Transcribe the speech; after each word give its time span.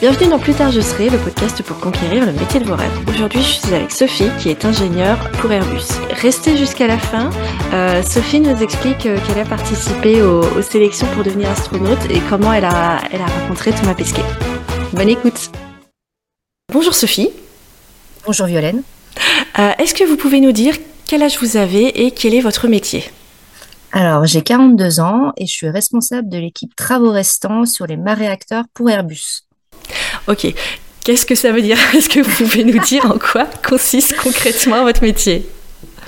Bienvenue 0.00 0.30
dans 0.30 0.38
Plus 0.38 0.54
tard 0.54 0.70
je 0.70 0.80
serai, 0.80 1.10
le 1.10 1.18
podcast 1.18 1.60
pour 1.64 1.80
conquérir 1.80 2.24
le 2.24 2.30
métier 2.32 2.60
de 2.60 2.64
vos 2.64 2.76
rêves. 2.76 2.96
Aujourd'hui, 3.08 3.42
je 3.42 3.54
suis 3.54 3.74
avec 3.74 3.90
Sophie 3.90 4.28
qui 4.38 4.48
est 4.48 4.64
ingénieure 4.64 5.18
pour 5.40 5.50
Airbus. 5.50 5.88
Restez 6.12 6.56
jusqu'à 6.56 6.86
la 6.86 7.00
fin. 7.00 7.30
Euh, 7.72 8.00
Sophie 8.04 8.38
nous 8.38 8.62
explique 8.62 9.06
euh, 9.06 9.18
qu'elle 9.26 9.40
a 9.40 9.44
participé 9.44 10.22
aux, 10.22 10.62
sélections 10.62 11.08
pour 11.14 11.24
devenir 11.24 11.50
astronaute 11.50 11.98
et 12.10 12.20
comment 12.30 12.52
elle 12.52 12.66
a, 12.66 13.00
elle 13.10 13.20
a 13.20 13.26
rencontré 13.26 13.72
Thomas 13.72 13.94
Pesquet. 13.94 14.22
Bonne 14.92 15.08
écoute. 15.08 15.50
Bonjour 16.72 16.94
Sophie. 16.94 17.30
Bonjour 18.24 18.46
Violaine. 18.46 18.84
Euh, 19.58 19.72
est-ce 19.80 19.94
que 19.94 20.04
vous 20.04 20.16
pouvez 20.16 20.38
nous 20.38 20.52
dire 20.52 20.76
quel 21.08 21.24
âge 21.24 21.40
vous 21.40 21.56
avez 21.56 22.06
et 22.06 22.12
quel 22.12 22.34
est 22.34 22.40
votre 22.40 22.68
métier? 22.68 23.02
Alors, 23.90 24.26
j'ai 24.26 24.42
42 24.42 25.00
ans 25.00 25.32
et 25.36 25.46
je 25.46 25.52
suis 25.52 25.68
responsable 25.68 26.28
de 26.28 26.38
l'équipe 26.38 26.76
travaux 26.76 27.10
restants 27.10 27.64
sur 27.64 27.88
les 27.88 27.96
maréacteurs 27.96 28.66
pour 28.74 28.88
Airbus. 28.88 29.47
Ok. 30.28 30.54
Qu'est-ce 31.04 31.24
que 31.24 31.34
ça 31.34 31.52
veut 31.52 31.62
dire 31.62 31.78
Est-ce 31.94 32.10
que 32.10 32.20
vous 32.20 32.44
pouvez 32.44 32.62
nous 32.62 32.78
dire 32.80 33.06
en 33.06 33.18
quoi 33.18 33.46
consiste 33.66 34.14
concrètement 34.18 34.82
votre 34.82 35.02
métier 35.02 35.48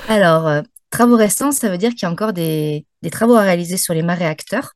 Alors, 0.07 0.47
euh, 0.47 0.61
travaux 0.91 1.15
restants, 1.15 1.51
ça 1.51 1.69
veut 1.69 1.79
dire 1.79 1.89
qu'il 1.89 2.03
y 2.03 2.05
a 2.05 2.11
encore 2.11 2.31
des, 2.31 2.85
travaux 3.11 3.33
à 3.33 3.41
réaliser 3.41 3.77
sur 3.77 3.95
les 3.95 4.03
maréacteurs. 4.03 4.73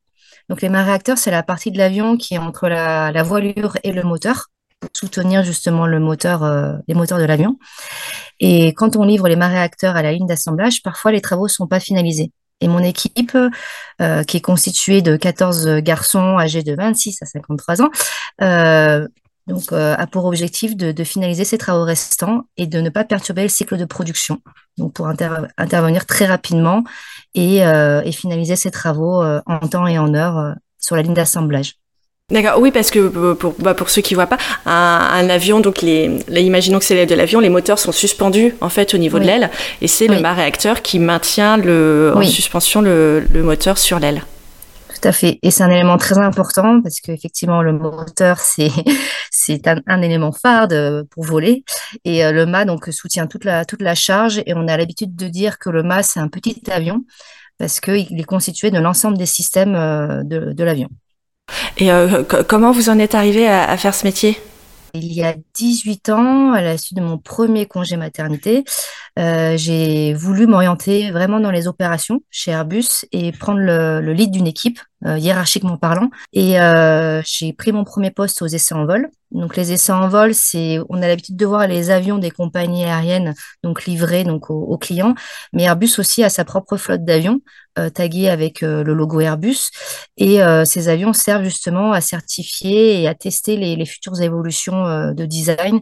Donc, 0.48 0.62
les 0.62 0.68
maréacteurs, 0.68 1.16
c'est 1.16 1.30
la 1.30 1.44
partie 1.44 1.70
de 1.70 1.78
l'avion 1.78 2.16
qui 2.16 2.34
est 2.34 2.38
entre 2.38 2.68
la, 2.68 3.22
voilure 3.22 3.78
et 3.84 3.92
le 3.92 4.02
moteur 4.02 4.46
pour 4.80 4.90
soutenir 4.92 5.44
justement 5.44 5.86
le 5.86 6.00
moteur, 6.00 6.42
euh, 6.42 6.72
les 6.88 6.94
moteurs 6.94 7.18
de 7.18 7.24
l'avion. 7.24 7.56
Et 8.40 8.74
quand 8.74 8.96
on 8.96 9.04
livre 9.04 9.28
les 9.28 9.36
maréacteurs 9.36 9.94
à 9.94 10.02
la 10.02 10.10
ligne 10.10 10.26
d'assemblage, 10.26 10.82
parfois 10.82 11.12
les 11.12 11.20
travaux 11.20 11.44
ne 11.44 11.50
sont 11.50 11.68
pas 11.68 11.78
finalisés. 11.78 12.32
Et 12.60 12.66
mon 12.66 12.80
équipe, 12.80 13.36
euh, 14.00 14.24
qui 14.24 14.38
est 14.38 14.40
constituée 14.40 15.02
de 15.02 15.16
14 15.16 15.78
garçons 15.78 16.36
âgés 16.36 16.64
de 16.64 16.74
26 16.74 17.22
à 17.22 17.26
53 17.26 17.82
ans, 17.82 17.90
donc, 19.46 19.72
euh, 19.72 19.94
a 19.96 20.06
pour 20.06 20.24
objectif 20.24 20.76
de, 20.76 21.04
finaliser 21.04 21.44
ces 21.44 21.58
travaux 21.58 21.84
restants 21.84 22.42
et 22.56 22.66
de 22.66 22.80
ne 22.80 22.90
pas 22.90 23.04
perturber 23.04 23.42
le 23.42 23.48
cycle 23.48 23.76
de 23.76 23.84
production. 23.84 24.40
Donc, 24.76 24.92
pour 24.94 25.06
intervenir 25.08 26.06
très 26.06 26.26
rapidement 26.26 26.84
et, 27.34 27.58
et 27.58 28.12
finaliser 28.12 28.56
ces 28.56 28.70
travaux 28.70 29.22
en 29.24 29.58
temps 29.68 29.86
et 29.86 29.98
en 29.98 30.14
heure 30.14 30.54
sur 30.78 30.96
la 30.96 31.02
ligne 31.02 31.14
d'assemblage. 31.14 31.76
D'accord, 32.32 32.58
oui, 32.58 32.72
parce 32.72 32.90
que 32.90 32.98
euh, 32.98 33.34
pour, 33.36 33.54
bah, 33.60 33.74
pour 33.74 33.88
ceux 33.88 34.02
qui 34.02 34.14
voient 34.14 34.26
pas, 34.26 34.38
un, 34.66 35.30
avion, 35.30 35.60
donc 35.60 35.80
les, 35.80 36.10
imaginons 36.28 36.80
que 36.80 36.84
c'est 36.84 36.96
l'aile 36.96 37.06
de 37.06 37.14
l'avion, 37.14 37.38
les 37.38 37.48
moteurs 37.48 37.78
sont 37.78 37.92
suspendus 37.92 38.52
en 38.60 38.68
fait 38.68 38.94
au 38.94 38.98
niveau 38.98 39.20
de 39.20 39.24
l'aile, 39.24 39.48
et 39.80 39.86
c'est 39.86 40.08
le 40.08 40.18
mât-réacteur 40.18 40.82
qui 40.82 40.98
maintient 40.98 41.56
le, 41.56 42.12
en 42.16 42.22
suspension 42.24 42.82
le, 42.82 43.24
moteur 43.32 43.78
sur 43.78 44.00
l'aile. 44.00 44.22
À 45.06 45.12
fait, 45.12 45.38
et 45.42 45.52
c'est 45.52 45.62
un 45.62 45.70
élément 45.70 45.98
très 45.98 46.18
important 46.18 46.82
parce 46.82 46.98
qu'effectivement 46.98 47.62
le 47.62 47.72
moteur 47.72 48.40
c'est 48.40 48.72
c'est 49.30 49.68
un, 49.68 50.02
élément 50.02 50.32
phare 50.32 50.66
pour 51.10 51.22
voler, 51.22 51.62
et 52.04 52.24
euh, 52.24 52.32
le 52.32 52.44
mât 52.44 52.64
donc 52.64 52.88
soutient 52.90 53.28
toute 53.28 53.44
la 53.44 53.64
toute 53.64 53.82
la 53.82 53.94
charge, 53.94 54.42
et 54.46 54.54
on 54.54 54.66
a 54.66 54.76
l'habitude 54.76 55.14
de 55.14 55.28
dire 55.28 55.60
que 55.60 55.70
le 55.70 55.84
mât 55.84 56.02
c'est 56.02 56.18
un 56.18 56.26
petit 56.26 56.60
avion 56.72 57.04
parce 57.56 57.78
qu'il 57.78 58.18
est 58.18 58.24
constitué 58.24 58.72
de 58.72 58.78
l'ensemble 58.78 59.16
des 59.16 59.26
systèmes 59.26 59.76
euh, 59.76 60.24
de, 60.24 60.52
de 60.52 60.64
l'avion. 60.64 60.88
Et 61.78 61.92
euh, 61.92 62.24
comment 62.24 62.72
vous 62.72 62.88
en 62.88 62.98
êtes 62.98 63.14
arrivé 63.14 63.46
à, 63.46 63.76
faire 63.76 63.94
ce 63.94 64.04
métier? 64.04 64.36
Il 64.94 65.12
y 65.12 65.22
a 65.22 65.34
18 65.54 66.08
ans, 66.08 66.52
à 66.52 66.62
la 66.62 66.78
suite 66.78 66.96
de 66.96 67.02
mon 67.02 67.18
premier 67.18 67.66
congé 67.66 67.96
maternité, 67.96 68.64
euh, 69.18 69.56
j'ai 69.56 70.14
voulu 70.14 70.46
m'orienter 70.46 71.10
vraiment 71.10 71.40
dans 71.40 71.50
les 71.50 71.66
opérations 71.68 72.20
chez 72.30 72.50
Airbus 72.50 73.06
et 73.12 73.32
prendre 73.32 73.60
le, 73.60 74.12
lead 74.12 74.30
d'une 74.30 74.46
équipe, 74.46 74.80
euh, 75.04 75.18
hiérarchiquement 75.18 75.76
parlant. 75.76 76.10
Et 76.32 76.56
j'ai 77.24 77.52
pris 77.52 77.72
mon 77.72 77.84
premier 77.84 78.10
poste 78.10 78.42
aux 78.42 78.46
essais 78.46 78.74
en 78.74 78.86
vol. 78.86 79.08
Donc 79.32 79.56
les 79.56 79.72
essais 79.72 79.92
en 79.92 80.08
vol, 80.08 80.34
c'est 80.34 80.78
on 80.88 81.02
a 81.02 81.08
l'habitude 81.08 81.36
de 81.36 81.46
voir 81.46 81.66
les 81.66 81.90
avions 81.90 82.18
des 82.18 82.30
compagnies 82.30 82.84
aériennes 82.84 83.34
donc 83.64 83.84
livrés 83.84 84.22
donc 84.22 84.50
aux 84.50 84.78
clients, 84.78 85.14
mais 85.52 85.64
Airbus 85.64 85.98
aussi 85.98 86.22
a 86.22 86.30
sa 86.30 86.44
propre 86.44 86.76
flotte 86.76 87.04
d'avions 87.04 87.40
euh, 87.78 87.90
tagués 87.90 88.30
avec 88.30 88.62
euh, 88.62 88.82
le 88.82 88.94
logo 88.94 89.20
Airbus. 89.20 89.68
Et 90.16 90.42
euh, 90.42 90.64
ces 90.64 90.88
avions 90.88 91.12
servent 91.12 91.44
justement 91.44 91.92
à 91.92 92.00
certifier 92.00 93.02
et 93.02 93.06
à 93.06 93.14
tester 93.14 93.56
les, 93.56 93.84
futures 93.84 94.22
évolutions 94.22 95.12
de 95.12 95.26
design 95.26 95.80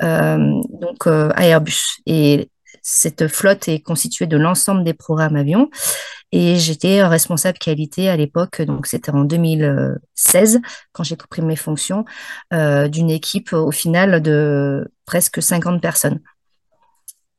donc 0.00 1.06
à 1.06 1.46
Airbus. 1.46 2.00
Et 2.06 2.48
cette 2.82 3.28
flotte 3.28 3.68
est 3.68 3.80
constituée 3.80 4.26
de 4.26 4.36
l'ensemble 4.36 4.84
des 4.84 4.94
programmes 4.94 5.36
avions. 5.36 5.70
Et 6.32 6.56
j'étais 6.56 7.04
responsable 7.04 7.58
qualité 7.58 8.08
à 8.08 8.16
l'époque, 8.16 8.62
donc 8.62 8.86
c'était 8.86 9.12
en 9.12 9.24
2016, 9.24 10.60
quand 10.92 11.04
j'ai 11.04 11.16
pris 11.16 11.42
mes 11.42 11.56
fonctions, 11.56 12.06
d'une 12.50 13.10
équipe 13.10 13.52
au 13.52 13.70
final 13.70 14.22
de 14.22 14.90
presque 15.04 15.42
50 15.42 15.82
personnes. 15.82 16.20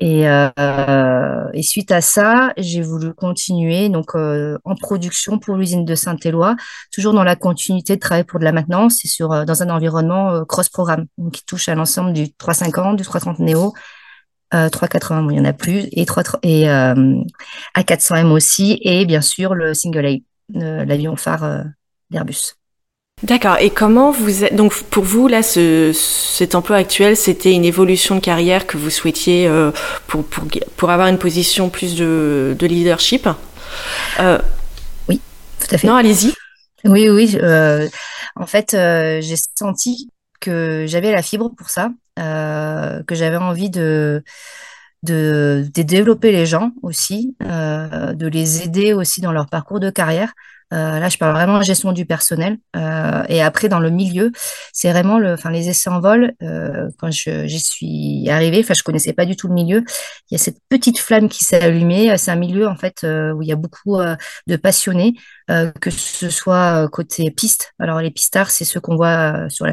Euh, 0.02 1.50
et, 1.54 1.64
suite 1.64 1.92
à 1.92 2.02
ça, 2.02 2.54
j'ai 2.58 2.82
voulu 2.82 3.14
continuer 3.14 3.90
donc 3.90 4.16
euh, 4.16 4.58
en 4.66 4.76
production 4.76 5.40
pour 5.40 5.56
l'usine 5.56 5.86
de 5.86 5.96
Saint-Éloi, 5.96 6.56
toujours 6.92 7.14
dans 7.14 7.24
la 7.24 7.36
continuité 7.36 7.96
de 7.96 8.02
travailler 8.02 8.26
pour 8.26 8.40
de 8.40 8.44
la 8.44 8.52
maintenance 8.52 9.06
et 9.06 9.08
sur 9.08 9.32
euh, 9.32 9.46
dans 9.46 9.64
un 9.64 9.70
environnement 9.70 10.44
cross-programme, 10.46 11.06
qui 11.32 11.46
touche 11.46 11.70
à 11.70 11.76
l'ensemble 11.76 12.14
du 12.14 12.34
350, 12.34 12.98
du 12.98 13.04
330 13.04 13.40
Neo, 14.54 14.70
380, 14.70 15.24
bon, 15.24 15.30
il 15.32 15.34
n'y 15.34 15.40
en 15.40 15.46
a 15.46 15.54
plus, 15.54 15.88
et, 15.92 16.06
3, 16.06 16.24
et 16.44 16.66
A400M 17.76 18.32
aussi, 18.32 18.80
et 18.82 19.06
bien 19.06 19.22
sûr 19.22 19.56
le 19.56 19.74
Single 19.74 20.06
A, 20.06 20.86
l'avion 20.86 21.16
phare 21.16 21.64
d'Airbus. 22.12 22.56
D'accord. 23.24 23.58
Et 23.60 23.70
comment 23.70 24.12
vous 24.12 24.44
êtes... 24.44 24.56
donc 24.56 24.74
pour 24.84 25.04
vous 25.04 25.28
là, 25.30 25.44
ce, 25.44 25.92
cet 25.94 26.56
emploi 26.56 26.76
actuel, 26.76 27.16
c'était 27.16 27.54
une 27.54 27.64
évolution 27.64 28.16
de 28.16 28.20
carrière 28.20 28.68
que 28.68 28.76
vous 28.76 28.90
souhaitiez 28.90 29.48
euh, 29.48 29.72
pour, 30.08 30.26
pour, 30.26 30.44
pour 30.76 30.90
avoir 30.90 31.08
une 31.08 31.18
position 31.18 31.70
plus 31.70 31.96
de, 31.96 32.56
de 32.60 32.68
leadership? 32.68 33.30
Euh, 34.20 34.40
oui, 35.08 35.22
tout 35.60 35.74
à 35.74 35.78
fait. 35.78 35.88
Non, 35.88 35.96
allez-y. 35.96 36.34
Oui, 36.84 37.10
oui. 37.10 37.38
Euh, 37.42 37.88
en 38.36 38.46
fait, 38.46 38.72
j'ai 38.72 39.36
senti 39.58 40.10
que 40.44 40.86
j'avais 40.88 41.12
la 41.12 41.22
fibre 41.22 41.52
pour 41.56 41.70
ça, 41.70 41.92
que 42.18 43.16
j'avais 43.16 43.38
envie 43.38 43.70
de, 43.70 44.24
de, 45.04 45.66
développer 45.76 46.32
les 46.32 46.46
gens 46.46 46.72
aussi, 46.82 47.36
de 47.40 48.28
les 48.28 48.64
aider 48.64 48.94
aussi 48.94 49.22
dans 49.22 49.32
leur 49.32 49.48
parcours 49.48 49.80
de 49.80 49.90
carrière. 49.90 50.34
Euh, 50.74 51.00
là, 51.00 51.10
je 51.10 51.18
parle 51.18 51.34
vraiment 51.34 51.60
de 51.60 51.64
gestion 51.64 51.92
du 51.92 52.06
personnel. 52.06 52.58
Euh, 52.76 53.24
et 53.30 53.42
après, 53.42 53.70
dans 53.70 53.80
le 53.80 53.92
milieu, 53.92 54.32
c'est 54.72 54.92
vraiment 54.92 55.20
enfin, 55.24 55.52
les 55.52 55.70
essais 55.70 55.90
en 55.90 56.00
vol. 56.00 56.34
Euh, 56.42 56.90
quand 56.98 57.12
j'y 57.12 57.60
suis 57.60 58.28
arrivée, 58.30 58.62
enfin, 58.62 58.74
je 58.74 58.82
connaissais 58.82 59.14
pas 59.14 59.26
du 59.26 59.36
tout 59.36 59.48
le 59.48 59.54
milieu. 59.54 59.84
Il 60.32 60.34
y 60.34 60.36
a 60.36 60.40
cette 60.40 60.58
petite 60.70 61.00
flamme 61.00 61.30
qui 61.30 61.44
s'est 61.44 61.62
allumée. 61.62 62.18
C'est 62.18 62.32
un 62.32 62.36
milieu 62.36 62.68
en 62.68 62.76
fait 62.76 63.04
où 63.04 63.42
il 63.42 63.48
y 63.48 63.52
a 63.52 63.56
beaucoup 63.56 63.98
de 64.48 64.56
passionnés, 64.56 65.14
que 65.48 65.90
ce 65.90 66.30
soit 66.30 66.88
côté 66.92 67.30
piste. 67.32 67.74
Alors 67.80 68.00
les 68.02 68.12
pistards, 68.12 68.50
c'est 68.50 68.66
ceux 68.66 68.80
qu'on 68.80 68.96
voit 68.96 69.50
sur 69.50 69.66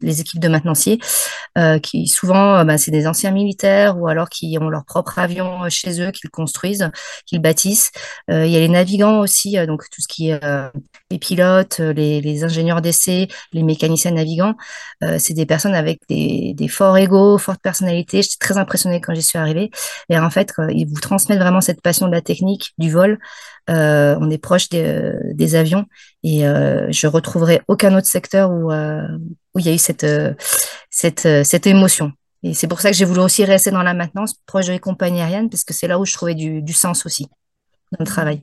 les 0.00 0.20
équipes 0.20 0.40
de 0.40 0.48
maintenanciers, 0.48 0.98
qui 1.82 2.06
souvent, 2.06 2.64
bah, 2.64 2.78
c'est 2.78 2.90
des 2.90 3.06
anciens 3.06 3.30
militaires 3.30 3.98
ou 3.98 4.08
alors 4.08 4.28
qui 4.28 4.56
ont 4.60 4.68
leur 4.68 4.84
propre 4.84 5.18
avion 5.18 5.68
chez 5.68 6.00
eux, 6.00 6.10
qu'ils 6.10 6.30
construisent, 6.30 6.90
qu'ils 7.26 7.40
bâtissent. 7.40 7.90
il 8.28 8.48
y 8.48 8.56
a 8.56 8.60
les 8.60 8.68
navigants 8.68 9.20
aussi, 9.20 9.56
donc 9.66 9.82
tout 9.90 10.00
ce 10.00 10.08
qui 10.08 10.30
est 10.30 10.42
euh, 10.44 10.68
les 11.10 11.18
pilotes, 11.18 11.80
euh, 11.80 11.92
les, 11.92 12.44
ingénieurs 12.44 12.80
d'essai, 12.80 13.28
les 13.52 13.62
mécaniciens 13.62 14.12
navigants. 14.12 14.54
Euh, 15.04 15.18
c'est 15.18 15.34
des 15.34 15.46
personnes 15.46 15.74
avec 15.74 16.00
des, 16.08 16.68
forts 16.68 16.96
égaux, 16.96 17.38
fortes 17.38 17.60
personnalités. 17.60 18.22
J'étais 18.22 18.36
très 18.40 18.56
impressionnée 18.56 19.00
quand 19.00 19.14
j'y 19.14 19.22
suis 19.22 19.38
arrivée. 19.38 19.70
Et 20.08 20.18
en 20.18 20.30
fait, 20.30 20.52
ils 20.70 20.86
vous 20.86 21.00
transmettent 21.00 21.38
vraiment 21.38 21.60
cette 21.60 21.82
passion 21.82 22.06
de 22.06 22.12
la 22.12 22.22
technique, 22.22 22.72
du 22.78 22.90
vol. 22.90 23.18
on 23.68 24.30
est 24.30 24.38
proche 24.38 24.68
des, 24.70 25.01
avions 25.54 25.86
et 26.22 26.40
je 26.40 27.06
retrouverai 27.06 27.62
aucun 27.68 27.96
autre 27.96 28.06
secteur 28.06 28.50
où, 28.50 28.72
où 28.72 29.58
il 29.58 29.66
y 29.66 29.68
a 29.68 29.74
eu 29.74 29.78
cette, 29.78 30.06
cette, 30.90 31.28
cette 31.44 31.66
émotion. 31.66 32.12
Et 32.42 32.54
c'est 32.54 32.66
pour 32.66 32.80
ça 32.80 32.90
que 32.90 32.96
j'ai 32.96 33.04
voulu 33.04 33.20
aussi 33.20 33.44
rester 33.44 33.70
dans 33.70 33.82
la 33.82 33.94
maintenance, 33.94 34.34
proche 34.46 34.66
des 34.66 34.80
compagnies 34.80 35.20
aériennes, 35.20 35.48
parce 35.48 35.64
que 35.64 35.72
c'est 35.72 35.86
là 35.86 35.98
où 35.98 36.04
je 36.04 36.12
trouvais 36.12 36.34
du, 36.34 36.60
du 36.60 36.72
sens 36.72 37.06
aussi 37.06 37.28
dans 37.92 37.98
le 38.00 38.06
travail. 38.06 38.42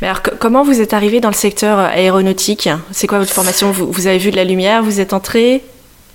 Mais 0.00 0.08
alors, 0.08 0.22
comment 0.22 0.64
vous 0.64 0.80
êtes 0.80 0.94
arrivé 0.94 1.20
dans 1.20 1.28
le 1.28 1.34
secteur 1.34 1.78
euh, 1.78 1.86
aéronautique? 1.86 2.68
C'est 2.90 3.06
quoi 3.06 3.18
votre 3.18 3.32
formation? 3.32 3.70
Vous, 3.70 4.06
avez 4.06 4.18
vu 4.18 4.30
de 4.30 4.36
la 4.36 4.44
lumière 4.44 4.82
Vous 4.82 5.00
êtes 5.00 5.12
entré 5.12 5.62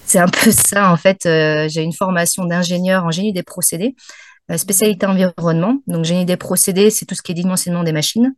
C'est 0.05 0.19
un 0.19 0.27
peu 0.27 0.51
ça, 0.51 0.91
en 0.91 0.97
fait. 0.97 1.25
Euh, 1.25 1.67
j'ai 1.69 1.81
une 1.81 1.93
formation 1.93 2.45
d'ingénieur 2.45 3.05
en 3.05 3.11
génie 3.11 3.33
des 3.33 3.43
procédés, 3.43 3.95
euh, 3.95 4.34
spécialité 4.57 5.05
environnement. 5.05 5.79
Donc, 5.87 6.05
génie 6.05 6.25
des 6.25 6.37
procédés, 6.37 6.89
c'est 6.89 7.05
tout 7.05 7.15
ce 7.15 7.21
qui 7.21 7.31
est 7.31 7.35
dimensionnement 7.35 7.83
des 7.83 7.91
machines. 7.91 8.33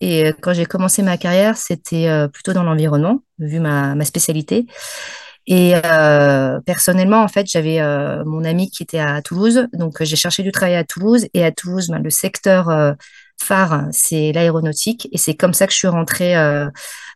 Et 0.00 0.32
quand 0.40 0.52
j'ai 0.54 0.66
commencé 0.66 1.02
ma 1.02 1.16
carrière, 1.16 1.56
c'était 1.56 2.08
plutôt 2.32 2.52
dans 2.52 2.62
l'environnement, 2.62 3.20
vu 3.38 3.60
ma, 3.60 4.04
spécialité. 4.04 4.66
Et 5.46 5.74
personnellement, 6.64 7.22
en 7.22 7.28
fait, 7.28 7.46
j'avais 7.46 7.80
mon 8.24 8.44
ami 8.44 8.70
qui 8.70 8.82
était 8.82 8.98
à 8.98 9.20
Toulouse, 9.22 9.66
donc 9.72 10.02
j'ai 10.02 10.16
cherché 10.16 10.42
du 10.42 10.52
travail 10.52 10.76
à 10.76 10.84
Toulouse. 10.84 11.26
Et 11.34 11.44
à 11.44 11.52
Toulouse, 11.52 11.88
ben, 11.88 12.02
le 12.02 12.10
secteur 12.10 12.94
phare, 13.40 13.88
c'est 13.90 14.32
l'aéronautique. 14.32 15.08
Et 15.12 15.18
c'est 15.18 15.34
comme 15.34 15.52
ça 15.52 15.66
que 15.66 15.72
je 15.72 15.78
suis 15.78 15.88
rentrée 15.88 16.34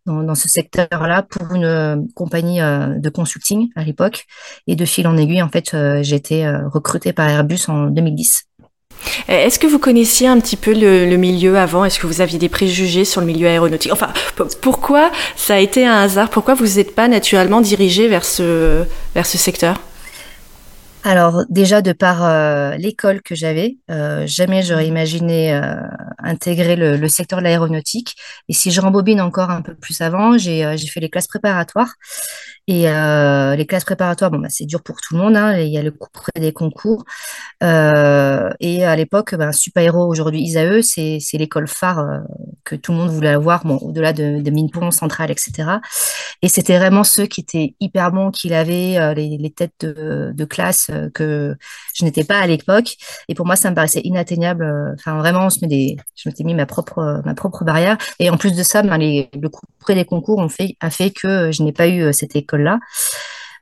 dans, 0.07 0.35
ce 0.35 0.49
secteur-là 0.49 1.23
pour 1.23 1.55
une 1.55 2.07
compagnie 2.15 2.59
de 2.61 3.09
consulting 3.09 3.69
à 3.77 3.85
l'époque. 3.85 4.27
Et 4.67 4.77
de 4.77 4.85
fil 4.85 5.07
en 5.07 5.17
aiguille, 5.17 5.43
en 5.43 5.49
fait, 5.49 5.77
j'ai 6.03 6.17
été 6.17 6.49
recrutée 6.73 7.13
par 7.13 7.29
Airbus 7.29 7.61
en 7.69 7.87
2010. 7.87 8.47
Est-ce 9.29 9.59
que 9.59 9.67
vous 9.67 9.79
connaissiez 9.79 10.29
un 10.29 10.39
petit 10.41 10.57
peu 10.57 10.73
le, 10.73 11.17
milieu 11.17 11.59
avant? 11.59 11.85
Est-ce 11.85 11.99
que 11.99 12.07
vous 12.07 12.21
aviez 12.21 12.39
des 12.39 12.49
préjugés 12.49 13.05
sur 13.05 13.21
le 13.21 13.27
milieu 13.27 13.47
aéronautique? 13.49 13.93
Enfin, 13.93 14.13
pourquoi 14.61 15.11
ça 15.37 15.55
a 15.55 15.59
été 15.59 15.87
un 15.87 15.95
hasard? 15.95 16.31
Pourquoi 16.31 16.55
vous 16.55 16.77
n'êtes 16.77 16.95
pas 16.95 17.09
naturellement 17.09 17.61
dirigé 17.61 18.09
vers 18.09 18.25
ce, 18.25 18.85
vers 19.15 19.27
ce 19.27 19.39
secteur? 19.39 19.81
Alors 21.07 21.45
déjà 21.49 21.83
de 21.83 21.93
par 21.93 22.25
euh, 22.25 22.75
l'école 22.79 23.23
que 23.23 23.37
j'avais, 23.37 23.77
euh, 23.93 24.27
jamais 24.27 24.63
j'aurais 24.63 24.89
imaginé 24.89 25.55
euh, 25.55 25.77
intégrer 26.19 26.75
le, 26.75 27.07
secteur 27.07 27.39
de 27.39 27.45
l'aéronautique. 27.45 28.17
Et 28.49 28.53
si 28.53 28.73
je 28.73 28.81
rembobine 28.81 29.21
encore 29.21 29.51
un 29.51 29.63
peu 29.63 29.77
plus 29.77 30.01
avant, 30.01 30.37
j'ai 30.37 30.77
fait 30.77 30.99
les 30.99 31.09
classes 31.09 31.29
préparatoires 31.29 31.95
et 32.67 32.87
les 33.57 33.67
classes 33.69 33.85
préparatoires, 33.85 34.33
bon, 34.33 34.41
bah, 34.41 34.49
c'est 34.51 34.67
dur 34.67 34.83
pour 34.83 34.97
tout 35.01 35.15
le 35.15 35.21
monde. 35.21 35.37
Hein, 35.37 35.57
il 35.59 35.69
y 35.69 35.79
a 35.79 35.83
le 35.83 35.93
cours 35.93 36.11
des 36.35 36.53
concours. 36.53 37.05
Et 37.63 37.65
à 38.85 38.97
l'époque, 38.97 39.37
ben, 39.37 39.53
Super 39.53 39.97
aujourd'hui 39.97 40.41
ISAE, 40.41 40.83
c'est, 40.83 41.21
l'école 41.35 41.69
phare 41.69 42.05
que 42.65 42.75
tout 42.75 42.91
le 42.91 42.99
monde 42.99 43.11
voulait 43.11 43.29
avoir, 43.29 43.65
bon, 43.65 43.77
au-delà 43.77 44.13
de, 44.13 44.41
de 44.41 44.51
Minpont, 44.51 44.91
Centrale, 44.91 45.31
etc. 45.31 45.79
Et 46.43 46.49
c'était 46.49 46.77
vraiment 46.77 47.05
ceux 47.05 47.27
qui 47.27 47.41
étaient 47.41 47.75
hyper 47.81 48.13
bons, 48.13 48.31
qui 48.31 48.53
avaient 48.53 48.99
euh, 48.99 49.15
les, 49.15 49.39
les, 49.39 49.51
têtes 49.51 49.73
de, 49.81 50.33
de 50.35 50.45
classe 50.45 50.91
euh, 50.97 51.11
que 51.11 51.57
je 51.95 52.05
n'étais 52.05 52.25
pas 52.25 52.39
à 52.39 52.47
l'époque. 52.47 52.97
Et 53.29 53.35
pour 53.35 53.47
moi, 53.47 53.57
ça 53.57 53.71
me 53.71 53.75
paraissait 53.75 54.01
inatteignable. 54.05 54.95
Enfin, 54.95 55.19
vraiment, 55.19 55.47
on 55.47 55.51
se 55.51 55.59
met 55.63 55.69
des, 55.69 55.97
je 56.15 56.29
m'étais 56.29 56.45
mis 56.45 56.55
ma 56.55 56.67
propre, 56.67 57.23
ma 57.25 57.35
propre 57.35 57.65
barrière. 57.65 57.97
Et 58.19 58.31
en 58.31 58.37
plus 58.37 58.55
de 58.55 58.63
ça, 58.63 58.83
ben, 58.83 58.99
le 58.99 59.49
cours 59.49 59.69
des 59.89 60.05
concours 60.05 60.45
a 60.81 60.91
fait 60.91 61.11
que 61.11 61.53
je 61.53 61.63
n'ai 61.63 61.73
pas 61.73 61.89
eu 61.89 62.13
cette 62.13 62.37
école 62.37 62.63
là 62.63 62.79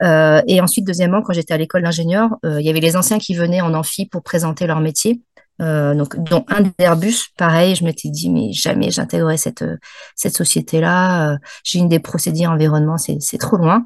euh, 0.03 0.43
et 0.47 0.61
ensuite, 0.61 0.87
deuxièmement, 0.87 1.23
quand 1.23 1.33
j'étais 1.33 1.55
à 1.55 1.59
l'école 1.59 1.83
d'ingénieur, 1.83 2.31
euh, 2.45 2.61
il 2.61 2.67
y 2.67 2.71
avait 2.71 2.81
les 2.81 2.97
anciens 2.97 3.19
qui 3.19 3.35
venaient 3.35 3.61
en 3.61 3.75
amphi 3.75 4.07
pour 4.07 4.23
présenter 4.23 4.67
leur 4.67 4.81
métier. 4.81 5.23
Euh, 5.63 5.95
donc, 5.95 6.17
dont 6.17 6.45
un 6.49 6.63
d'Airbus, 6.79 7.29
pareil, 7.37 7.77
je 7.77 7.85
m'étais 7.85 8.09
dit, 8.09 8.29
mais 8.29 8.53
jamais 8.53 8.91
j'intégrerai 8.91 9.37
cette, 9.37 9.65
cette 10.17 10.37
société-là. 10.37 11.39
J'ai 11.63 11.79
une 11.79 11.89
des 11.89 12.01
procédés 12.01 12.47
environnement, 12.47 12.99
c'est 12.99 13.39
trop 13.39 13.57
loin. 13.57 13.85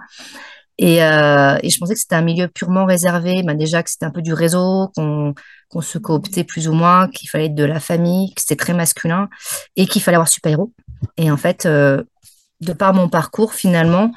Et, 0.79 0.99
et, 0.99 1.71
je 1.71 1.79
pensais 1.79 1.95
que 1.95 2.01
c'était 2.01 2.15
un 2.15 2.23
milieu 2.23 2.47
purement 2.47 2.85
réservé, 2.85 3.43
ben 3.43 3.55
déjà 3.55 3.83
que 3.83 3.91
c'était 3.91 4.07
un 4.07 4.13
peu 4.13 4.23
du 4.23 4.33
réseau, 4.33 4.93
qu'on 4.95 5.81
se 5.81 5.99
cooptait 5.99 6.45
plus 6.45 6.69
ou 6.69 6.73
moins, 6.73 7.09
qu'il 7.09 7.29
fallait 7.29 7.47
être 7.47 7.57
de 7.57 7.65
la 7.65 7.81
famille, 7.81 8.33
que 8.35 8.41
c'était 8.41 8.57
très 8.57 8.75
masculin 8.75 9.29
et 9.75 9.87
qu'il 9.87 10.03
fallait 10.03 10.17
avoir 10.17 10.29
super-héros. 10.29 10.73
Et 11.17 11.33
en 11.33 11.37
fait, 11.37 11.67
de 11.67 12.73
par 12.73 12.95
mon 12.95 13.09
parcours, 13.09 13.55
finalement, 13.55 14.13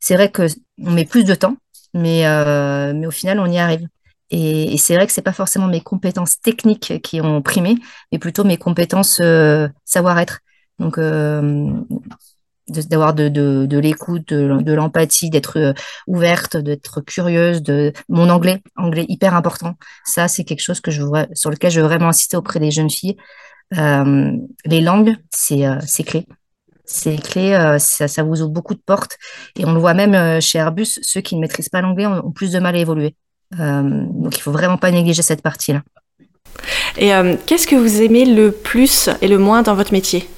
c'est 0.00 0.14
vrai 0.14 0.30
qu'on 0.30 0.46
met 0.78 1.04
plus 1.04 1.24
de 1.24 1.34
temps, 1.34 1.56
mais, 1.94 2.26
euh, 2.26 2.92
mais 2.94 3.06
au 3.06 3.10
final, 3.10 3.38
on 3.38 3.46
y 3.46 3.58
arrive. 3.58 3.86
Et, 4.30 4.76
c'est 4.78 4.96
vrai 4.96 5.06
que 5.06 5.12
c'est 5.12 5.22
pas 5.22 5.32
forcément 5.32 5.68
mes 5.68 5.80
compétences 5.80 6.40
techniques 6.40 7.00
qui 7.02 7.20
ont 7.20 7.42
primé, 7.42 7.76
mais 8.10 8.18
plutôt 8.18 8.44
mes 8.44 8.56
compétences 8.56 9.20
euh, 9.22 9.68
savoir-être. 9.84 10.40
Donc, 10.78 10.98
euh, 10.98 11.70
d'avoir 12.72 13.14
de, 13.14 13.78
l'écoute, 13.78 14.32
de, 14.32 14.72
l'empathie, 14.72 15.30
d'être 15.30 15.74
ouverte, 16.06 16.56
d'être 16.56 17.00
curieuse, 17.00 17.62
de 17.62 17.92
mon 18.08 18.28
anglais, 18.28 18.62
anglais 18.76 19.06
hyper 19.08 19.34
important. 19.34 19.74
Ça, 20.04 20.28
c'est 20.28 20.44
quelque 20.44 20.62
chose 20.62 20.80
que 20.80 20.90
je 20.90 21.02
sur 21.34 21.50
lequel 21.50 21.70
je 21.70 21.80
veux 21.80 21.86
vraiment 21.86 22.08
insister 22.08 22.36
auprès 22.36 22.60
des 22.60 22.70
jeunes 22.70 22.90
filles. 22.90 23.16
les 23.72 24.80
langues, 24.80 25.16
c'est 25.30 25.64
c'est 25.86 26.04
clé. 26.04 26.26
C'est 26.84 27.16
clé, 27.16 27.54
euh, 27.54 27.78
ça, 27.78 28.22
vous 28.22 28.42
ouvre 28.42 28.50
beaucoup 28.50 28.74
de 28.74 28.80
portes. 28.84 29.16
Et 29.56 29.64
on 29.64 29.72
le 29.72 29.80
voit 29.80 29.94
même 29.94 30.14
euh, 30.14 30.40
chez 30.40 30.58
Airbus, 30.58 30.98
ceux 31.02 31.20
qui 31.20 31.36
ne 31.36 31.40
maîtrisent 31.40 31.68
pas 31.68 31.80
l'anglais 31.80 32.06
ont, 32.06 32.30
plus 32.30 32.52
de 32.52 32.58
mal 32.58 32.74
à 32.74 32.78
évoluer. 32.78 33.14
Euh, 33.58 33.82
donc 33.82 34.36
il 34.36 34.38
ne 34.38 34.42
faut 34.42 34.52
vraiment 34.52 34.76
pas 34.76 34.90
négliger 34.90 35.22
cette 35.22 35.42
partie-là. 35.42 35.82
Et 36.98 37.10
qu'est-ce 37.46 37.66
que 37.66 37.74
vous 37.74 38.02
aimez 38.02 38.26
le 38.26 38.52
plus 38.52 39.08
et 39.22 39.28
le 39.28 39.38
moins 39.38 39.62
dans 39.62 39.74
votre 39.74 39.92
métier? 39.92 40.28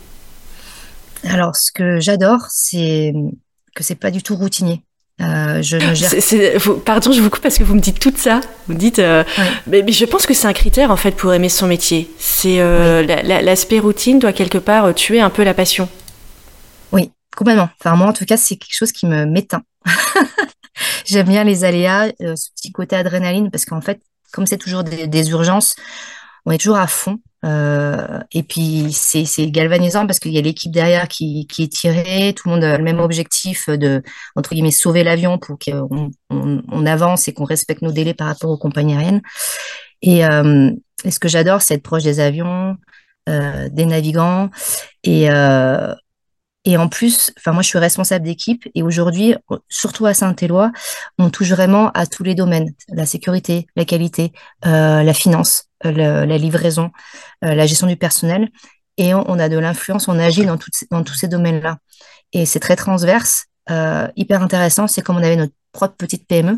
Alors, 1.24 1.56
ce 1.56 1.72
que 1.72 2.00
j'adore, 2.00 2.46
c'est 2.50 3.12
que 3.74 3.82
c'est 3.82 3.94
pas 3.94 4.10
du 4.10 4.22
tout 4.22 4.36
routinier. 4.36 4.82
je 5.18 6.74
pardon, 6.84 7.12
je 7.12 7.20
vous 7.20 7.30
coupe 7.30 7.42
parce 7.42 7.58
que 7.58 7.64
vous 7.64 7.74
me 7.74 7.80
dites 7.80 7.98
tout 7.98 8.12
ça. 8.16 8.40
Vous 8.68 8.74
dites, 8.74 9.00
mais, 9.66 9.90
je 9.90 10.04
pense 10.04 10.26
que 10.26 10.34
c'est 10.34 10.46
un 10.46 10.52
critère 10.52 10.90
en 10.90 10.96
fait 10.96 11.12
pour 11.12 11.32
aimer 11.32 11.48
son 11.48 11.66
métier. 11.66 12.10
C'est 12.18 12.58
l'aspect 13.42 13.78
routine 13.78 14.18
doit 14.18 14.32
quelque 14.32 14.58
part 14.58 14.94
tuer 14.94 15.20
un 15.20 15.30
peu 15.30 15.44
la 15.44 15.54
passion. 15.54 15.88
Complètement. 17.34 17.68
Enfin, 17.80 17.96
moi, 17.96 18.06
en 18.06 18.12
tout 18.12 18.24
cas, 18.24 18.36
c'est 18.36 18.56
quelque 18.56 18.74
chose 18.76 18.92
qui 18.92 19.06
me 19.06 19.24
m'éteint. 19.24 19.62
J'aime 21.04 21.28
bien 21.28 21.44
les 21.44 21.64
aléas, 21.64 22.12
euh, 22.22 22.36
ce 22.36 22.50
petit 22.50 22.72
côté 22.72 22.96
adrénaline, 22.96 23.50
parce 23.50 23.64
qu'en 23.64 23.80
fait, 23.80 24.00
comme 24.32 24.46
c'est 24.46 24.58
toujours 24.58 24.84
des, 24.84 25.30
urgences, 25.30 25.76
on 26.46 26.52
est 26.52 26.58
toujours 26.58 26.76
à 26.76 26.86
fond. 26.86 27.18
Euh, 27.44 28.20
et 28.32 28.42
puis, 28.42 28.88
c'est 28.92 29.50
galvanisant 29.50 30.06
parce 30.06 30.18
qu'il 30.18 30.32
y 30.32 30.38
a 30.38 30.40
l'équipe 30.40 30.72
derrière 30.72 31.08
qui, 31.08 31.46
qui, 31.46 31.64
est 31.64 31.72
tirée, 31.72 32.34
tout 32.34 32.48
le 32.48 32.54
monde 32.54 32.64
a 32.64 32.78
le 32.78 32.84
même 32.84 33.00
objectif 33.00 33.68
de, 33.68 34.02
entre 34.34 34.54
guillemets, 34.54 34.70
sauver 34.70 35.04
l'avion 35.04 35.38
pour 35.38 35.58
qu'on 35.58 36.10
on, 36.30 36.86
avance 36.86 37.28
et 37.28 37.32
qu'on 37.32 37.44
respecte 37.44 37.82
nos 37.82 37.92
délais 37.92 38.14
par 38.14 38.28
rapport 38.28 38.50
aux 38.50 38.58
compagnies 38.58 38.94
aériennes. 38.94 39.22
Et, 40.02 40.24
euh, 40.24 40.70
et 41.04 41.10
ce 41.10 41.18
que 41.18 41.28
j'adore, 41.28 41.62
c'est 41.62 41.74
être 41.74 41.82
proche 41.82 42.02
des 42.02 42.20
avions, 42.20 42.76
euh, 43.28 43.68
des 43.70 43.86
navigants. 43.86 44.50
Et, 45.02 45.30
euh, 45.30 45.94
et 46.64 46.76
en 46.78 46.88
plus, 46.88 47.32
enfin 47.38 47.52
moi 47.52 47.62
je 47.62 47.68
suis 47.68 47.78
responsable 47.78 48.24
d'équipe 48.24 48.66
et 48.74 48.82
aujourd'hui, 48.82 49.34
surtout 49.68 50.06
à 50.06 50.14
Saint-Éloi, 50.14 50.72
on 51.18 51.28
touche 51.28 51.50
vraiment 51.50 51.90
à 51.90 52.06
tous 52.06 52.22
les 52.22 52.34
domaines 52.34 52.72
la 52.88 53.04
sécurité, 53.04 53.66
la 53.76 53.84
qualité, 53.84 54.32
euh, 54.64 55.02
la 55.02 55.14
finance, 55.14 55.64
euh, 55.84 56.24
la 56.24 56.38
livraison, 56.38 56.90
euh, 57.44 57.54
la 57.54 57.66
gestion 57.66 57.86
du 57.86 57.96
personnel. 57.96 58.48
Et 58.96 59.12
on, 59.12 59.38
a 59.40 59.48
de 59.48 59.58
l'influence, 59.58 60.06
on 60.06 60.18
agit 60.20 60.46
dans, 60.46 60.56
dans 60.92 61.02
tous 61.02 61.14
ces 61.14 61.26
domaines-là. 61.26 61.78
Et 62.32 62.46
c'est 62.46 62.60
très 62.60 62.76
transverse, 62.76 63.46
hyper 64.14 64.40
intéressant. 64.40 64.86
C'est 64.86 65.02
comme 65.02 65.16
on 65.16 65.22
avait 65.22 65.34
notre 65.34 65.52
propre 65.72 65.96
petite 65.96 66.28
PME. 66.28 66.56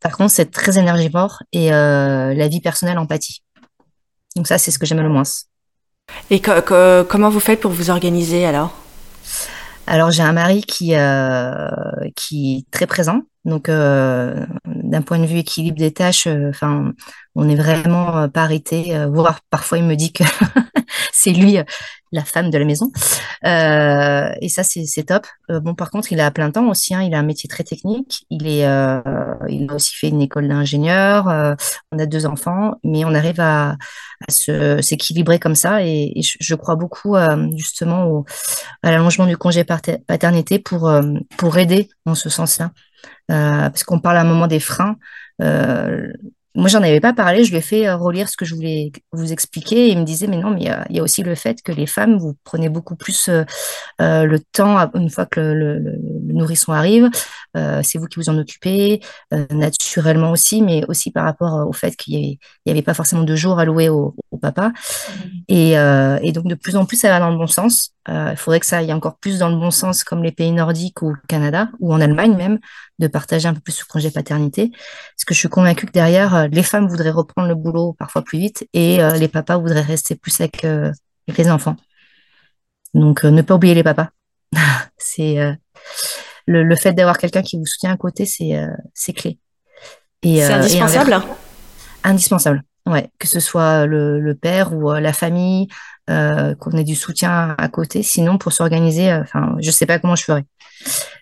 Par 0.00 0.16
contre, 0.16 0.30
c'est 0.30 0.52
très 0.52 0.78
énergivore 0.78 1.42
et 1.50 1.70
la 1.70 2.48
vie 2.48 2.60
personnelle 2.60 2.96
empathie. 2.96 3.42
Donc 4.36 4.46
ça, 4.46 4.56
c'est 4.56 4.70
ce 4.70 4.78
que 4.78 4.86
j'aime 4.86 5.00
le 5.00 5.08
moins. 5.08 5.24
Et 6.30 6.40
comment 6.40 7.28
vous 7.28 7.40
faites 7.40 7.60
pour 7.60 7.72
vous 7.72 7.90
organiser 7.90 8.46
alors? 8.46 8.83
Alors 9.86 10.10
j'ai 10.10 10.22
un 10.22 10.32
mari 10.32 10.62
qui 10.62 10.94
euh, 10.94 11.68
qui 12.16 12.56
est 12.58 12.70
très 12.70 12.86
présent, 12.86 13.22
donc 13.44 13.68
euh, 13.68 14.46
d'un 14.66 15.02
point 15.02 15.18
de 15.18 15.26
vue 15.26 15.38
équilibre 15.38 15.78
des 15.78 15.92
tâches, 15.92 16.26
euh, 16.26 16.48
enfin 16.48 16.92
on 17.34 17.48
est 17.48 17.54
vraiment 17.54 18.28
parité, 18.28 18.94
voire 19.06 19.40
parfois 19.50 19.78
il 19.78 19.84
me 19.84 19.94
dit 19.94 20.12
que 20.12 20.24
c'est 21.12 21.32
lui 21.32 21.58
la 22.14 22.24
femme 22.24 22.50
de 22.50 22.56
la 22.56 22.64
maison. 22.64 22.90
Euh, 23.44 24.30
et 24.40 24.48
ça, 24.48 24.62
c'est 24.62 25.02
top. 25.02 25.26
Euh, 25.50 25.60
bon, 25.60 25.74
par 25.74 25.90
contre, 25.90 26.12
il 26.12 26.20
a 26.20 26.26
à 26.26 26.30
plein 26.30 26.50
temps 26.50 26.68
aussi. 26.68 26.94
Hein, 26.94 27.02
il 27.02 27.12
a 27.12 27.18
un 27.18 27.24
métier 27.24 27.48
très 27.48 27.64
technique. 27.64 28.24
Il, 28.30 28.46
est, 28.46 28.66
euh, 28.66 29.00
a 29.04 29.74
aussi 29.74 29.96
fait 29.96 30.08
une 30.08 30.22
école 30.22 30.48
d'ingénieur. 30.48 31.26
on 31.92 31.98
a 31.98 32.06
deux 32.06 32.24
enfants, 32.24 32.76
mais 32.84 33.04
on 33.04 33.14
arrive 33.14 33.40
à, 33.40 33.76
à 34.28 34.30
s'équilibrer 34.80 35.38
comme 35.38 35.56
ça. 35.56 35.84
Et, 35.84 36.12
je, 36.22 36.54
crois 36.54 36.76
beaucoup 36.76 37.16
justement 37.56 38.06
au, 38.06 38.24
à 38.82 38.92
l'allongement 38.92 39.26
du 39.26 39.36
congé 39.36 39.64
paternité 39.64 40.58
pour, 40.60 40.90
pour 41.36 41.58
aider 41.58 41.88
dans 42.06 42.14
ce 42.14 42.30
sens-là. 42.30 42.70
parce 43.26 43.82
qu'on 43.82 43.98
parle 43.98 44.18
à 44.18 44.20
un 44.20 44.24
moment 44.24 44.46
des 44.46 44.60
freins. 44.60 44.96
Euh, 46.56 46.60
moi, 46.60 46.68
j'en 46.68 46.82
avais 46.82 47.00
pas 47.00 47.12
parlé, 47.12 47.44
je 47.44 47.50
lui 47.50 47.58
ai 47.58 47.60
fait 47.60 47.86
euh, 47.86 47.96
relire 47.96 48.28
ce 48.28 48.36
que 48.36 48.44
je 48.44 48.54
voulais 48.54 48.92
vous 49.12 49.32
expliquer 49.32 49.88
et 49.88 49.92
il 49.92 49.98
me 49.98 50.04
disait, 50.04 50.26
mais 50.26 50.38
non, 50.38 50.50
mais 50.50 50.70
il 50.90 50.96
y, 50.96 51.00
a 51.00 51.02
aussi 51.02 51.22
le 51.22 51.34
fait 51.34 51.62
que 51.62 51.72
les 51.72 51.86
femmes, 51.86 52.16
vous 52.16 52.36
prenez 52.44 52.68
beaucoup 52.68 52.96
plus 52.96 53.28
euh, 53.28 53.44
euh, 54.00 54.24
le 54.24 54.38
temps, 54.40 54.78
une 54.94 55.10
fois 55.10 55.26
que 55.26 55.40
le, 55.40 55.98
nourrisson 56.32 56.72
arrive, 56.72 57.10
c'est 57.54 57.98
vous 57.98 58.06
qui 58.06 58.18
vous 58.18 58.28
en 58.28 58.38
occupez, 58.38 59.00
naturellement 59.52 60.32
aussi, 60.32 60.62
mais 60.62 60.84
aussi 60.88 61.12
par 61.12 61.24
rapport 61.24 61.68
au 61.68 61.72
fait 61.72 61.94
qu'il 61.94 62.18
n'y 62.18 62.38
avait, 62.66 62.82
pas 62.82 62.94
forcément 62.94 63.22
de 63.22 63.36
jours 63.36 63.60
alloués 63.60 63.88
au, 63.88 64.16
au 64.32 64.38
papa. 64.38 64.70
Mmh. 64.70 65.28
Et, 65.48 65.70
et, 66.22 66.32
donc, 66.32 66.46
de 66.48 66.54
plus 66.56 66.74
en 66.74 66.84
plus, 66.84 66.96
ça 66.96 67.10
va 67.10 67.20
dans 67.20 67.30
le 67.30 67.36
bon 67.36 67.46
sens. 67.46 67.93
Il 68.08 68.36
faudrait 68.36 68.60
que 68.60 68.66
ça 68.66 68.78
aille 68.78 68.92
encore 68.92 69.16
plus 69.16 69.38
dans 69.38 69.48
le 69.48 69.56
bon 69.56 69.70
sens, 69.70 70.04
comme 70.04 70.22
les 70.22 70.32
pays 70.32 70.52
nordiques 70.52 71.02
ou 71.02 71.10
le 71.10 71.20
Canada, 71.26 71.68
ou 71.80 71.92
en 71.92 72.00
Allemagne 72.00 72.36
même, 72.36 72.58
de 72.98 73.06
partager 73.06 73.48
un 73.48 73.54
peu 73.54 73.60
plus 73.60 73.72
ce 73.72 73.84
congé 73.84 74.10
paternité. 74.10 74.70
Parce 74.70 75.24
que 75.26 75.34
je 75.34 75.38
suis 75.38 75.48
convaincue 75.48 75.86
que 75.86 75.92
derrière, 75.92 76.34
euh, 76.34 76.46
les 76.48 76.62
femmes 76.62 76.86
voudraient 76.86 77.10
reprendre 77.10 77.48
le 77.48 77.54
boulot 77.54 77.94
parfois 77.94 78.22
plus 78.22 78.38
vite 78.38 78.68
et 78.72 79.02
euh, 79.02 79.16
les 79.16 79.28
papas 79.28 79.58
voudraient 79.58 79.80
rester 79.80 80.14
plus 80.14 80.40
avec, 80.40 80.64
euh, 80.64 80.92
les 81.26 81.50
enfants. 81.50 81.76
Donc, 82.92 83.24
ne 83.24 83.42
pas 83.42 83.54
oublier 83.54 83.74
les 83.74 83.82
papas. 83.82 84.08
c'est 84.96 85.38
le, 86.46 86.76
fait 86.76 86.92
d'avoir 86.92 87.18
quelqu'un 87.18 87.42
qui 87.42 87.58
vous 87.58 87.66
soutient 87.66 87.92
à 87.92 87.96
côté, 87.96 88.24
c'est 88.26 88.52
c'est 88.92 89.14
clé. 89.14 89.38
c'est 90.22 90.42
indispensable. 90.44 91.22
indispensable. 92.04 92.62
Ouais, 92.86 93.08
que 93.18 93.26
ce 93.26 93.40
soit 93.40 93.86
le, 93.86 94.34
père 94.34 94.74
ou 94.74 94.92
la 94.92 95.12
famille, 95.12 95.68
qu'on 96.06 96.70
ait 96.72 96.84
du 96.84 96.94
soutien 96.94 97.54
à 97.56 97.68
côté. 97.68 98.02
Sinon, 98.02 98.36
pour 98.36 98.52
s'organiser, 98.52 99.12
enfin, 99.12 99.56
je 99.60 99.70
sais 99.70 99.86
pas 99.86 99.98
comment 99.98 100.16
je 100.16 100.24
ferais. 100.24 100.44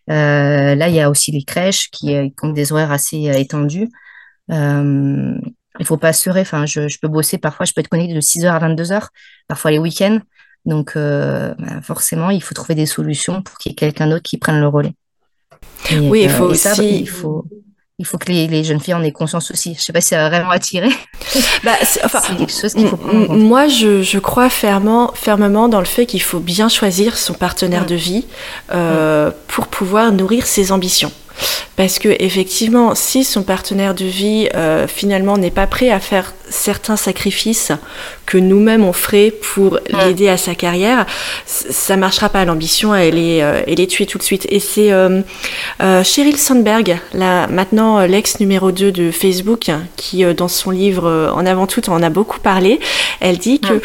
là, 0.08 0.88
il 0.88 0.94
y 0.94 1.00
a 1.00 1.08
aussi 1.08 1.30
les 1.30 1.44
crèches 1.44 1.88
qui, 1.90 2.06
qui 2.06 2.34
ont 2.42 2.52
des 2.52 2.72
horaires 2.72 2.90
assez 2.90 3.30
étendus. 3.36 3.88
Euh, 4.50 5.38
il 5.78 5.86
faut 5.86 5.96
pas 5.96 6.12
se 6.12 6.30
Enfin, 6.30 6.66
je, 6.66 6.88
je, 6.88 6.98
peux 7.00 7.08
bosser 7.08 7.38
parfois, 7.38 7.66
je 7.66 7.72
peux 7.72 7.80
être 7.80 7.88
connectée 7.88 8.14
de 8.14 8.20
6h 8.20 8.46
à 8.46 8.58
22h, 8.58 9.08
parfois 9.48 9.70
les 9.70 9.78
week-ends. 9.78 10.20
Donc, 10.64 10.92
euh, 10.96 11.54
bah, 11.58 11.80
forcément, 11.82 12.30
il 12.30 12.42
faut 12.42 12.54
trouver 12.54 12.74
des 12.74 12.86
solutions 12.86 13.42
pour 13.42 13.58
qu'il 13.58 13.70
y 13.70 13.72
ait 13.72 13.76
quelqu'un 13.76 14.06
d'autre 14.06 14.22
qui 14.22 14.38
prenne 14.38 14.60
le 14.60 14.68
relais. 14.68 14.94
oui, 15.90 16.22
il 16.22 16.28
euh, 16.28 16.28
faut 16.28 16.44
aussi. 16.44 17.00
il 17.00 17.08
faut, 17.08 17.44
il 18.02 18.04
faut 18.04 18.18
que 18.18 18.32
les, 18.32 18.48
les, 18.48 18.64
jeunes 18.64 18.80
filles 18.80 18.94
en 18.94 19.02
aient 19.04 19.12
conscience 19.12 19.52
aussi. 19.52 19.76
Je 19.78 19.80
sais 19.80 19.92
pas 19.92 20.00
si 20.00 20.08
ça 20.08 20.16
va 20.16 20.28
vraiment 20.28 20.50
attirer. 20.50 20.90
Bah, 21.64 21.76
c'est 21.84 22.04
enfin, 22.04 22.20
quelque 22.36 22.52
chose 22.52 22.74
qu'il 22.74 22.88
faut 22.88 22.96
prendre 22.96 23.32
Moi, 23.34 23.68
je, 23.68 24.02
je, 24.02 24.18
crois 24.18 24.50
fermement, 24.50 25.12
fermement 25.14 25.68
dans 25.68 25.78
le 25.78 25.86
fait 25.86 26.04
qu'il 26.04 26.20
faut 26.20 26.40
bien 26.40 26.68
choisir 26.68 27.16
son 27.16 27.32
partenaire 27.32 27.86
de 27.86 27.94
vie 27.94 28.26
euh, 28.74 29.30
pour 29.46 29.68
pouvoir 29.68 30.10
nourrir 30.10 30.44
ses 30.44 30.72
ambitions. 30.72 31.12
Parce 31.76 31.98
que 31.98 32.10
effectivement, 32.20 32.94
si 32.94 33.24
son 33.24 33.42
partenaire 33.42 33.94
de 33.94 34.04
vie 34.04 34.48
euh, 34.54 34.86
finalement 34.86 35.38
n'est 35.38 35.50
pas 35.50 35.66
prêt 35.66 35.90
à 35.90 36.00
faire 36.00 36.34
certains 36.50 36.96
sacrifices 36.96 37.72
que 38.26 38.36
nous-mêmes 38.36 38.84
on 38.84 38.92
ferait 38.92 39.30
pour 39.30 39.78
l'aider 39.88 40.28
à 40.28 40.36
sa 40.36 40.54
carrière, 40.54 41.06
ça 41.46 41.96
marchera 41.96 42.28
pas. 42.28 42.44
L'ambition, 42.44 42.94
elle 42.94 43.18
est, 43.18 43.42
euh, 43.42 43.62
elle 43.66 43.80
est 43.80 43.86
tuée 43.86 44.06
tout 44.06 44.18
de 44.18 44.22
suite. 44.22 44.46
Et 44.50 44.60
c'est 44.60 44.92
euh, 44.92 45.22
euh 45.82 46.04
Sheryl 46.04 46.36
Sandberg, 46.36 46.98
la, 47.14 47.46
maintenant 47.46 48.00
l'ex 48.00 48.38
numéro 48.38 48.70
2 48.70 48.92
de 48.92 49.10
Facebook, 49.10 49.70
qui 49.96 50.24
dans 50.34 50.48
son 50.48 50.70
livre 50.70 51.32
En 51.34 51.46
avant 51.46 51.66
tout 51.66 51.88
en 51.88 52.02
a 52.02 52.10
beaucoup 52.10 52.40
parlé. 52.40 52.80
Elle 53.20 53.38
dit 53.38 53.60
que 53.60 53.80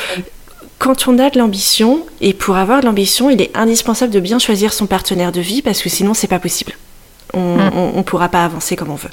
quand 0.77 1.07
on 1.07 1.17
a 1.19 1.29
de 1.29 1.39
l'ambition, 1.39 2.05
et 2.21 2.33
pour 2.33 2.57
avoir 2.57 2.81
de 2.81 2.85
l'ambition, 2.85 3.29
il 3.29 3.41
est 3.41 3.55
indispensable 3.55 4.11
de 4.11 4.19
bien 4.19 4.39
choisir 4.39 4.73
son 4.73 4.87
partenaire 4.87 5.31
de 5.31 5.41
vie 5.41 5.61
parce 5.61 5.81
que 5.81 5.89
sinon 5.89 6.13
c'est 6.13 6.27
pas 6.27 6.39
possible 6.39 6.73
on 7.33 7.57
ne 7.57 7.99
mm. 7.99 8.03
pourra 8.03 8.29
pas 8.29 8.45
avancer 8.45 8.75
comme 8.75 8.89
on 8.89 8.95
veut. 8.95 9.09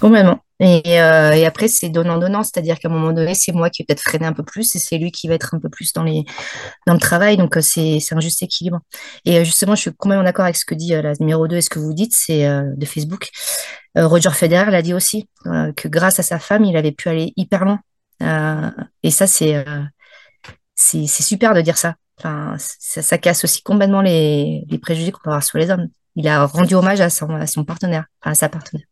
Complètement. 0.00 0.40
Et, 0.60 1.00
euh, 1.00 1.32
et 1.32 1.46
après, 1.46 1.66
c'est 1.66 1.88
donnant-donnant, 1.88 2.42
c'est-à-dire 2.42 2.78
qu'à 2.78 2.88
un 2.88 2.92
moment 2.92 3.12
donné, 3.12 3.34
c'est 3.34 3.52
moi 3.52 3.70
qui 3.70 3.82
vais 3.82 3.86
peut-être 3.86 4.02
freiner 4.02 4.26
un 4.26 4.32
peu 4.32 4.44
plus 4.44 4.74
et 4.76 4.78
c'est 4.78 4.98
lui 4.98 5.10
qui 5.10 5.26
va 5.26 5.34
être 5.34 5.54
un 5.54 5.58
peu 5.58 5.68
plus 5.68 5.92
dans, 5.92 6.04
les, 6.04 6.24
dans 6.86 6.94
le 6.94 7.00
travail. 7.00 7.36
Donc, 7.36 7.56
euh, 7.56 7.60
c'est 7.60 8.00
un 8.12 8.20
juste 8.20 8.42
équilibre. 8.42 8.80
Et 9.24 9.38
euh, 9.38 9.44
justement, 9.44 9.74
je 9.74 9.82
suis 9.82 9.92
complètement 9.92 10.24
d'accord 10.24 10.44
avec 10.44 10.56
ce 10.56 10.64
que 10.64 10.74
dit 10.74 10.90
la 10.90 11.14
numéro 11.20 11.48
2 11.48 11.56
et 11.56 11.60
ce 11.60 11.70
que 11.70 11.78
vous 11.78 11.92
dites, 11.92 12.14
c'est 12.14 12.46
de 12.48 12.86
Facebook. 12.86 13.30
Roger 13.96 14.30
Federer 14.30 14.70
l'a 14.70 14.82
dit 14.82 14.94
aussi, 14.94 15.28
que 15.44 15.88
grâce 15.88 16.18
à 16.18 16.22
sa 16.22 16.38
femme, 16.38 16.64
il 16.64 16.76
avait 16.76 16.92
pu 16.92 17.08
aller 17.08 17.32
hyper 17.36 17.64
loin. 17.64 17.80
et 19.02 19.10
ça, 19.10 19.26
c'est 19.26 19.64
c'est 20.74 21.06
super 21.06 21.54
de 21.54 21.60
dire 21.60 21.78
ça. 21.78 21.94
Enfin, 22.18 22.56
ça, 22.58 23.02
ça 23.02 23.18
casse 23.18 23.44
aussi 23.44 23.62
complètement 23.62 24.02
les, 24.02 24.64
les 24.68 24.78
préjugés 24.78 25.12
qu'on 25.12 25.20
peut 25.22 25.30
avoir 25.30 25.42
sur 25.42 25.58
les 25.58 25.70
hommes 25.70 25.88
il 26.16 26.28
a 26.28 26.46
rendu 26.46 26.74
hommage 26.74 27.00
à 27.00 27.10
son, 27.10 27.28
à 27.30 27.46
son 27.46 27.64
partenaire, 27.64 28.04
à 28.22 28.34
sa 28.34 28.48
partenaire. 28.48 28.86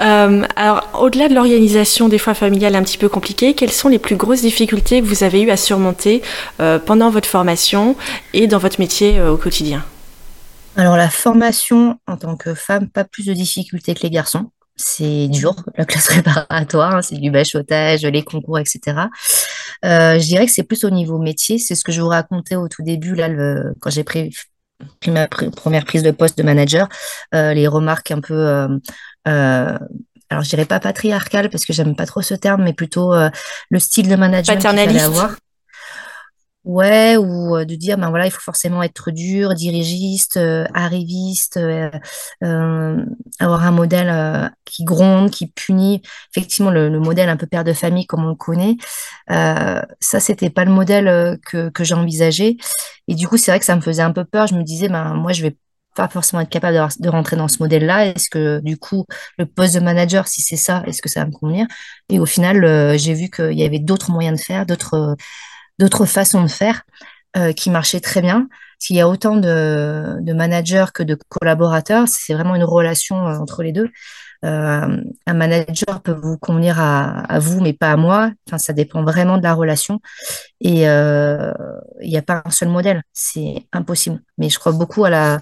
Euh, 0.00 0.44
alors, 0.56 0.88
au-delà 1.00 1.28
de 1.28 1.34
l'organisation 1.34 2.08
des 2.08 2.18
fois 2.18 2.34
familiale 2.34 2.74
un 2.74 2.82
petit 2.82 2.98
peu 2.98 3.08
compliquée, 3.08 3.54
quelles 3.54 3.72
sont 3.72 3.88
les 3.88 3.98
plus 3.98 4.16
grosses 4.16 4.40
difficultés 4.40 5.00
que 5.00 5.06
vous 5.06 5.22
avez 5.24 5.42
eu 5.42 5.50
à 5.50 5.56
surmonter 5.56 6.22
euh, 6.60 6.78
pendant 6.78 7.10
votre 7.10 7.28
formation 7.28 7.96
et 8.32 8.46
dans 8.46 8.58
votre 8.58 8.80
métier 8.80 9.18
euh, 9.18 9.32
au 9.32 9.36
quotidien? 9.36 9.84
Alors, 10.76 10.96
la 10.96 11.10
formation 11.10 11.98
en 12.06 12.16
tant 12.16 12.36
que 12.36 12.54
femme, 12.54 12.88
pas 12.88 13.04
plus 13.04 13.26
de 13.26 13.34
difficultés 13.34 13.94
que 13.94 14.02
les 14.02 14.10
garçons. 14.10 14.50
C'est 14.74 15.28
dur, 15.28 15.54
la 15.76 15.84
classe 15.84 16.06
préparatoire, 16.08 16.96
hein, 16.96 17.02
c'est 17.02 17.16
du 17.16 17.30
bachotage, 17.30 18.02
les 18.02 18.22
concours, 18.22 18.58
etc. 18.58 18.96
je 19.82 20.24
dirais 20.24 20.46
que 20.46 20.52
c'est 20.52 20.62
plus 20.62 20.84
au 20.84 20.90
niveau 20.90 21.18
métier. 21.18 21.58
C'est 21.58 21.74
ce 21.74 21.84
que 21.84 21.92
je 21.92 22.00
vous 22.00 22.08
racontais 22.08 22.56
au 22.56 22.68
tout 22.68 22.82
début, 22.82 23.14
là, 23.14 23.28
le, 23.28 23.74
quand 23.80 23.90
j'ai 23.90 24.02
pris 24.02 24.30
ma 25.08 25.28
première 25.28 25.84
prise 25.84 26.02
de 26.02 26.10
poste 26.10 26.38
de 26.38 26.42
manager, 26.42 26.88
euh, 27.34 27.54
les 27.54 27.66
remarques 27.66 28.10
un 28.10 28.20
peu, 28.20 28.34
euh, 28.34 28.68
euh, 29.28 29.78
alors 30.30 30.44
je 30.44 30.48
dirais 30.48 30.64
pas 30.64 30.80
patriarcales 30.80 31.50
parce 31.50 31.64
que 31.64 31.72
j'aime 31.72 31.94
pas 31.94 32.06
trop 32.06 32.22
ce 32.22 32.34
terme, 32.34 32.62
mais 32.62 32.72
plutôt 32.72 33.14
le 33.70 33.78
style 33.78 34.08
de 34.08 34.16
management 34.16 34.58
qu'il 34.58 34.70
fallait 34.70 35.00
avoir. 35.00 35.36
Ouais, 36.64 37.16
ou 37.16 37.56
de 37.64 37.74
dire, 37.74 37.98
ben 37.98 38.10
voilà, 38.10 38.26
il 38.26 38.30
faut 38.30 38.40
forcément 38.40 38.84
être 38.84 39.10
dur, 39.10 39.54
dirigiste, 39.54 40.38
arriviste, 40.74 41.58
avoir 43.40 43.64
un 43.64 43.70
modèle 43.72 44.52
qui 44.64 44.84
gronde, 44.84 45.30
qui 45.30 45.48
punit. 45.48 46.02
Effectivement, 46.34 46.70
le, 46.70 47.00
modèle 47.00 47.28
un 47.28 47.36
peu 47.36 47.46
père 47.46 47.64
de 47.64 47.72
famille 47.72 48.06
comme 48.06 48.24
on 48.24 48.28
le 48.28 48.34
connaît, 48.36 48.76
ça, 49.28 50.20
c'était 50.20 50.50
pas 50.50 50.64
le 50.64 50.70
modèle 50.70 51.38
que, 51.44 51.68
que 51.70 51.82
j'envisageais. 51.84 52.56
Et 53.08 53.14
du 53.14 53.26
coup, 53.28 53.36
c'est 53.36 53.50
vrai 53.50 53.58
que 53.58 53.66
ça 53.66 53.76
me 53.76 53.80
faisait 53.80 54.02
un 54.02 54.12
peu 54.12 54.24
peur. 54.24 54.46
Je 54.46 54.54
me 54.54 54.62
disais, 54.62 54.88
ben 54.88 55.14
moi, 55.14 55.32
je 55.32 55.42
vais 55.42 55.56
pas 55.94 56.08
forcément 56.08 56.40
être 56.40 56.48
capable 56.48 56.78
de 57.00 57.08
rentrer 57.08 57.36
dans 57.36 57.48
ce 57.48 57.58
modèle-là. 57.60 58.06
Est-ce 58.06 58.30
que 58.30 58.60
du 58.60 58.76
coup, 58.78 59.04
le 59.38 59.46
poste 59.46 59.74
de 59.74 59.80
manager, 59.80 60.28
si 60.28 60.42
c'est 60.42 60.56
ça, 60.56 60.82
est-ce 60.86 61.02
que 61.02 61.08
ça 61.08 61.20
va 61.20 61.26
me 61.26 61.32
convenir? 61.32 61.66
Et 62.08 62.18
au 62.18 62.26
final, 62.26 62.96
j'ai 62.98 63.14
vu 63.14 63.30
qu'il 63.30 63.58
y 63.58 63.64
avait 63.64 63.78
d'autres 63.78 64.10
moyens 64.10 64.38
de 64.38 64.44
faire, 64.44 64.64
d'autres 64.64 65.16
d'autres 65.78 66.06
façons 66.06 66.42
de 66.42 66.48
faire 66.48 66.82
euh, 67.34 67.54
qui 67.54 67.70
marchaient 67.70 68.00
très 68.00 68.20
bien. 68.20 68.46
S'il 68.78 68.96
y 68.96 69.00
a 69.00 69.08
autant 69.08 69.36
de, 69.36 70.32
managers 70.34 70.84
que 70.92 71.02
de 71.02 71.16
collaborateurs, 71.30 72.06
c'est 72.06 72.34
vraiment 72.34 72.54
une 72.54 72.64
relation 72.64 73.26
euh, 73.26 73.38
entre 73.38 73.62
les 73.62 73.72
deux. 73.72 73.88
Euh, 74.44 75.02
un 75.26 75.32
manager 75.32 76.02
peut 76.02 76.12
vous 76.12 76.36
convenir 76.36 76.78
à, 76.78 77.38
vous, 77.38 77.62
mais 77.62 77.72
pas 77.72 77.90
à 77.90 77.96
moi. 77.96 78.32
Enfin, 78.46 78.58
ça 78.58 78.74
dépend 78.74 79.02
vraiment 79.02 79.38
de 79.38 79.42
la 79.42 79.54
relation. 79.54 80.02
Et 80.60 80.82
il 80.82 82.10
n'y 82.10 82.18
a 82.18 82.22
pas 82.22 82.42
un 82.44 82.50
seul 82.50 82.68
modèle. 82.68 83.02
C'est 83.14 83.66
impossible. 83.72 84.20
Mais 84.36 84.50
je 84.50 84.58
crois 84.58 84.72
beaucoup 84.72 85.06
à 85.06 85.10
la, 85.10 85.40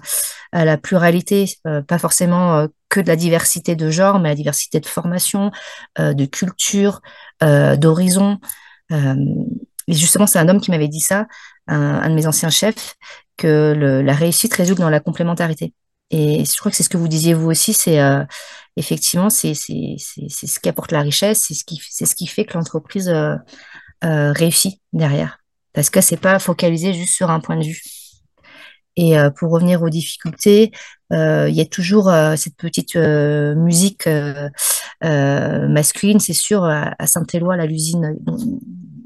à 0.53 0.63
la 0.63 0.77
pluralité, 0.77 1.45
pas 1.87 1.97
forcément 1.97 2.67
que 2.87 3.01
de 3.01 3.07
la 3.07 3.17
diversité 3.17 3.75
de 3.75 3.89
genre, 3.89 4.19
mais 4.19 4.29
la 4.29 4.35
diversité 4.35 4.79
de 4.79 4.85
formation, 4.85 5.51
de 5.97 6.25
culture, 6.25 7.01
d'horizon. 7.41 8.39
Et 9.91 9.93
justement, 9.93 10.25
c'est 10.25 10.39
un 10.39 10.47
homme 10.47 10.61
qui 10.61 10.71
m'avait 10.71 10.87
dit 10.87 11.01
ça, 11.01 11.27
un, 11.67 12.09
de 12.09 12.15
mes 12.15 12.25
anciens 12.25 12.49
chefs, 12.49 12.95
que 13.35 13.73
la 14.03 14.13
réussite 14.13 14.53
résulte 14.53 14.79
dans 14.79 14.89
la 14.89 15.01
complémentarité. 15.01 15.73
Et 16.11 16.45
je 16.45 16.57
crois 16.57 16.71
que 16.71 16.77
c'est 16.77 16.83
ce 16.83 16.89
que 16.89 16.97
vous 16.97 17.09
disiez 17.09 17.33
vous 17.33 17.49
aussi, 17.49 17.73
c'est 17.73 18.01
euh, 18.01 18.23
effectivement 18.77 19.29
c'est 19.29 19.53
ce 19.53 20.59
qui 20.59 20.69
apporte 20.69 20.91
la 20.91 21.01
richesse, 21.01 21.45
c'est 21.47 21.53
ce 21.53 21.63
qui 21.63 21.77
ce 21.77 22.15
qui 22.15 22.27
fait 22.27 22.45
que 22.45 22.53
l'entreprise 22.53 23.09
euh, 23.09 23.35
euh, 24.03 24.31
réussit 24.33 24.81
derrière. 24.93 25.39
Parce 25.73 25.89
que 25.89 26.01
c'est 26.01 26.17
pas 26.17 26.39
focalisé 26.39 26.93
juste 26.93 27.13
sur 27.13 27.29
un 27.29 27.39
point 27.39 27.57
de 27.57 27.63
vue. 27.63 27.81
Et 28.97 29.15
pour 29.37 29.51
revenir 29.51 29.81
aux 29.81 29.89
difficultés, 29.89 30.71
il 31.11 31.53
y 31.53 31.61
a 31.61 31.65
toujours 31.65 32.11
cette 32.35 32.57
petite 32.57 32.97
musique 32.97 34.07
masculine, 35.01 36.19
c'est 36.19 36.33
sûr, 36.33 36.65
à, 36.65 37.07
Saint-Éloi, 37.07 37.55
l'usine 37.65 38.17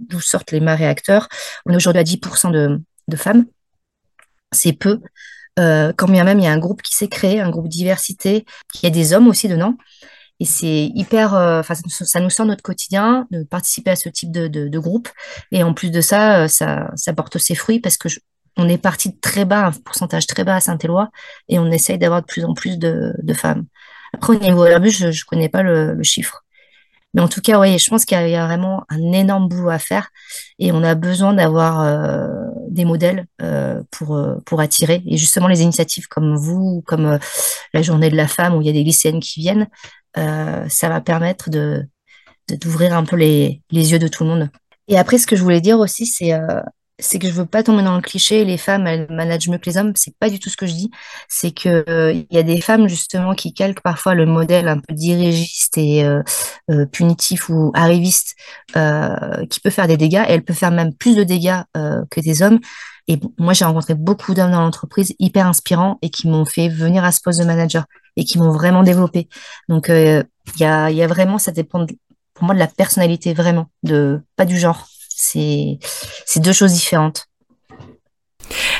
d'où 0.09 0.19
sortent 0.21 0.51
les 0.51 0.59
mains 0.59 0.75
réacteurs. 0.75 1.27
On 1.65 1.73
est 1.73 1.75
aujourd'hui 1.75 2.01
à 2.01 2.03
10% 2.03 2.51
de, 2.51 2.81
de, 3.07 3.15
femmes. 3.17 3.45
C'est 4.51 4.73
peu. 4.73 5.01
Euh, 5.59 5.93
quand 5.95 6.07
bien 6.07 6.23
même 6.23 6.39
il 6.39 6.43
y 6.43 6.47
a 6.47 6.51
un 6.51 6.59
groupe 6.59 6.81
qui 6.81 6.93
s'est 6.95 7.07
créé, 7.07 7.39
un 7.39 7.49
groupe 7.49 7.69
diversité, 7.69 8.45
y 8.83 8.87
a 8.87 8.89
des 8.89 9.13
hommes 9.13 9.27
aussi 9.27 9.47
dedans. 9.47 9.75
Et 10.41 10.45
c'est 10.45 10.91
hyper, 10.93 11.33
euh, 11.33 11.61
ça, 11.63 12.19
nous 12.19 12.29
sort 12.29 12.45
notre 12.45 12.61
quotidien 12.61 13.25
de 13.31 13.43
participer 13.43 13.91
à 13.91 13.95
ce 13.95 14.09
type 14.09 14.31
de, 14.31 14.47
de, 14.47 14.79
groupe. 14.79 15.07
Et 15.51 15.63
en 15.63 15.73
plus 15.73 15.91
de 15.91 16.01
ça, 16.01 16.43
euh, 16.43 16.47
ça, 16.49 16.91
ça 16.95 17.13
porte 17.13 17.37
ses 17.37 17.55
fruits 17.55 17.79
parce 17.79 17.97
que 17.97 18.09
on 18.57 18.67
est 18.69 18.77
parti 18.77 19.11
de 19.11 19.19
très 19.19 19.45
bas, 19.45 19.67
un 19.67 19.71
pourcentage 19.71 20.27
très 20.27 20.43
bas 20.43 20.55
à 20.55 20.61
Saint-Éloi, 20.61 21.09
et 21.49 21.59
on 21.59 21.67
essaye 21.71 21.97
d'avoir 21.97 22.21
de 22.21 22.25
plus 22.25 22.45
en 22.45 22.53
plus 22.53 22.77
de, 22.77 23.13
de 23.21 23.33
femmes. 23.33 23.65
Après, 24.13 24.35
au 24.35 24.39
niveau 24.39 24.65
Airbus, 24.65 24.91
je 24.91 25.07
ne 25.07 25.25
connais 25.27 25.49
pas 25.49 25.61
le 25.61 26.01
chiffre. 26.03 26.44
Mais 27.15 27.21
en 27.21 27.29
tout 27.29 27.39
cas, 27.39 27.57
oui, 27.61 27.79
je 27.79 27.89
pense 27.89 28.03
qu'il 28.03 28.17
y, 28.27 28.35
a 28.35 28.45
vraiment 28.45 28.83
un 28.89 29.13
énorme 29.13 29.47
boulot 29.47 29.69
à 29.69 29.79
faire 29.79 30.09
et 30.59 30.73
on 30.73 30.83
a 30.83 30.95
besoin 30.95 31.33
d'avoir 31.33 31.81
euh, 31.81 32.27
des 32.69 32.83
modèles 32.83 33.25
euh, 33.41 33.81
pour, 33.89 34.17
euh, 34.17 34.35
pour 34.45 34.59
attirer. 34.59 35.01
Et 35.07 35.15
justement, 35.15 35.47
les 35.47 35.61
initiatives 35.61 36.07
comme 36.09 36.35
vous, 36.35 36.83
comme 36.85 37.17
la 37.73 37.81
journée 37.81 38.09
de 38.09 38.17
la 38.17 38.27
femme 38.27 38.53
où 38.55 38.61
il 38.61 38.67
y 38.67 38.69
a 38.69 38.73
des 38.73 38.83
lycéennes 38.83 39.21
qui 39.21 39.39
viennent, 39.39 39.67
ça 40.15 40.89
va 40.89 41.01
permettre 41.01 41.49
de 41.49 41.85
d'ouvrir 42.61 42.95
un 42.95 43.03
peu 43.05 43.15
les, 43.15 43.63
les 43.71 43.91
yeux 43.91 43.97
de 43.97 44.07
tout 44.07 44.23
le 44.23 44.29
monde. 44.29 44.49
Et 44.87 44.99
après, 44.99 45.17
ce 45.17 45.25
que 45.25 45.35
je 45.35 45.41
voulais 45.41 45.61
dire 45.61 45.79
aussi, 45.79 46.05
c'est 46.05 46.31
c'est 46.99 47.19
que 47.19 47.27
je 47.27 47.33
veux 47.33 47.45
pas 47.45 47.61
tomber 47.61 47.83
dans 47.83 47.95
le 47.95 48.01
cliché, 48.01 48.45
les 48.45 48.57
femmes, 48.57 48.87
elles 48.87 49.07
managent 49.09 49.49
mieux 49.49 49.57
que 49.57 49.69
les 49.69 49.77
hommes. 49.77 49.91
C'est 49.95 50.15
pas 50.17 50.29
du 50.29 50.39
tout 50.39 50.49
ce 50.49 50.55
que 50.55 50.65
je 50.65 50.73
dis. 50.73 50.91
C'est 51.27 51.51
que 51.51 51.83
euh, 51.89 52.13
il 52.13 52.27
y 52.31 52.37
a 52.37 52.43
des 52.43 52.61
femmes 52.61 52.87
justement 52.87 53.35
qui 53.35 53.53
calquent 53.53 53.81
parfois 53.81 54.13
le 54.15 54.25
modèle 54.25 54.67
un 54.69 54.79
peu 54.79 54.93
dirigiste 54.93 55.77
et 55.77 56.05
euh, 56.05 56.23
euh, 56.71 56.85
punitif 56.85 57.49
ou 57.49 57.71
arriviste 57.73 58.35
qui 59.49 59.59
peut 59.59 59.69
faire 59.69 59.87
des 59.87 59.97
dégâts. 59.97 60.23
Et 60.27 60.33
elle 60.33 60.43
peut 60.43 60.53
faire 60.53 60.71
même 60.71 60.93
plus 60.93 61.15
de 61.15 61.23
dégâts 61.23 61.61
que 61.73 62.19
des 62.21 62.41
hommes. 62.41 62.59
Et 63.07 63.19
moi, 63.37 63.53
j'ai 63.53 63.65
rencontré 63.65 63.93
beaucoup 63.93 64.33
d'hommes 64.33 64.51
dans 64.51 64.61
l'entreprise 64.61 65.13
hyper 65.19 65.47
inspirants 65.47 65.99
et 66.01 66.09
qui 66.09 66.27
m'ont 66.27 66.45
fait 66.45 66.69
venir 66.69 67.03
à 67.03 67.11
ce 67.11 67.19
poste 67.21 67.39
de 67.39 67.45
manager 67.45 67.85
et 68.15 68.23
qui 68.25 68.39
m'ont 68.39 68.51
vraiment 68.51 68.83
développé. 68.83 69.29
Donc, 69.69 69.87
il 69.89 70.25
y 70.59 70.65
a, 70.65 70.91
y 70.91 71.03
a 71.03 71.07
vraiment, 71.07 71.37
ça 71.37 71.51
dépend 71.51 71.85
pour 72.33 72.43
moi 72.43 72.53
de 72.53 72.59
la 72.59 72.67
personnalité 72.67 73.33
vraiment, 73.33 73.67
de 73.83 74.21
pas 74.35 74.45
du 74.45 74.57
genre. 74.57 74.87
C'est 75.15 75.79
deux 76.39 76.53
choses 76.53 76.73
différentes. 76.73 77.27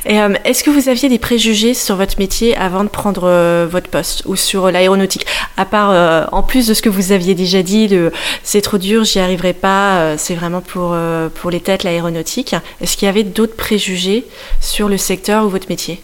Euh, 0.08 0.36
est-ce 0.44 0.64
que 0.64 0.70
vous 0.70 0.90
aviez 0.90 1.10
des 1.10 1.18
préjugés 1.18 1.74
sur 1.74 1.96
votre 1.96 2.20
métier 2.20 2.56
avant 2.56 2.84
de 2.84 2.90
prendre 2.90 3.24
euh, 3.24 3.68
votre 3.70 3.90
poste 3.90 4.24
ou 4.26 4.36
sur 4.36 4.70
l'aéronautique? 4.70 5.26
À 5.58 5.66
part, 5.66 5.92
euh, 5.92 6.26
en 6.32 6.44
plus 6.44 6.68
de 6.68 6.74
ce 6.74 6.82
que 6.82 6.90
vous 6.90 7.12
aviez 7.12 7.34
déjà 7.34 7.64
dit, 7.64 7.88
de 7.88 8.12
c'est 8.44 8.62
trop 8.62 8.78
dur, 8.78 9.04
j'y 9.04 9.20
arriverai 9.20 9.54
pas, 9.54 10.18
c'est 10.18 10.36
vraiment 10.36 10.62
pour, 10.62 10.96
pour 11.36 11.50
les 11.50 11.60
têtes 11.60 11.84
l'aéronautique. 11.84 12.56
Est-ce 12.82 12.98
qu'il 12.98 13.06
y 13.06 13.10
avait 13.10 13.24
d'autres 13.24 13.56
préjugés 13.56 14.26
sur 14.62 14.90
le 14.90 14.98
secteur 14.98 15.46
ou 15.46 15.50
votre 15.50 15.70
métier? 15.70 16.04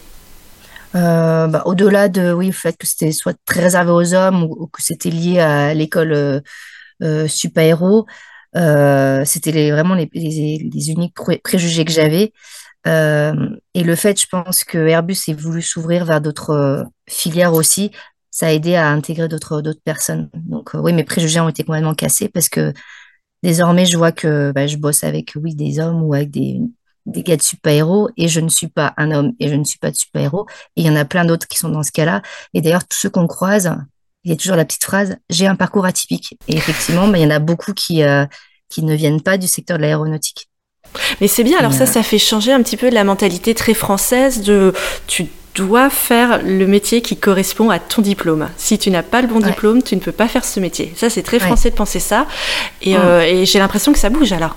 Bah, 0.94 1.62
Au-delà 1.64 2.08
de, 2.08 2.32
oui, 2.32 2.46
le 2.46 2.52
fait 2.52 2.76
que 2.76 2.86
c'était 2.86 3.12
soit 3.12 3.36
très 3.46 3.60
réservé 3.60 3.92
aux 3.92 4.14
hommes 4.14 4.42
ou, 4.44 4.66
que 4.66 4.82
c'était 4.82 5.10
lié 5.10 5.38
à 5.38 5.74
l'école 5.74 6.42
super-héros, 7.28 8.06
c'était 8.54 9.70
vraiment 9.70 9.94
les, 9.94 10.08
les, 10.12 10.90
uniques 10.90 11.14
préjugés 11.42 11.84
que 11.84 11.92
j'avais. 11.92 12.32
Euh, 12.86 13.56
et 13.74 13.84
le 13.84 13.94
fait, 13.94 14.20
je 14.20 14.26
pense 14.26 14.64
que 14.64 14.78
Airbus 14.78 15.16
ait 15.28 15.34
voulu 15.34 15.62
s'ouvrir 15.62 16.04
vers 16.04 16.20
d'autres 16.20 16.50
euh, 16.50 16.84
filières 17.08 17.54
aussi, 17.54 17.92
ça 18.30 18.46
a 18.46 18.50
aidé 18.52 18.74
à 18.74 18.88
intégrer 18.88 19.28
d'autres 19.28 19.60
d'autres 19.62 19.82
personnes. 19.84 20.30
Donc 20.34 20.74
euh, 20.74 20.80
oui, 20.80 20.92
mes 20.92 21.04
préjugés 21.04 21.40
ont 21.40 21.48
été 21.48 21.64
complètement 21.64 21.94
cassés 21.94 22.28
parce 22.28 22.48
que 22.48 22.72
désormais, 23.42 23.86
je 23.86 23.96
vois 23.98 24.12
que 24.12 24.52
bah, 24.52 24.66
je 24.66 24.76
bosse 24.78 25.04
avec 25.04 25.32
oui 25.36 25.54
des 25.54 25.80
hommes 25.80 26.02
ou 26.02 26.14
avec 26.14 26.30
des 26.30 26.60
des 27.06 27.22
gars 27.24 27.36
de 27.36 27.42
super-héros 27.42 28.10
et 28.16 28.28
je 28.28 28.40
ne 28.40 28.48
suis 28.48 28.68
pas 28.68 28.94
un 28.96 29.10
homme 29.10 29.32
et 29.40 29.48
je 29.48 29.54
ne 29.54 29.64
suis 29.64 29.78
pas 29.78 29.90
de 29.90 29.96
super-héros. 29.96 30.46
Et 30.76 30.82
il 30.82 30.86
y 30.86 30.90
en 30.90 30.96
a 30.96 31.04
plein 31.04 31.24
d'autres 31.24 31.48
qui 31.48 31.58
sont 31.58 31.68
dans 31.68 31.82
ce 31.82 31.92
cas-là. 31.92 32.22
Et 32.54 32.60
d'ailleurs, 32.60 32.86
tous 32.86 32.96
ceux 32.98 33.10
qu'on 33.10 33.26
croise, 33.26 33.76
il 34.24 34.30
y 34.30 34.34
a 34.34 34.36
toujours 34.36 34.56
la 34.56 34.64
petite 34.64 34.84
phrase 34.84 35.16
j'ai 35.30 35.46
un 35.46 35.56
parcours 35.56 35.84
atypique. 35.84 36.36
Et 36.48 36.56
effectivement, 36.56 37.08
bah, 37.08 37.18
il 37.18 37.22
y 37.22 37.26
en 37.26 37.30
a 37.30 37.38
beaucoup 37.38 37.72
qui 37.72 38.02
qui 38.68 38.82
ne 38.82 38.94
viennent 38.94 39.20
pas 39.20 39.36
du 39.36 39.46
secteur 39.46 39.76
de 39.76 39.82
l'aéronautique. 39.82 40.48
Mais 41.20 41.28
c'est 41.28 41.44
bien, 41.44 41.58
alors 41.58 41.72
ça, 41.72 41.86
ça 41.86 42.02
fait 42.02 42.18
changer 42.18 42.52
un 42.52 42.62
petit 42.62 42.76
peu 42.76 42.90
de 42.90 42.94
la 42.94 43.04
mentalité 43.04 43.54
très 43.54 43.74
française 43.74 44.42
de 44.42 44.72
tu 45.06 45.26
dois 45.54 45.90
faire 45.90 46.42
le 46.42 46.66
métier 46.66 47.02
qui 47.02 47.16
correspond 47.16 47.70
à 47.70 47.78
ton 47.78 48.02
diplôme. 48.02 48.48
Si 48.56 48.78
tu 48.78 48.90
n'as 48.90 49.02
pas 49.02 49.20
le 49.20 49.28
bon 49.28 49.40
diplôme, 49.40 49.82
tu 49.82 49.94
ne 49.94 50.00
peux 50.00 50.12
pas 50.12 50.28
faire 50.28 50.44
ce 50.44 50.60
métier. 50.60 50.92
Ça, 50.96 51.10
c'est 51.10 51.22
très 51.22 51.38
français 51.38 51.70
de 51.70 51.74
penser 51.74 52.00
ça. 52.00 52.26
Et, 52.80 52.96
euh, 52.96 53.22
et 53.22 53.44
j'ai 53.44 53.58
l'impression 53.58 53.92
que 53.92 53.98
ça 53.98 54.08
bouge 54.08 54.32
alors. 54.32 54.56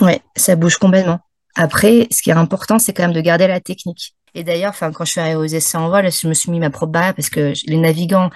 Oui, 0.00 0.12
ça 0.36 0.56
bouge 0.56 0.76
complètement. 0.76 1.20
Après, 1.56 2.08
ce 2.10 2.20
qui 2.20 2.30
est 2.30 2.34
important, 2.34 2.78
c'est 2.78 2.92
quand 2.92 3.04
même 3.04 3.12
de 3.12 3.20
garder 3.20 3.46
la 3.46 3.60
technique. 3.60 4.14
Et 4.34 4.42
d'ailleurs, 4.42 4.70
enfin, 4.70 4.90
quand 4.92 5.04
je 5.04 5.12
suis 5.12 5.20
arrivée 5.20 5.36
aux 5.36 5.44
essais 5.44 5.78
en 5.78 5.88
vol, 5.88 6.10
je 6.10 6.26
me 6.26 6.34
suis 6.34 6.50
mis 6.50 6.58
ma 6.58 6.70
propre 6.70 6.92
barrière 6.92 7.14
parce 7.14 7.30
que 7.30 7.52
les 7.66 7.76
navigants 7.76 8.26
euh, 8.26 8.28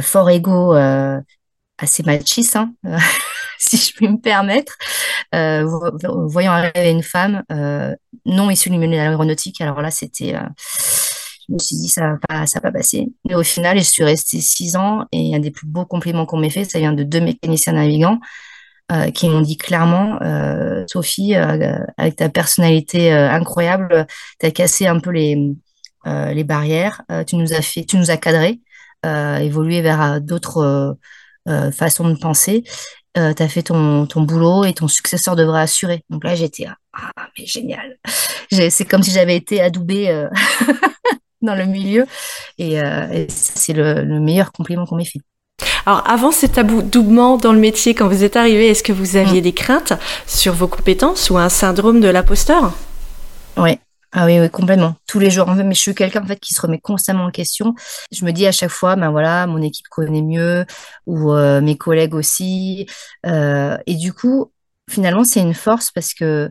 fort 0.00 0.30
égaux, 0.30 0.74
euh, 0.74 1.20
assez 1.80 2.02
machistes, 2.02 2.56
hein, 2.56 2.72
si 3.58 3.76
je 3.76 3.92
puis 3.94 4.08
me 4.08 4.18
permettre, 4.18 4.76
euh, 5.34 5.64
voyant 6.26 6.52
arriver 6.52 6.90
une 6.90 7.02
femme 7.02 7.42
euh, 7.52 7.94
non 8.26 8.50
issue 8.50 8.70
du 8.70 8.78
milieu 8.78 8.92
de 8.92 8.96
l'aéronautique. 8.96 9.60
Alors 9.60 9.80
là, 9.80 9.90
c'était, 9.90 10.34
euh, 10.34 10.48
je 11.48 11.54
me 11.54 11.58
suis 11.58 11.76
dit, 11.76 11.88
ça 11.88 12.12
va 12.12 12.18
pas, 12.28 12.44
va 12.44 12.60
pas 12.60 12.72
passer. 12.72 13.08
Mais 13.28 13.34
au 13.34 13.42
final, 13.42 13.78
je 13.78 13.84
suis 13.84 14.04
restée 14.04 14.40
six 14.40 14.76
ans 14.76 15.04
et 15.12 15.34
un 15.34 15.40
des 15.40 15.50
plus 15.50 15.66
beaux 15.66 15.86
compliments 15.86 16.26
qu'on 16.26 16.38
m'ait 16.38 16.50
fait, 16.50 16.64
ça 16.64 16.78
vient 16.78 16.92
de 16.92 17.02
deux 17.02 17.20
mécaniciens 17.20 17.74
navigants 17.74 18.18
qui 19.14 19.28
m'ont 19.28 19.40
dit 19.40 19.56
clairement, 19.56 20.18
Sophie, 20.88 21.36
avec 21.36 22.16
ta 22.16 22.28
personnalité 22.28 23.12
incroyable, 23.12 24.04
tu 24.40 24.46
as 24.46 24.50
cassé 24.50 24.88
un 24.88 24.98
peu 24.98 25.10
les, 25.10 25.54
les 26.04 26.42
barrières, 26.42 27.00
tu 27.24 27.36
nous 27.36 27.52
as 27.52 27.62
fait, 27.62 27.84
tu 27.84 27.98
nous 27.98 28.10
as 28.10 28.16
cadré, 28.16 28.58
évolué 29.04 29.80
vers 29.82 30.20
d'autres 30.20 30.96
façons 31.72 32.08
de 32.08 32.16
penser 32.16 32.64
euh, 33.18 33.34
tu 33.34 33.42
as 33.42 33.48
fait 33.48 33.62
ton, 33.62 34.06
ton 34.06 34.22
boulot 34.22 34.64
et 34.64 34.72
ton 34.72 34.86
successeur 34.86 35.34
devrait 35.34 35.62
assurer. 35.62 36.04
Donc 36.10 36.22
là, 36.22 36.34
j'étais, 36.36 36.66
ah, 36.92 37.10
mais 37.36 37.44
génial. 37.44 37.98
C'est 38.50 38.84
comme 38.84 39.02
si 39.02 39.10
j'avais 39.10 39.36
été 39.36 39.60
adoubée 39.60 40.08
euh, 40.10 40.28
dans 41.42 41.54
le 41.54 41.64
milieu. 41.64 42.06
Et, 42.58 42.80
euh, 42.80 43.26
c'est 43.28 43.72
le, 43.72 44.04
meilleur 44.20 44.52
compliment 44.52 44.86
qu'on 44.86 44.96
m'ait 44.96 45.04
fait. 45.04 45.20
Alors, 45.86 46.08
avant 46.08 46.30
cet 46.30 46.58
adoubement 46.58 47.36
dans 47.36 47.52
le 47.52 47.58
métier, 47.58 47.94
quand 47.94 48.08
vous 48.08 48.24
êtes 48.24 48.36
arrivé, 48.36 48.68
est-ce 48.68 48.82
que 48.82 48.92
vous 48.92 49.16
aviez 49.16 49.40
mm. 49.40 49.44
des 49.44 49.52
craintes 49.52 49.92
sur 50.26 50.52
vos 50.52 50.68
compétences 50.68 51.30
ou 51.30 51.38
un 51.38 51.48
syndrome 51.48 52.00
de 52.00 52.08
l'imposteur? 52.08 52.72
Oui, 53.56 53.78
ah 54.12 54.26
oui, 54.26 54.40
oui, 54.40 54.50
complètement. 54.50 54.96
Tous 55.06 55.20
les 55.20 55.30
jours. 55.30 55.46
Mais 55.54 55.74
je 55.74 55.80
suis 55.80 55.94
quelqu'un 55.94 56.22
en 56.22 56.26
fait 56.26 56.40
qui 56.40 56.52
se 56.52 56.60
remet 56.60 56.80
constamment 56.80 57.24
en 57.26 57.30
question. 57.30 57.74
Je 58.10 58.24
me 58.24 58.32
dis 58.32 58.46
à 58.46 58.52
chaque 58.52 58.70
fois, 58.70 58.96
ben 58.96 59.10
voilà, 59.10 59.46
mon 59.46 59.62
équipe 59.62 59.86
connaît 59.88 60.22
mieux 60.22 60.66
ou 61.06 61.32
euh, 61.32 61.60
mes 61.60 61.76
collègues 61.76 62.14
aussi. 62.14 62.86
Euh, 63.26 63.78
et 63.86 63.94
du 63.94 64.12
coup, 64.12 64.52
finalement, 64.88 65.22
c'est 65.22 65.40
une 65.40 65.54
force 65.54 65.92
parce 65.92 66.12
que 66.14 66.50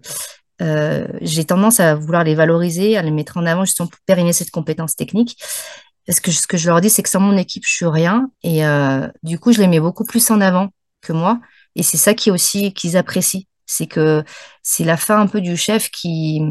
euh, 0.61 1.07
j'ai 1.21 1.45
tendance 1.45 1.81
à 1.81 1.95
vouloir 1.95 2.23
les 2.23 2.35
valoriser, 2.35 2.97
à 2.97 3.01
les 3.01 3.11
mettre 3.11 3.37
en 3.37 3.45
avant 3.45 3.65
justement 3.65 3.89
pour 3.89 3.99
pérenniser 4.05 4.45
cette 4.45 4.51
compétence 4.51 4.95
technique. 4.95 5.37
Parce 6.07 6.21
que 6.21 6.31
ce 6.31 6.47
que 6.47 6.57
je 6.57 6.67
leur 6.69 6.79
dis, 6.79 6.89
c'est 6.89 7.03
que 7.03 7.09
sans 7.09 7.19
mon 7.19 7.37
équipe, 7.37 7.63
je 7.65 7.73
suis 7.73 7.85
rien. 7.85 8.31
Et 8.41 8.63
du 9.21 9.37
coup, 9.37 9.51
je 9.51 9.59
les 9.59 9.67
mets 9.67 9.79
beaucoup 9.79 10.05
plus 10.05 10.31
en 10.31 10.41
avant 10.41 10.69
que 11.01 11.13
moi. 11.13 11.39
Et 11.75 11.83
c'est 11.83 11.97
ça 11.97 12.13
qui 12.13 12.31
aussi 12.31 12.73
qu'ils 12.73 12.97
apprécient. 12.97 13.43
C'est 13.67 13.85
que 13.85 14.23
c'est 14.63 14.83
la 14.85 14.97
fin 14.97 15.19
un 15.19 15.27
peu 15.27 15.41
du 15.41 15.55
chef 15.55 15.91
qui 15.91 16.41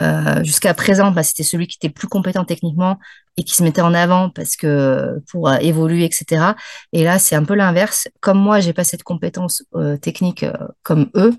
euh, 0.00 0.42
jusqu'à 0.44 0.74
présent, 0.74 1.10
bah, 1.10 1.22
c'était 1.22 1.42
celui 1.42 1.66
qui 1.66 1.76
était 1.76 1.92
plus 1.92 2.08
compétent 2.08 2.44
techniquement 2.44 2.98
et 3.36 3.44
qui 3.44 3.54
se 3.54 3.62
mettait 3.62 3.80
en 3.80 3.94
avant 3.94 4.30
parce 4.30 4.56
que 4.56 5.20
pour 5.30 5.48
euh, 5.48 5.56
évoluer, 5.60 6.04
etc. 6.04 6.52
Et 6.92 7.04
là, 7.04 7.18
c'est 7.18 7.34
un 7.34 7.44
peu 7.44 7.54
l'inverse. 7.54 8.08
Comme 8.20 8.38
moi, 8.38 8.60
j'ai 8.60 8.72
pas 8.72 8.84
cette 8.84 9.02
compétence 9.02 9.64
euh, 9.74 9.96
technique 9.96 10.44
comme 10.82 11.10
eux, 11.16 11.36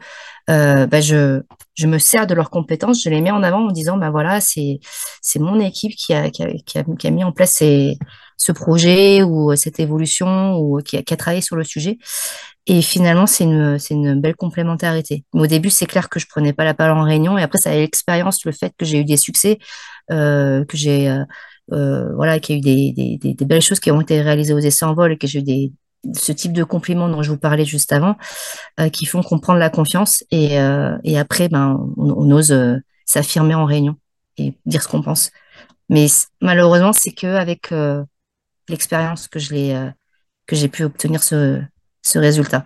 bah, 0.48 1.00
je, 1.00 1.42
je 1.76 1.88
me 1.88 2.00
sers 2.00 2.26
de 2.26 2.34
leurs 2.34 2.50
compétences, 2.50 3.04
je 3.04 3.10
les 3.10 3.22
mets 3.22 3.32
en 3.32 3.44
avant 3.44 3.68
en 3.68 3.72
disant, 3.72 3.98
bah 3.98 4.10
voilà, 4.10 4.42
c'est 4.42 4.80
c'est 5.22 5.38
mon 5.40 5.60
équipe 5.60 5.96
qui 5.96 6.14
a, 6.14 6.32
qui 6.32 6.44
a, 6.44 6.52
qui 6.66 6.80
a, 6.80 6.84
qui 6.84 7.08
a 7.08 7.12
mis 7.12 7.24
en 7.24 7.32
place 7.32 7.52
ces, 7.54 8.00
ce 8.36 8.52
projet 8.52 9.22
ou 9.22 9.56
cette 9.56 9.80
évolution 9.80 10.56
ou 10.58 10.82
qui 10.82 10.98
a, 10.98 11.04
qui 11.04 11.14
a 11.14 11.18
travaillé 11.18 11.42
sur 11.42 11.56
le 11.56 11.64
sujet. 11.64 12.00
Et 12.70 12.84
finalement, 12.84 13.26
c'est 13.26 13.46
une, 13.46 13.80
c'est 13.80 13.96
une 13.96 14.22
belle 14.22 14.36
complémentarité. 14.36 15.26
au 15.34 15.48
début, 15.48 15.72
c'est 15.72 15.88
clair 15.88 16.08
que 16.08 16.20
je 16.20 16.28
prenais 16.28 16.54
pas 16.54 16.64
la 16.64 16.76
parole 16.76 17.00
en 17.00 17.04
réunion. 17.04 17.36
Et 17.36 17.42
après, 17.42 17.58
ça 17.58 17.72
a 17.72 17.74
l'expérience, 17.74 18.46
le 18.46 18.52
fait 18.52 18.72
que 18.78 18.86
j'ai 18.86 19.00
eu 19.00 19.04
des 19.06 19.18
succès, 19.18 19.58
euh, 20.12 20.64
que 20.66 20.78
j'ai, 20.78 21.10
euh, 21.10 21.26
euh, 21.72 22.14
voilà, 22.14 22.40
qu'il 22.40 22.56
y 22.56 22.58
a 22.58 22.60
eu 22.60 22.94
des, 22.94 23.18
des, 23.18 23.34
des, 23.34 23.46
belles 23.46 23.64
choses 23.64 23.80
qui 23.80 23.90
ont 23.90 24.02
été 24.02 24.22
réalisées 24.22 24.54
aux 24.54 24.60
essais 24.60 24.86
en 24.86 24.94
vol 24.94 25.14
et 25.14 25.18
que 25.18 25.26
j'ai 25.26 25.40
eu 25.40 25.44
des, 25.44 25.74
ce 26.14 26.32
type 26.32 26.54
de 26.54 26.64
compliments 26.64 27.10
dont 27.10 27.24
je 27.24 27.32
vous 27.32 27.40
parlais 27.40 27.66
juste 27.66 27.92
avant, 27.92 28.16
qui 28.94 29.08
font 29.08 29.24
qu'on 29.24 29.40
prend 29.40 29.56
de 29.56 29.60
la 29.60 29.72
confiance. 29.72 30.24
Et, 30.30 30.58
et 31.04 31.18
après, 31.18 31.50
ben, 31.50 31.76
on, 31.98 32.12
on 32.12 32.32
ose 32.32 32.56
s'affirmer 33.06 33.56
en 33.56 33.66
réunion 33.66 33.96
et 34.38 34.54
dire 34.68 34.84
ce 34.84 34.88
qu'on 34.88 35.02
pense. 35.02 35.32
Mais 35.90 36.06
malheureusement, 36.40 36.94
c'est 36.94 37.14
que 37.14 37.28
avec 37.28 37.74
l'expérience 38.70 39.28
que 39.28 39.40
je 39.40 39.54
l'ai, 39.56 39.90
que 40.46 40.56
j'ai 40.56 40.68
pu 40.68 40.84
obtenir 40.84 41.24
ce, 41.24 41.62
ce 42.10 42.20
résultat. 42.20 42.66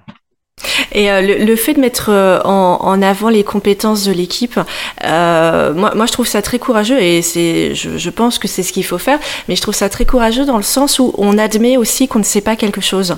Et 0.91 1.11
euh, 1.11 1.21
le, 1.21 1.55
fait 1.55 1.73
de 1.73 1.79
mettre 1.79 2.09
euh, 2.09 2.39
en, 2.43 3.01
avant 3.01 3.29
les 3.29 3.43
compétences 3.43 4.05
de 4.05 4.11
l'équipe, 4.11 4.59
euh, 5.03 5.73
moi, 5.73 5.93
moi 5.95 6.05
je 6.05 6.11
trouve 6.11 6.27
ça 6.27 6.41
très 6.41 6.59
courageux 6.59 7.01
et 7.01 7.21
c'est, 7.21 7.73
je, 7.73 8.09
pense 8.09 8.37
que 8.37 8.47
c'est 8.47 8.63
ce 8.63 8.71
qu'il 8.71 8.85
faut 8.85 8.99
faire. 8.99 9.19
Mais 9.47 9.55
je 9.55 9.61
trouve 9.61 9.73
ça 9.73 9.89
très 9.89 10.05
courageux 10.05 10.45
dans 10.45 10.57
le 10.57 10.63
sens 10.63 10.99
où 10.99 11.13
on 11.17 11.37
admet 11.37 11.77
aussi 11.77 12.07
qu'on 12.07 12.19
ne 12.19 12.23
sait 12.23 12.41
pas 12.41 12.55
quelque 12.55 12.81
chose. 12.81 13.17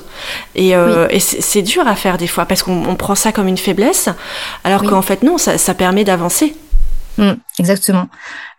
Et, 0.55 0.69
et 0.71 1.19
c'est, 1.19 1.61
dur 1.61 1.87
à 1.87 1.95
faire 1.95 2.17
des 2.17 2.27
fois 2.27 2.45
parce 2.45 2.63
qu'on 2.63 2.95
prend 2.95 3.15
ça 3.15 3.31
comme 3.31 3.47
une 3.47 3.57
faiblesse, 3.57 4.09
alors 4.63 4.83
qu'en 4.83 5.01
fait 5.01 5.23
non, 5.23 5.37
ça, 5.37 5.57
ça 5.57 5.73
permet 5.73 6.03
d'avancer. 6.03 6.55
Mm, 7.17 7.33
exactement. 7.59 8.09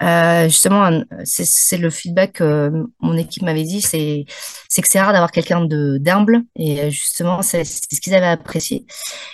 Euh, 0.02 0.44
justement, 0.44 1.02
c'est 1.24 1.76
le 1.76 1.90
feedback 1.90 2.34
que 2.34 2.70
mon 3.00 3.16
équipe 3.16 3.42
m'avait 3.42 3.64
dit, 3.64 3.82
c'est 3.82 4.24
que 4.24 4.88
c'est 4.88 5.00
rare 5.00 5.12
d'avoir 5.12 5.30
quelqu'un 5.30 5.64
de 5.64 5.98
d'humble 5.98 6.42
et 6.56 6.90
justement 6.90 7.42
c'est 7.42 7.64
ce 7.64 8.00
qu'ils 8.00 8.14
avaient 8.14 8.26
apprécié. 8.26 8.86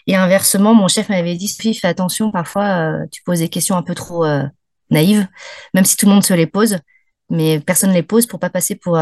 Et 0.07 0.17
inversement, 0.17 0.75
mon 0.75 0.89
chef 0.89 1.09
m'avait 1.09 1.37
dit, 1.37 1.49
fais 1.49 1.89
attention, 1.89 2.33
parfois 2.33 2.65
euh, 2.65 3.07
tu 3.13 3.23
poses 3.23 3.39
des 3.41 3.49
questions 3.49 3.77
un 3.77 3.83
peu 3.83 3.95
trop 3.95 4.25
euh, 4.25 4.43
naïves, 4.91 5.27
même 5.75 5.85
si 5.85 5.97
tout 5.97 6.07
le 6.07 6.13
monde 6.13 6.25
se 6.25 6.35
les 6.35 6.47
pose, 6.47 6.79
mais 7.31 7.61
personne 7.61 7.91
ne 7.91 7.95
les 7.95 8.03
pose 8.03 8.27
pour 8.27 8.41
pas 8.41 8.51
passer 8.51 8.75
pour 8.75 8.99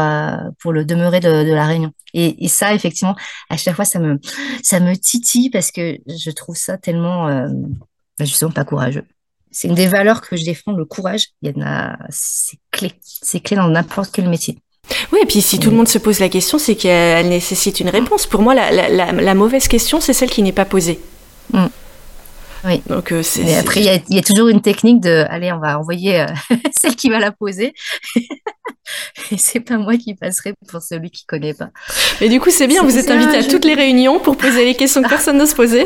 pour 0.59 0.73
le 0.73 0.85
demeurer 0.85 1.19
de, 1.19 1.43
de 1.43 1.53
la 1.53 1.65
réunion. 1.65 1.91
Et, 2.13 2.45
et, 2.45 2.47
ça, 2.47 2.73
effectivement, 2.73 3.15
à 3.49 3.57
chaque 3.57 3.75
fois, 3.75 3.85
ça 3.85 3.99
me 3.99 4.19
ça 4.63 4.79
me 4.79 4.95
titille 4.95 5.49
parce 5.49 5.71
que 5.71 5.97
je 6.07 6.31
trouve 6.31 6.55
ça 6.55 6.77
tellement 6.77 7.27
bah, 8.19 8.25
justement 8.25 8.51
pas 8.51 8.65
courageux 8.65 9.05
c'est 9.51 9.67
une 9.67 9.75
des 9.75 9.87
valeurs 9.87 10.21
que 10.21 10.35
je 10.35 10.43
défends, 10.43 10.71
le 10.71 10.85
courage. 10.85 11.27
Il 11.41 11.51
y 11.51 11.61
en 11.61 11.65
a, 11.65 11.97
c'est 12.09 12.57
clé. 12.71 12.93
C'est 13.01 13.39
clé 13.39 13.57
dans 13.57 13.67
n'importe 13.67 14.11
quel 14.13 14.29
métier. 14.29 14.57
Oui, 15.11 15.19
et 15.21 15.25
puis 15.25 15.41
si 15.41 15.59
tout 15.59 15.69
le 15.69 15.75
monde 15.75 15.87
se 15.87 15.97
pose 15.97 16.19
la 16.19 16.29
question, 16.29 16.57
c'est 16.57 16.75
qu'elle 16.75 17.29
nécessite 17.29 17.79
une 17.79 17.89
réponse. 17.89 18.25
Pour 18.25 18.41
moi, 18.41 18.53
la, 18.53 18.71
la, 18.71 19.11
la, 19.11 19.33
mauvaise 19.33 19.67
question, 19.67 19.99
c'est 20.01 20.13
celle 20.13 20.29
qui 20.29 20.41
n'est 20.41 20.51
pas 20.51 20.65
posée. 20.65 20.99
Mm. 21.53 21.67
Oui. 22.65 22.81
Donc, 22.87 23.13
c'est, 23.23 23.55
après, 23.55 23.81
il 23.81 24.15
y, 24.15 24.19
a 24.19 24.21
toujours 24.21 24.47
une 24.47 24.61
technique 24.61 25.01
de, 25.01 25.25
allez, 25.29 25.51
on 25.51 25.59
va 25.59 25.79
envoyer 25.79 26.25
celle 26.81 26.95
qui 26.95 27.09
va 27.09 27.19
la 27.19 27.31
poser. 27.31 27.73
Et 29.31 29.37
c'est 29.37 29.59
pas 29.59 29.77
moi 29.77 29.97
qui 29.97 30.13
passerai 30.15 30.53
pour 30.67 30.81
celui 30.81 31.09
qui 31.11 31.25
connaît 31.25 31.53
pas. 31.53 31.69
Mais 32.19 32.29
du 32.29 32.39
coup, 32.39 32.49
c'est 32.49 32.67
bien, 32.67 32.83
vous 32.83 32.97
êtes 32.97 33.09
invité 33.09 33.37
à 33.37 33.43
toutes 33.43 33.65
les 33.65 33.73
réunions 33.73 34.19
pour 34.19 34.37
poser 34.37 34.65
les 34.65 34.75
questions 34.75 35.01
que 35.01 35.09
personne 35.09 35.37
n'ose 35.37 35.53
poser. 35.53 35.85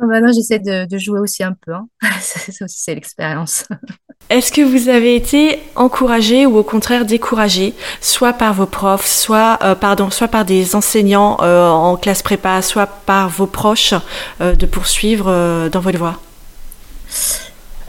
Maintenant, 0.00 0.32
j'essaie 0.32 0.58
de, 0.58 0.98
jouer 0.98 1.20
aussi 1.20 1.42
un 1.42 1.52
peu. 1.52 1.72
Hein. 1.72 1.88
c'est 2.20 2.64
aussi 2.64 2.78
c'est 2.78 2.94
l'expérience. 2.94 3.64
Est-ce 4.30 4.52
que 4.52 4.60
vous 4.60 4.88
avez 4.88 5.16
été 5.16 5.58
encouragé 5.74 6.46
ou 6.46 6.56
au 6.56 6.62
contraire 6.62 7.04
découragé, 7.04 7.74
soit 8.00 8.32
par 8.32 8.54
vos 8.54 8.66
profs, 8.66 9.06
soit 9.06 9.58
euh, 9.62 9.74
pardon, 9.74 10.10
soit 10.10 10.28
par 10.28 10.44
des 10.44 10.76
enseignants 10.76 11.38
euh, 11.42 11.68
en 11.68 11.96
classe 11.96 12.22
prépa, 12.22 12.62
soit 12.62 12.86
par 12.86 13.28
vos 13.28 13.46
proches, 13.46 13.94
euh, 14.40 14.54
de 14.54 14.66
poursuivre 14.66 15.68
dans 15.70 15.80
votre 15.80 15.98
voie? 15.98 16.20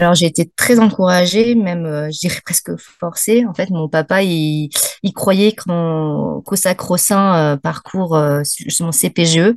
Alors 0.01 0.15
j'ai 0.15 0.25
été 0.25 0.51
très 0.55 0.79
encouragée, 0.79 1.53
même 1.53 1.85
euh, 1.85 2.09
je 2.11 2.19
dirais 2.19 2.41
presque 2.43 2.71
forcée. 2.77 3.45
En 3.45 3.53
fait, 3.53 3.69
mon 3.69 3.87
papa, 3.87 4.23
il, 4.23 4.69
croyait 5.13 5.53
qu'au 5.53 6.55
sacro-saint 6.55 7.53
euh, 7.53 7.57
parcours 7.57 8.15
euh, 8.15 8.41
mon 8.79 8.91
CPGE, 8.91 9.55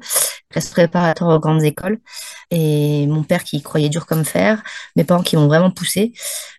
classe 0.51 0.69
préparatoire 0.69 1.37
aux 1.37 1.41
grandes 1.41 1.63
écoles, 1.63 1.99
et 2.51 3.07
mon 3.07 3.23
père 3.23 3.43
qui 3.43 3.63
croyait 3.63 3.89
dur 3.89 4.05
comme 4.07 4.25
fer, 4.25 4.63
mes 4.97 5.05
parents 5.05 5.23
qui 5.23 5.37
m'ont 5.37 5.47
vraiment 5.49 5.71
poussé. 5.71 6.13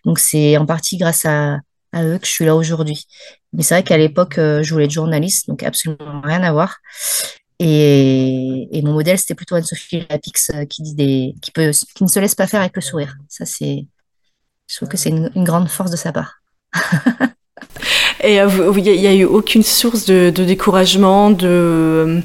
Donc 0.04 0.18
c'est 0.18 0.56
en 0.56 0.66
partie 0.66 0.96
grâce 0.96 1.24
à, 1.24 1.58
à 1.92 2.04
eux 2.04 2.18
que 2.18 2.26
je 2.26 2.32
suis 2.32 2.44
là 2.44 2.56
aujourd'hui. 2.56 3.06
Mais 3.52 3.62
c'est 3.62 3.74
vrai 3.74 3.84
qu'à 3.84 3.98
l'époque, 3.98 4.34
je 4.36 4.68
voulais 4.70 4.86
être 4.86 4.90
journaliste, 4.90 5.48
donc 5.48 5.62
absolument 5.62 6.20
rien 6.22 6.42
à 6.42 6.52
voir. 6.52 6.78
Et, 7.58 8.82
mon 8.84 8.92
modèle, 8.92 9.18
c'était 9.18 9.34
plutôt 9.34 9.54
Anne-Sophie 9.54 10.06
Lapix 10.10 10.50
euh, 10.50 10.64
qui 10.66 10.82
dit 10.82 10.94
des, 10.94 11.34
qui 11.40 11.50
peut, 11.50 11.70
qui 11.94 12.04
ne 12.04 12.08
se 12.08 12.18
laisse 12.18 12.34
pas 12.34 12.46
faire 12.46 12.60
avec 12.60 12.76
le 12.76 12.82
sourire. 12.82 13.16
Ça, 13.28 13.46
c'est, 13.46 13.86
je 14.68 14.76
trouve 14.76 14.88
que 14.88 14.96
c'est 14.96 15.08
une, 15.10 15.30
grande 15.36 15.68
force 15.68 15.90
de 15.90 15.96
sa 15.96 16.12
part. 16.12 16.42
Et 18.22 18.34
il 18.34 18.40
euh, 18.40 18.72
n'y 18.72 19.06
a, 19.06 19.14
eu 19.14 19.24
aucune 19.24 19.62
source 19.62 20.04
de, 20.06 20.30
découragement, 20.30 21.30
de, 21.30 22.22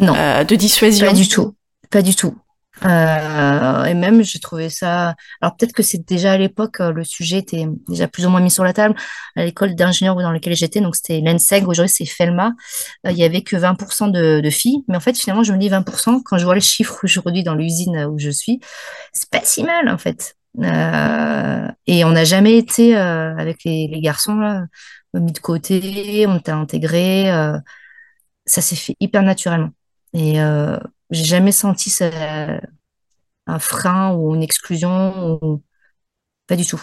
non, 0.00 0.14
euh, 0.14 0.44
de 0.44 0.54
dissuasion? 0.54 1.06
Pas 1.06 1.12
du 1.12 1.28
tout. 1.28 1.54
Pas 1.90 2.02
du 2.02 2.14
tout. 2.14 2.36
Euh, 2.84 3.84
et 3.84 3.94
même, 3.94 4.22
j'ai 4.22 4.38
trouvé 4.38 4.68
ça. 4.68 5.14
Alors 5.40 5.56
peut-être 5.56 5.72
que 5.72 5.82
c'est 5.82 6.06
déjà 6.06 6.32
à 6.32 6.38
l'époque, 6.38 6.80
euh, 6.80 6.92
le 6.92 7.04
sujet 7.04 7.38
était 7.38 7.66
déjà 7.88 8.08
plus 8.08 8.26
ou 8.26 8.30
moins 8.30 8.40
mis 8.40 8.50
sur 8.50 8.64
la 8.64 8.72
table. 8.72 8.94
À 9.36 9.44
l'école 9.44 9.74
d'ingénieur 9.74 10.16
dans 10.16 10.30
laquelle 10.30 10.56
j'étais, 10.56 10.80
donc 10.80 10.96
c'était 10.96 11.20
l'ENSEG, 11.20 11.66
aujourd'hui 11.68 11.92
c'est 11.94 12.06
FELMA, 12.06 12.52
euh, 13.06 13.10
il 13.10 13.16
y 13.18 13.24
avait 13.24 13.42
que 13.42 13.56
20% 13.56 14.10
de, 14.10 14.40
de, 14.40 14.50
filles. 14.50 14.84
Mais 14.88 14.96
en 14.96 15.00
fait, 15.00 15.16
finalement, 15.16 15.42
je 15.42 15.52
me 15.52 15.58
dis 15.58 15.68
20%, 15.68 16.22
quand 16.24 16.38
je 16.38 16.44
vois 16.44 16.54
les 16.54 16.60
chiffres 16.60 16.98
aujourd'hui 17.02 17.42
dans 17.42 17.54
l'usine 17.54 18.06
où 18.06 18.18
je 18.18 18.30
suis, 18.30 18.60
c'est 19.12 19.30
pas 19.30 19.40
si 19.44 19.62
mal 19.62 19.88
en 19.88 19.98
fait. 19.98 20.36
Euh, 20.62 21.68
et 21.86 22.04
on 22.04 22.10
n'a 22.10 22.24
jamais 22.24 22.58
été 22.58 22.94
avec 22.94 23.64
les, 23.64 23.88
les, 23.88 24.00
garçons 24.00 24.36
là, 24.36 24.64
mis 25.14 25.32
de 25.32 25.38
côté, 25.38 26.26
on 26.26 26.38
t'a 26.40 26.56
intégré. 26.56 27.26
ça 28.44 28.60
s'est 28.60 28.76
fait 28.76 28.96
hyper 29.00 29.22
naturellement. 29.22 29.70
Et 30.14 30.38
j'ai 31.12 31.24
jamais 31.24 31.52
senti 31.52 31.88
ça, 31.90 32.10
un 33.46 33.58
frein 33.58 34.14
ou 34.14 34.34
une 34.34 34.42
exclusion, 34.42 35.38
ou... 35.42 35.62
pas 36.46 36.56
du 36.56 36.66
tout. 36.66 36.82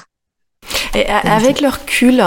Et 0.94 1.06
avec 1.08 1.62
le 1.62 1.70
recul, 1.70 2.24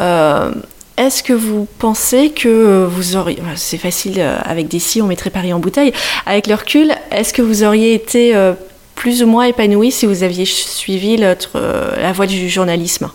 euh, 0.00 0.52
est-ce 0.96 1.22
que 1.22 1.32
vous 1.32 1.66
pensez 1.78 2.32
que 2.32 2.84
vous 2.84 3.16
auriez, 3.16 3.40
c'est 3.56 3.78
facile 3.78 4.20
euh, 4.20 4.38
avec 4.44 4.68
des 4.68 4.78
si, 4.78 5.00
on 5.00 5.06
mettrait 5.06 5.30
Paris 5.30 5.52
en 5.52 5.60
bouteille, 5.60 5.92
avec 6.26 6.46
le 6.46 6.54
recul, 6.54 6.92
est-ce 7.10 7.32
que 7.32 7.42
vous 7.42 7.62
auriez 7.62 7.94
été 7.94 8.34
euh, 8.34 8.54
plus 8.94 9.22
ou 9.22 9.26
moins 9.26 9.44
épanoui 9.44 9.90
si 9.90 10.06
vous 10.06 10.22
aviez 10.22 10.44
suivi 10.44 11.16
la 11.16 12.12
voie 12.12 12.26
du 12.26 12.48
journalisme? 12.48 13.10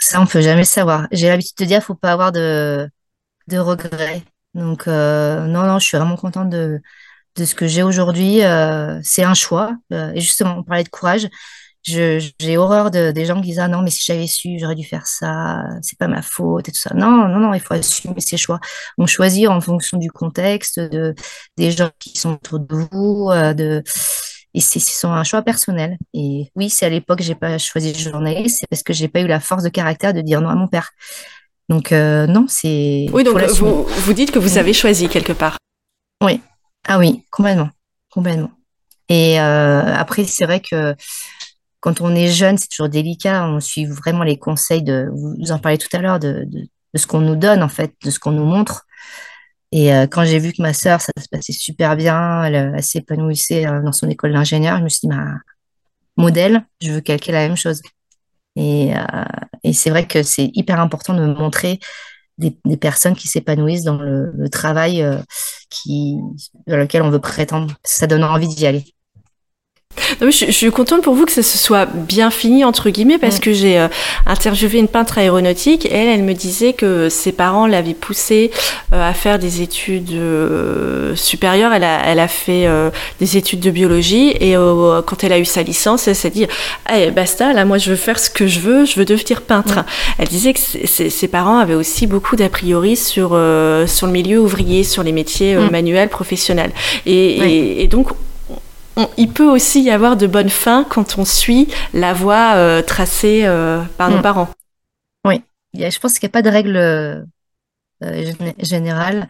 Ça, 0.00 0.20
on 0.20 0.24
ne 0.24 0.28
peut 0.28 0.40
jamais 0.40 0.64
savoir. 0.64 1.08
J'ai 1.10 1.28
l'habitude 1.28 1.56
de 1.58 1.64
dire, 1.64 1.82
faut 1.82 1.94
pas 1.94 2.12
avoir 2.12 2.30
de, 2.30 2.88
de 3.48 3.58
regrets. 3.58 4.22
Donc, 4.54 4.86
non, 4.86 5.66
non, 5.66 5.78
je 5.80 5.86
suis 5.86 5.96
vraiment 5.96 6.16
contente 6.16 6.50
de, 6.50 6.80
de 7.38 7.44
ce 7.44 7.54
que 7.54 7.66
j'ai 7.66 7.82
aujourd'hui, 7.82 8.42
euh, 8.44 8.98
c'est 9.02 9.22
un 9.22 9.34
choix. 9.34 9.76
Euh, 9.92 10.12
et 10.14 10.20
justement, 10.20 10.56
on 10.58 10.62
parlait 10.62 10.84
de 10.84 10.88
courage. 10.88 11.28
J'ai 11.84 12.56
horreur 12.58 12.90
de, 12.90 13.12
des 13.12 13.24
gens 13.24 13.40
qui 13.40 13.48
disent 13.48 13.60
ah 13.60 13.68
non 13.68 13.80
mais 13.80 13.88
si 13.88 14.04
j'avais 14.04 14.26
su 14.26 14.58
j'aurais 14.58 14.74
dû 14.74 14.84
faire 14.84 15.06
ça 15.06 15.62
c'est 15.80 15.96
pas 15.96 16.08
ma 16.08 16.20
faute 16.20 16.68
et 16.68 16.72
tout 16.72 16.80
ça. 16.80 16.92
Non 16.94 17.28
non 17.28 17.38
non 17.38 17.54
il 17.54 17.60
faut 17.60 17.72
assumer 17.72 18.20
ses 18.20 18.36
choix. 18.36 18.60
On 18.98 19.06
choisit 19.06 19.48
en 19.48 19.58
fonction 19.62 19.96
du 19.96 20.10
contexte 20.10 20.80
de 20.80 21.14
des 21.56 21.70
gens 21.70 21.88
qui 21.98 22.18
sont 22.18 22.34
autour 22.34 22.58
de 22.58 22.86
vous 22.92 23.30
euh, 23.30 23.54
de 23.54 23.82
et 24.52 24.60
c'est 24.60 25.06
un 25.06 25.24
choix 25.24 25.40
personnel. 25.40 25.96
Et 26.12 26.50
oui 26.56 26.68
c'est 26.68 26.84
à 26.84 26.90
l'époque 26.90 27.22
j'ai 27.22 27.36
pas 27.36 27.56
choisi 27.56 27.94
le 27.94 27.98
journaliste 27.98 28.58
c'est 28.60 28.66
parce 28.66 28.82
que 28.82 28.92
j'ai 28.92 29.08
pas 29.08 29.20
eu 29.20 29.26
la 29.26 29.40
force 29.40 29.62
de 29.62 29.70
caractère 29.70 30.12
de 30.12 30.20
dire 30.20 30.42
non 30.42 30.50
à 30.50 30.56
mon 30.56 30.68
père. 30.68 30.90
Donc 31.70 31.92
non 31.92 32.44
c'est 32.48 33.06
oui 33.12 33.24
donc 33.24 33.40
vous, 33.40 33.84
vous 33.84 34.12
dites 34.12 34.32
que 34.32 34.40
vous 34.40 34.58
avez 34.58 34.74
choisi 34.74 35.08
quelque 35.08 35.32
part. 35.32 35.56
Oui 36.22 36.42
ah 36.88 36.98
oui, 36.98 37.26
complètement, 37.30 37.68
complètement. 38.10 38.50
Et 39.10 39.38
euh, 39.40 39.94
après, 39.94 40.24
c'est 40.24 40.46
vrai 40.46 40.60
que 40.60 40.94
quand 41.80 42.00
on 42.00 42.14
est 42.14 42.28
jeune, 42.28 42.56
c'est 42.56 42.68
toujours 42.68 42.88
délicat. 42.88 43.46
On 43.46 43.60
suit 43.60 43.84
vraiment 43.84 44.24
les 44.24 44.38
conseils 44.38 44.82
de, 44.82 45.10
vous 45.12 45.52
en 45.52 45.58
parlez 45.58 45.76
tout 45.76 45.94
à 45.94 45.98
l'heure, 45.98 46.18
de, 46.18 46.46
ce 46.94 47.06
qu'on 47.06 47.20
nous 47.20 47.36
donne, 47.36 47.62
en 47.62 47.68
fait, 47.68 47.92
de 48.02 48.10
ce 48.10 48.18
qu'on 48.18 48.32
nous 48.32 48.46
montre. 48.46 48.86
Et 49.70 49.94
euh, 49.94 50.06
quand 50.06 50.24
j'ai 50.24 50.38
vu 50.38 50.52
que 50.54 50.62
ma 50.62 50.72
sœur, 50.72 51.02
ça 51.02 51.12
se 51.22 51.28
passait 51.28 51.52
super 51.52 51.94
bien, 51.94 52.42
elle, 52.44 52.82
s'épanouissait 52.82 53.66
euh, 53.66 53.82
dans 53.82 53.92
son 53.92 54.08
école 54.08 54.32
d'ingénieur, 54.32 54.78
je 54.78 54.84
me 54.84 54.88
suis 54.88 55.00
dit, 55.02 55.08
bah, 55.08 55.34
modèle, 56.16 56.64
je 56.80 56.92
veux 56.92 57.00
calquer 57.02 57.32
la 57.32 57.46
même 57.46 57.56
chose. 57.56 57.82
Et, 58.56 58.92
et 59.62 59.72
c'est 59.72 59.90
vrai 59.90 60.08
que 60.08 60.24
c'est 60.24 60.50
hyper 60.54 60.80
important 60.80 61.14
de 61.14 61.24
montrer 61.26 61.78
des, 62.38 62.76
personnes 62.76 63.14
qui 63.14 63.28
s'épanouissent 63.28 63.84
dans 63.84 63.98
le, 63.98 64.48
travail 64.50 65.02
euh, 65.02 65.18
qui, 65.70 66.16
dans 66.66 66.76
lequel 66.76 67.02
on 67.02 67.10
veut 67.10 67.18
prétendre. 67.18 67.74
Ça 67.84 68.06
donne 68.06 68.24
envie 68.24 68.48
d'y 68.48 68.66
aller 68.66 68.84
je, 70.20 70.50
suis 70.50 70.70
contente 70.70 71.02
pour 71.02 71.14
vous 71.14 71.24
que 71.24 71.32
ça 71.32 71.42
se 71.42 71.58
soit 71.58 71.86
bien 71.86 72.30
fini 72.30 72.64
entre 72.64 72.90
guillemets 72.90 73.18
parce 73.18 73.38
que 73.38 73.52
j'ai 73.52 73.78
euh, 73.78 73.88
interviewé 74.26 74.78
une 74.78 74.88
peintre 74.88 75.18
aéronautique 75.18 75.86
et 75.86 75.94
elle, 75.94 76.08
elle 76.08 76.22
me 76.22 76.34
disait 76.34 76.72
que 76.72 77.08
ses 77.08 77.32
parents 77.32 77.66
l'avaient 77.66 77.94
poussée 77.94 78.50
euh, 78.92 79.08
à 79.08 79.12
faire 79.12 79.38
des 79.38 79.62
études 79.62 80.12
euh, 80.12 81.14
supérieures. 81.16 81.72
Elle 81.72 81.84
a, 81.84 82.00
elle 82.06 82.20
a 82.20 82.28
fait 82.28 82.68
des 83.20 83.36
études 83.36 83.60
de 83.60 83.70
biologie 83.70 84.30
et 84.40 84.54
quand 85.06 85.24
elle 85.24 85.32
a 85.32 85.38
eu 85.38 85.44
sa 85.44 85.62
licence, 85.62 86.08
elle 86.08 86.16
s'est 86.16 86.30
dit 86.30 86.46
hey, 86.88 87.10
basta, 87.10 87.52
là 87.52 87.64
moi 87.64 87.78
je 87.78 87.90
veux 87.90 87.96
faire 87.96 88.18
ce 88.18 88.30
que 88.30 88.46
je 88.46 88.60
veux, 88.60 88.84
je 88.84 88.98
veux 88.98 89.04
devenir 89.04 89.42
peintre. 89.42 89.84
Elle 90.18 90.28
disait 90.28 90.52
que 90.52 90.60
ses 90.60 91.28
parents 91.28 91.58
avaient 91.58 91.74
aussi 91.74 92.06
beaucoup 92.06 92.36
d'a 92.36 92.48
priori 92.48 92.96
sur 92.96 93.28
sur 93.86 94.06
le 94.06 94.12
milieu 94.12 94.40
ouvrier, 94.40 94.84
sur 94.84 95.02
les 95.02 95.12
métiers 95.12 95.56
manuels, 95.56 96.08
professionnels. 96.08 96.72
Et, 97.06 97.82
et 97.82 97.88
donc 97.88 98.08
il 99.16 99.30
peut 99.30 99.48
aussi 99.48 99.82
y 99.82 99.90
avoir 99.90 100.16
de 100.16 100.26
bonnes 100.26 100.48
fins 100.48 100.84
quand 100.88 101.18
on 101.18 101.24
suit 101.24 101.68
la 101.94 102.12
voie 102.12 102.54
euh, 102.56 102.82
tracée 102.82 103.42
euh, 103.44 103.82
par 103.96 104.10
nos 104.10 104.18
mm. 104.18 104.22
parents. 104.22 104.48
Oui, 105.24 105.42
je 105.74 105.98
pense 105.98 106.18
qu'il 106.18 106.26
n'y 106.26 106.30
a 106.30 106.32
pas 106.32 106.42
de 106.42 106.50
règle 106.50 106.76
euh, 106.76 107.24
générale. 108.58 109.28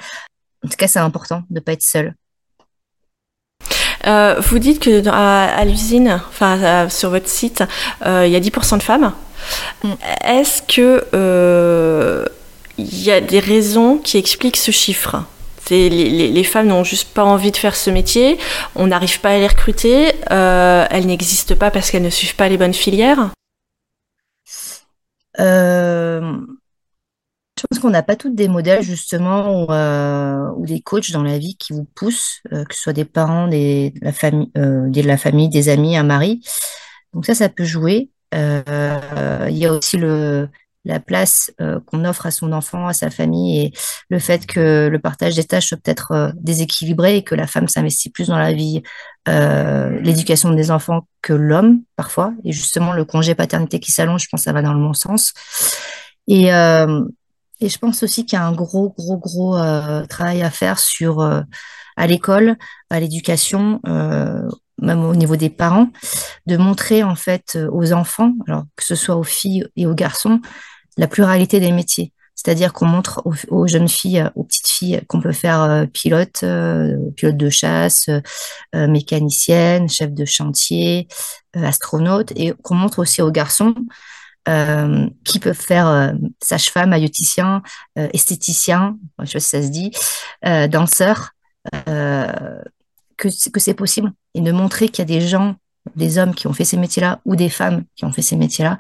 En 0.65 0.69
tout 0.69 0.77
cas, 0.77 0.89
c'est 0.89 0.99
important 0.99 1.43
de 1.51 1.57
ne 1.57 1.61
pas 1.61 1.73
être 1.73 1.83
seul. 1.83 2.15
vous 4.05 4.59
dites 4.59 4.81
que 4.81 5.07
à, 5.09 5.65
l'usine, 5.65 6.21
enfin 6.29 6.89
sur 6.89 7.11
votre 7.11 7.29
site, 7.29 7.63
il 8.05 8.29
y 8.29 8.37
a 8.37 8.41
10% 8.41 8.79
de 8.79 8.83
femmes. 8.83 9.13
Mm. 9.85 9.93
Est-ce 10.25 10.63
que 10.63 11.05
il 12.79 13.03
y 13.03 13.11
a 13.11 13.21
des 13.21 13.41
raisons 13.41 13.99
qui 13.99 14.19
expliquent 14.19 14.57
ce 14.57 14.71
chiffre? 14.71 15.25
Les, 15.71 16.45
femmes 16.45 16.69
n'ont 16.69 16.85
juste 16.85 17.13
pas 17.15 17.25
envie 17.25 17.51
de 17.51 17.57
faire 17.57 17.77
ce 17.77 17.91
métier, 17.91 18.39
on 18.75 18.89
n'arrive 18.89 19.21
pas 19.21 19.31
à 19.31 19.39
les 19.39 19.47
recruter, 19.47 20.13
euh, 20.31 20.87
elles 20.91 21.07
n'existent 21.07 21.57
pas 21.57 21.71
parce 21.71 21.91
qu'elles 21.91 22.03
ne 22.03 22.11
suivent 22.11 22.37
pas 22.37 22.49
les 22.49 22.57
bonnes 22.57 22.75
filières 22.75 23.31
euh, 25.41 26.33
Je 27.59 27.67
pense 27.69 27.79
qu'on 27.81 27.91
n'a 27.91 28.03
pas 28.03 28.17
toutes 28.17 28.35
des 28.35 28.49
modèles 28.49 28.83
justement 28.83 29.65
ou, 29.65 29.73
euh, 29.73 30.49
des 30.59 30.81
coachs 30.81 31.11
dans 31.11 31.23
la 31.23 31.39
vie 31.39 31.57
qui 31.57 31.73
vous 31.73 31.85
poussent, 31.85 32.41
que 32.51 32.75
ce 32.75 32.81
soit 32.81 32.93
des 32.93 33.05
parents, 33.05 33.49
des, 33.49 33.93
la 34.03 34.13
famille, 34.13 35.49
des 35.49 35.69
amis, 35.69 35.97
un 35.97 36.05
mari. 36.05 36.41
Donc 37.15 37.27
ça, 37.27 37.35
ça 37.35 37.49
peut 37.49 37.65
jouer. 37.65 38.11
Il 38.33 39.57
y 39.57 39.67
a 39.67 39.73
aussi 39.73 39.97
le, 39.97 40.49
la 40.89 41.01
place 41.01 41.53
euh, 41.61 41.79
qu'on 41.87 42.05
offre 42.05 42.27
à 42.27 42.31
son 42.31 42.51
enfant, 42.53 42.87
à 42.87 42.95
sa 42.95 43.11
famille 43.11 43.61
et 43.61 43.73
le 44.09 44.19
fait 44.19 44.47
que 44.47 44.89
le 44.89 44.99
partage 44.99 45.37
des 45.37 45.45
tâches 45.45 45.69
soit 45.69 45.77
peut-être 45.77 46.13
euh, 46.13 46.31
déséquilibré 46.35 47.19
et 47.19 47.23
que 47.23 47.35
la 47.35 47.47
femme 47.47 47.69
s'investit 47.69 48.11
plus 48.11 48.29
dans 48.29 48.39
la 48.39 48.55
vie, 48.55 48.83
euh, 49.29 50.01
l'éducation 50.01 50.51
des 50.53 50.71
enfants 50.71 51.07
que 51.21 51.35
l'homme 51.35 51.83
parfois. 51.95 52.33
Et 52.43 52.53
justement, 52.53 52.95
le 52.95 53.05
congé 53.05 53.35
paternité 53.35 53.81
qui 53.81 53.93
s'allonge, 53.93 54.23
je 54.23 54.29
pense 54.31 54.41
que 54.41 54.45
ça 54.47 54.53
va 54.53 54.63
dans 54.63 54.73
le 54.73 54.81
bon 54.81 54.95
sens. 54.95 55.35
Et, 56.27 56.49
et 56.49 57.69
je 57.69 57.79
pense 57.79 58.03
aussi 58.03 58.27
qu'il 58.27 58.39
y 58.39 58.43
a 58.43 58.45
un 58.45 58.53
gros, 58.53 58.91
gros, 58.91 59.17
gros 59.17 59.57
travail 60.07 60.43
à 60.43 60.51
faire 60.51 60.79
sur 60.79 61.23
à 61.23 62.07
l'école, 62.07 62.57
à 62.91 63.01
l'éducation, 63.01 63.81
même 63.85 65.05
au 65.05 65.17
niveau 65.17 65.37
des 65.37 65.49
parents, 65.49 65.89
de 66.47 66.59
montrer 66.59 67.03
en 67.03 67.15
fait 67.15 67.59
aux 67.73 67.95
enfants, 67.95 68.35
alors 68.47 68.65
que 68.77 68.85
ce 68.85 68.95
soit 68.95 69.17
aux 69.17 69.25
filles 69.25 69.67
et 69.75 69.87
aux 69.87 69.95
garçons, 69.95 70.43
la 70.99 71.07
pluralité 71.07 71.61
des 71.61 71.73
métiers. 71.73 72.13
C'est-à-dire 72.39 72.73
qu'on 72.73 72.87
montre 72.87 73.21
aux, 73.49 73.67
jeunes 73.67 73.89
filles, 73.89 74.31
aux 74.37 74.45
petites 74.45 74.69
filles, 74.69 75.01
qu'on 75.09 75.21
peut 75.21 75.33
faire 75.33 75.61
euh, 75.63 75.87
pilote, 75.87 76.45
euh, 76.45 76.97
pilote 77.17 77.37
de 77.37 77.51
chasse, 77.51 78.09
euh, 78.09 78.87
mécanicienne, 78.87 79.89
chef 79.89 80.13
de 80.13 80.25
chantier, 80.25 81.09
astronaute, 81.55 82.31
et 82.37 82.53
qu'on 82.63 82.77
montre 82.77 83.01
aussi 83.01 83.23
aux 83.23 83.33
garçons 83.33 83.75
qui 85.27 85.41
peuvent 85.41 85.61
faire 85.61 86.15
sage-femme, 86.43 86.89
mailloticien, 86.89 87.63
esthéticien, 87.97 88.97
je 89.19 89.27
sais 89.27 89.33
pas 89.35 89.41
si 89.41 89.49
ça 89.51 89.63
se 89.63 89.69
dit, 89.69 89.91
danseur, 90.71 91.33
que, 91.75 93.51
que 93.51 93.61
c'est 93.61 93.75
possible, 93.75 94.11
et 94.33 94.41
de 94.41 94.51
montrer 94.51 94.89
qu'il 94.89 95.01
y 95.01 95.13
a 95.13 95.21
des 95.21 95.27
gens, 95.27 95.57
des 95.97 96.17
hommes 96.17 96.35
qui 96.35 96.47
ont 96.47 96.55
fait 96.55 96.65
ces 96.65 96.79
métiers-là, 96.79 97.21
ou 97.27 97.37
des 97.37 97.51
femmes 97.51 97.85
qui 97.95 98.07
ont 98.07 98.13
fait 98.13 98.23
ces 98.23 98.37
métiers-là, 98.37 98.79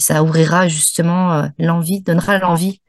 ça 0.00 0.22
ouvrira 0.22 0.68
justement 0.68 1.48
l'envie, 1.58 2.00
donnera 2.00 2.38
l'envie 2.38 2.80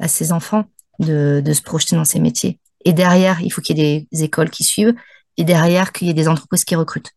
à 0.00 0.08
ses 0.08 0.32
enfants 0.32 0.64
de, 0.98 1.42
se 1.52 1.62
projeter 1.62 1.96
dans 1.96 2.04
ces 2.04 2.20
métiers. 2.20 2.58
Et 2.84 2.92
derrière, 2.92 3.40
il 3.40 3.50
faut 3.50 3.60
qu'il 3.60 3.78
y 3.78 3.82
ait 3.82 4.06
des 4.12 4.24
écoles 4.24 4.50
qui 4.50 4.64
suivent 4.64 4.94
et 5.36 5.44
derrière, 5.44 5.92
qu'il 5.92 6.06
y 6.06 6.10
ait 6.10 6.14
des 6.14 6.28
entreprises 6.28 6.64
qui 6.64 6.74
recrutent. 6.74 7.12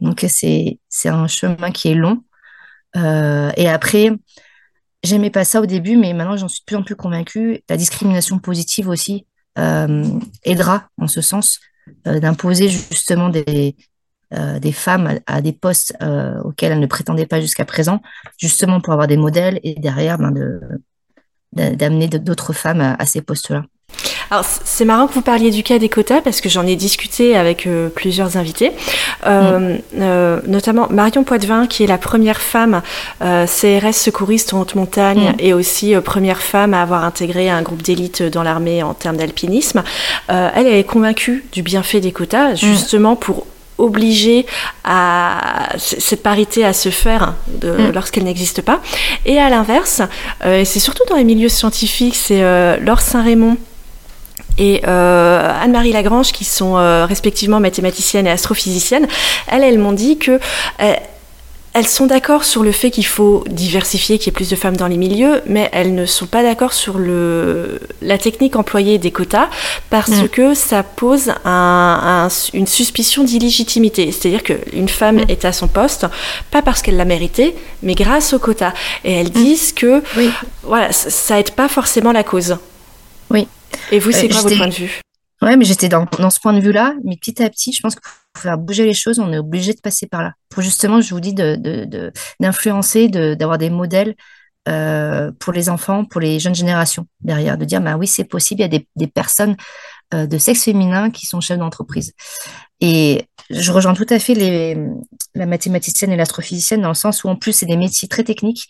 Donc, 0.00 0.24
c'est, 0.28 0.78
un 1.04 1.26
chemin 1.26 1.70
qui 1.70 1.88
est 1.88 1.94
long. 1.94 2.24
Euh, 2.96 3.52
et 3.56 3.68
après, 3.68 4.10
j'aimais 5.02 5.30
pas 5.30 5.44
ça 5.44 5.60
au 5.60 5.66
début, 5.66 5.96
mais 5.96 6.12
maintenant, 6.12 6.36
j'en 6.36 6.48
suis 6.48 6.60
de 6.60 6.64
plus 6.64 6.76
en 6.76 6.82
plus 6.82 6.96
convaincue. 6.96 7.62
La 7.68 7.76
discrimination 7.76 8.38
positive 8.38 8.88
aussi 8.88 9.26
euh, 9.58 10.04
aidera 10.42 10.88
en 10.98 11.06
ce 11.06 11.20
sens 11.20 11.60
euh, 12.06 12.20
d'imposer 12.20 12.68
justement 12.68 13.28
des, 13.28 13.76
euh, 14.34 14.58
des 14.58 14.72
femmes 14.72 15.18
à, 15.26 15.40
des 15.40 15.52
postes 15.52 15.96
euh, 16.02 16.40
auxquels 16.42 16.72
elles 16.72 16.80
ne 16.80 16.86
prétendaient 16.86 17.26
pas 17.26 17.40
jusqu'à 17.40 17.64
présent, 17.64 18.00
justement 18.38 18.80
pour 18.80 18.92
avoir 18.92 19.06
des 19.06 19.16
modèles 19.16 19.60
et 19.62 19.74
derrière 19.74 20.18
ben, 20.18 20.30
de, 20.30 20.60
d'amener 21.52 22.08
d'autres 22.08 22.52
femmes 22.52 22.96
à, 22.98 23.06
ces 23.06 23.22
postes-là. 23.22 23.64
Alors 24.30 24.46
c'est 24.46 24.86
marrant 24.86 25.06
que 25.06 25.12
vous 25.12 25.20
parliez 25.20 25.50
du 25.50 25.62
cas 25.62 25.78
des 25.78 25.90
quotas 25.90 26.22
parce 26.22 26.40
que 26.40 26.48
j'en 26.48 26.66
ai 26.66 26.76
discuté 26.76 27.36
avec 27.36 27.66
euh, 27.66 27.90
plusieurs 27.90 28.38
invités, 28.38 28.72
euh, 29.26 29.76
mm. 29.76 29.80
euh, 30.00 30.40
notamment 30.46 30.88
Marion 30.88 31.22
Poitvin 31.24 31.66
qui 31.66 31.84
est 31.84 31.86
la 31.86 31.98
première 31.98 32.40
femme 32.40 32.80
CRS 33.20 33.92
secouriste 33.92 34.54
en 34.54 34.62
haute 34.62 34.74
montagne 34.74 35.32
mm. 35.32 35.40
et 35.40 35.52
aussi 35.52 35.94
première 36.02 36.40
femme 36.40 36.72
à 36.72 36.80
avoir 36.80 37.04
intégré 37.04 37.50
un 37.50 37.60
groupe 37.60 37.82
d'élite 37.82 38.22
dans 38.22 38.42
l'armée 38.42 38.82
en 38.82 38.94
termes 38.94 39.18
d'alpinisme. 39.18 39.82
elle, 40.28 40.66
est 40.66 40.84
convaincue 40.84 41.44
du 41.52 41.62
bienfait 41.62 42.00
des 42.00 42.12
quotas 42.12 42.52
mm. 42.52 42.56
justement 42.56 43.16
pour 43.16 43.46
obliger 43.82 44.46
à 44.84 45.70
cette 45.78 46.22
parité 46.22 46.64
à 46.64 46.72
se 46.72 46.88
faire 46.88 47.34
mm. 47.62 47.90
lorsqu'elle 47.92 48.24
n'existe 48.24 48.62
pas. 48.62 48.80
Et 49.26 49.38
à 49.38 49.50
l'inverse, 49.50 50.02
euh, 50.44 50.60
et 50.60 50.64
c'est 50.64 50.80
surtout 50.80 51.04
dans 51.08 51.16
les 51.16 51.24
milieux 51.24 51.48
scientifiques, 51.48 52.14
c'est 52.14 52.42
euh, 52.42 52.76
Laure 52.78 53.00
Saint-Raymond 53.00 53.56
et 54.58 54.82
euh, 54.86 55.62
Anne-Marie 55.62 55.92
Lagrange, 55.92 56.32
qui 56.32 56.44
sont 56.44 56.74
respectivement 57.06 57.58
mathématiciennes 57.58 58.26
et 58.26 58.30
astrophysiciennes, 58.30 59.06
elles, 59.46 59.62
elles 59.62 59.78
m'ont 59.78 59.92
dit 59.92 60.18
que 60.18 60.38
elles 61.74 61.86
sont 61.86 62.06
d'accord 62.06 62.44
sur 62.44 62.62
le 62.62 62.72
fait 62.72 62.90
qu'il 62.90 63.06
faut 63.06 63.44
diversifier, 63.48 64.18
qu'il 64.18 64.26
y 64.26 64.28
ait 64.28 64.32
plus 64.32 64.50
de 64.50 64.56
femmes 64.56 64.76
dans 64.76 64.88
les 64.88 64.98
milieux, 64.98 65.40
mais 65.46 65.70
elles 65.72 65.94
ne 65.94 66.04
sont 66.04 66.26
pas 66.26 66.42
d'accord 66.42 66.74
sur 66.74 66.98
le, 66.98 67.80
la 68.02 68.18
technique 68.18 68.56
employée 68.56 68.98
des 68.98 69.10
quotas 69.10 69.48
parce 69.88 70.28
que 70.30 70.52
ça 70.54 70.82
pose 70.82 71.32
un, 71.46 72.28
une 72.52 72.66
suspicion 72.66 73.24
d'illégitimité. 73.24 74.12
C'est-à-dire 74.12 74.42
qu'une 74.42 74.88
femme 74.88 75.16
mm. 75.16 75.30
est 75.30 75.44
à 75.46 75.52
son 75.52 75.66
poste, 75.66 76.06
pas 76.50 76.60
parce 76.60 76.82
qu'elle 76.82 76.96
l'a 76.96 77.06
mérité, 77.06 77.54
mais 77.82 77.94
grâce 77.94 78.34
aux 78.34 78.38
quotas. 78.38 78.74
Et 79.04 79.12
elles 79.12 79.28
mm. 79.28 79.44
disent 79.44 79.72
que 79.72 80.02
voilà, 80.62 80.92
ça 80.92 81.40
aide 81.40 81.52
pas 81.52 81.68
forcément 81.68 82.12
la 82.12 82.22
cause. 82.22 82.58
Oui. 83.30 83.48
Et 83.90 83.98
vous, 83.98 84.12
c'est 84.12 84.26
euh, 84.26 84.28
quoi 84.28 84.42
votre 84.42 84.56
point 84.56 84.68
de 84.68 84.74
vue? 84.74 85.00
Ouais, 85.40 85.56
mais 85.56 85.64
j'étais 85.64 85.88
dans, 85.88 86.06
dans, 86.18 86.30
ce 86.30 86.38
point 86.38 86.52
de 86.52 86.60
vue-là, 86.60 86.94
mais 87.02 87.16
petit 87.16 87.42
à 87.42 87.48
petit, 87.48 87.72
je 87.72 87.80
pense 87.80 87.94
que 87.94 88.00
pour 88.32 88.42
faire 88.42 88.58
bouger 88.58 88.84
les 88.84 88.94
choses, 88.94 89.18
on 89.18 89.32
est 89.32 89.38
obligé 89.38 89.72
de 89.72 89.80
passer 89.80 90.06
par 90.06 90.22
là. 90.22 90.32
Pour 90.48 90.62
justement, 90.62 91.00
je 91.00 91.14
vous 91.14 91.20
dis, 91.20 91.34
d'influencer, 92.40 93.08
d'avoir 93.08 93.58
des 93.58 93.70
modèles 93.70 94.14
euh, 94.68 95.32
pour 95.38 95.52
les 95.52 95.68
enfants, 95.68 96.04
pour 96.04 96.20
les 96.20 96.38
jeunes 96.38 96.54
générations 96.54 97.06
derrière, 97.20 97.58
de 97.58 97.64
dire, 97.64 97.80
bah 97.80 97.96
oui, 97.96 98.06
c'est 98.06 98.24
possible, 98.24 98.60
il 98.60 98.72
y 98.72 98.76
a 98.76 98.80
des, 98.94 99.06
personnes 99.06 99.56
euh, 100.14 100.26
de 100.26 100.38
sexe 100.38 100.64
féminin 100.64 101.10
qui 101.10 101.26
sont 101.26 101.40
chefs 101.40 101.58
d'entreprise. 101.58 102.12
Et 102.80 103.26
je 103.50 103.72
rejoins 103.72 103.94
tout 103.94 104.06
à 104.08 104.18
fait 104.18 104.34
les, 104.34 104.76
la 105.34 105.46
mathématicienne 105.46 106.12
et 106.12 106.16
l'astrophysicienne 106.16 106.82
dans 106.82 106.88
le 106.88 106.94
sens 106.94 107.24
où 107.24 107.28
en 107.28 107.36
plus, 107.36 107.52
c'est 107.52 107.66
des 107.66 107.76
métiers 107.76 108.08
très 108.08 108.24
techniques 108.24 108.68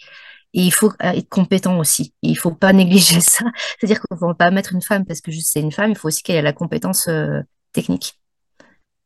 et 0.55 0.61
il 0.61 0.73
faut 0.73 0.93
être 1.01 1.29
compétent 1.29 1.79
aussi. 1.79 2.15
Et 2.23 2.29
il 2.29 2.37
faut 2.37 2.53
pas 2.53 2.73
négliger 2.73 3.21
ça. 3.21 3.45
C'est-à-dire 3.79 4.01
qu'on 4.01 4.15
ne 4.15 4.21
va 4.33 4.35
pas 4.35 4.51
mettre 4.51 4.73
une 4.73 4.83
femme 4.83 5.05
parce 5.05 5.21
que 5.21 5.31
juste 5.31 5.51
c'est 5.53 5.61
une 5.61 5.73
femme, 5.73 5.91
il 5.91 5.97
faut 5.97 6.09
aussi 6.09 6.23
qu'elle 6.23 6.37
ait 6.37 6.43
la 6.43 6.53
compétence 6.53 7.09
euh, 7.09 7.41
technique. 7.73 8.19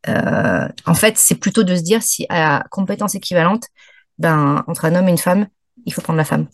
Euh, 0.09 0.69
en 0.87 0.95
fait, 0.95 1.19
c'est 1.19 1.35
plutôt 1.35 1.63
de 1.63 1.75
se 1.75 1.83
dire 1.83 2.03
si 2.03 2.27
à 2.29 2.65
compétence 2.71 3.15
équivalente, 3.15 3.65
ben, 4.19 4.65
entre 4.67 4.85
un 4.85 4.95
homme 4.95 5.09
et 5.09 5.11
une 5.11 5.19
femme, 5.19 5.47
il 5.85 5.93
faut 5.93 6.01
prendre 6.01 6.19
la 6.19 6.25
femme. 6.25 6.47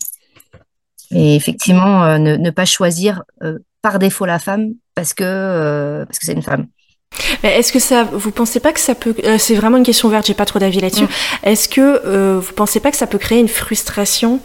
Et 1.11 1.35
effectivement, 1.35 2.03
euh, 2.03 2.17
ne, 2.17 2.49
pas 2.49 2.65
choisir 2.65 3.23
euh, 3.43 3.59
par 3.81 3.99
défaut 3.99 4.25
la 4.25 4.39
femme 4.39 4.73
parce 4.95 5.13
que 5.13 6.03
parce 6.05 6.19
que 6.19 6.25
c'est 6.25 6.33
une 6.33 6.41
femme. 6.41 6.67
Est-ce 7.43 7.71
que 7.71 7.77
ça, 7.77 8.03
vous 8.03 8.31
pensez 8.31 8.59
pas 8.59 8.73
que 8.73 8.79
ça 8.79 8.95
peut, 8.95 9.13
c'est 9.37 9.53
vraiment 9.53 9.77
une 9.77 9.83
question 9.83 10.07
ouverte, 10.07 10.25
j'ai 10.25 10.33
pas 10.33 10.45
trop 10.45 10.57
d'avis 10.57 10.79
là-dessus. 10.79 11.03
Mm. 11.03 11.07
Est-ce 11.43 11.69
que 11.69 12.37
vous 12.39 12.53
pensez 12.53 12.79
pas 12.79 12.89
que 12.89 12.97
ça 12.97 13.05
peut 13.05 13.19
créer 13.19 13.39
une 13.39 13.47
frustration 13.47 14.39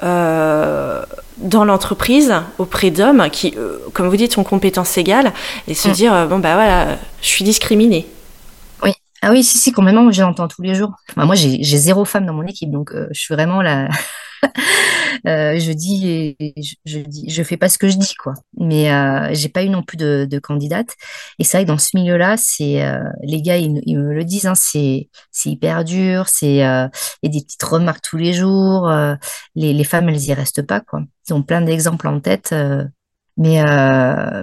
dans 0.00 1.64
l'entreprise 1.64 2.34
auprès 2.58 2.90
d'hommes 2.90 3.28
qui, 3.30 3.54
comme 3.92 4.08
vous 4.08 4.16
dites, 4.16 4.36
ont 4.36 4.42
compétences 4.42 4.98
égales 4.98 5.32
et 5.68 5.74
se 5.74 5.88
mm. 5.88 5.92
dire 5.92 6.26
bon 6.26 6.40
bah 6.40 6.54
voilà, 6.54 6.98
je 7.22 7.28
suis 7.28 7.44
discriminée. 7.44 8.08
Ah 9.22 9.30
oui, 9.30 9.42
si, 9.42 9.58
si, 9.58 9.72
complètement, 9.72 10.10
je 10.10 10.22
l'entends 10.22 10.48
tous 10.48 10.62
les 10.62 10.74
jours. 10.74 10.92
moi, 11.16 11.34
j'ai 11.34 11.62
zéro 11.62 12.04
femme 12.04 12.26
dans 12.26 12.34
mon 12.34 12.46
équipe, 12.46 12.70
donc 12.70 12.92
euh, 12.92 13.08
je 13.10 13.20
suis 13.20 13.34
vraiment 13.34 13.62
là. 13.62 13.88
Euh, 15.26 15.58
je 15.58 15.72
dis, 15.72 16.36
je, 16.58 16.74
je, 16.84 16.98
dis, 17.00 17.28
je 17.28 17.42
fais 17.42 17.56
pas 17.56 17.68
ce 17.68 17.76
que 17.76 17.88
je 17.88 17.96
dis, 17.96 18.14
quoi. 18.14 18.34
Mais 18.56 18.92
euh, 18.92 19.30
j'ai 19.32 19.48
pas 19.48 19.64
eu 19.64 19.68
non 19.68 19.82
plus 19.82 19.96
de, 19.96 20.28
de 20.30 20.38
candidate. 20.38 20.94
Et 21.40 21.44
c'est 21.44 21.56
vrai 21.56 21.64
que 21.64 21.68
dans 21.68 21.78
ce 21.78 21.90
milieu-là, 21.94 22.36
c'est 22.36 22.84
euh, 22.84 23.02
les 23.22 23.42
gars, 23.42 23.56
ils, 23.56 23.72
me 23.98 24.14
le 24.14 24.24
disent, 24.24 24.46
hein, 24.46 24.54
c'est 24.54 25.08
hyper 25.44 25.84
dur. 25.84 26.28
C'est 26.28 26.56
y 26.56 26.62
a 26.62 26.90
des 27.24 27.40
petites 27.42 27.62
remarques 27.62 28.02
tous 28.02 28.16
les 28.16 28.32
jours. 28.32 28.88
les, 29.56 29.72
les 29.72 29.84
femmes, 29.84 30.08
elles 30.08 30.22
y 30.22 30.32
restent 30.34 30.62
pas, 30.62 30.80
quoi. 30.80 31.02
Ils 31.28 31.34
ont 31.34 31.42
plein 31.42 31.62
d'exemples 31.62 32.06
en 32.06 32.20
tête. 32.20 32.54
mais 33.36 33.62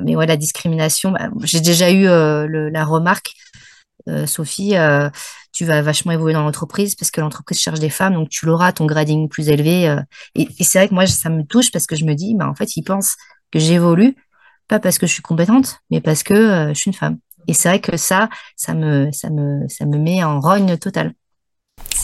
mais 0.04 0.16
ouais, 0.16 0.28
la 0.28 0.38
discrimination. 0.38 1.12
Bah, 1.12 1.30
j'ai 1.44 1.62
déjà 1.62 1.90
eu 1.92 2.04
le, 2.06 2.70
la 2.70 2.84
remarque 2.84 3.32
euh, 4.08 4.26
Sophie, 4.26 4.76
euh, 4.78 5.10
tu 5.52 5.65
vas 5.65 5.82
vachement 5.82 6.12
évoluer 6.12 6.34
dans 6.34 6.44
l'entreprise 6.44 6.96
parce 6.96 7.12
que 7.12 7.22
l'entreprise 7.22 7.60
cherche 7.60 7.80
des 7.80 7.89
femmes, 7.89 8.13
donc 8.13 8.30
tu 8.30 8.46
l'auras 8.46 8.72
ton 8.72 8.86
grading 8.86 9.30
plus 9.30 9.50
élevé. 9.50 9.88
Euh. 9.88 10.02
et, 10.36 10.48
c'est 10.62 10.80
vrai 10.80 10.89
que 10.89 10.94
moi, 10.94 11.08
ça 11.08 11.30
me 11.30 11.44
touche 11.44 11.72
parce 11.72 11.88
que 11.88 11.96
je 11.96 12.06
me 12.06 12.13
dis, 12.13 12.36
bah, 12.36 12.48
en 12.48 12.56
fait, 12.56 12.76
ils 12.76 12.84
pensent 12.84 13.15
que 13.52 13.60
j'évolue, 13.60 14.15
pas 14.68 14.80
parce 14.80 14.98
que 14.98 15.08
je 15.08 15.13
suis 15.13 15.22
compétente, 15.22 15.80
mais 15.91 16.02
parce 16.02 16.24
que 16.24 16.70
je 16.70 16.74
suis 16.74 16.89
une 16.89 16.98
femme. 16.98 17.18
Et 17.48 17.54
c'est 17.54 17.70
vrai 17.70 17.80
que 17.80 17.96
ça, 17.98 18.30
ça 18.56 18.74
me, 18.74 19.12
ça 19.12 19.30
me, 19.30 19.68
ça 19.68 19.86
me 19.86 19.98
met 19.98 20.24
en 20.24 20.39
rogne 20.39 20.78
totale. 20.78 21.13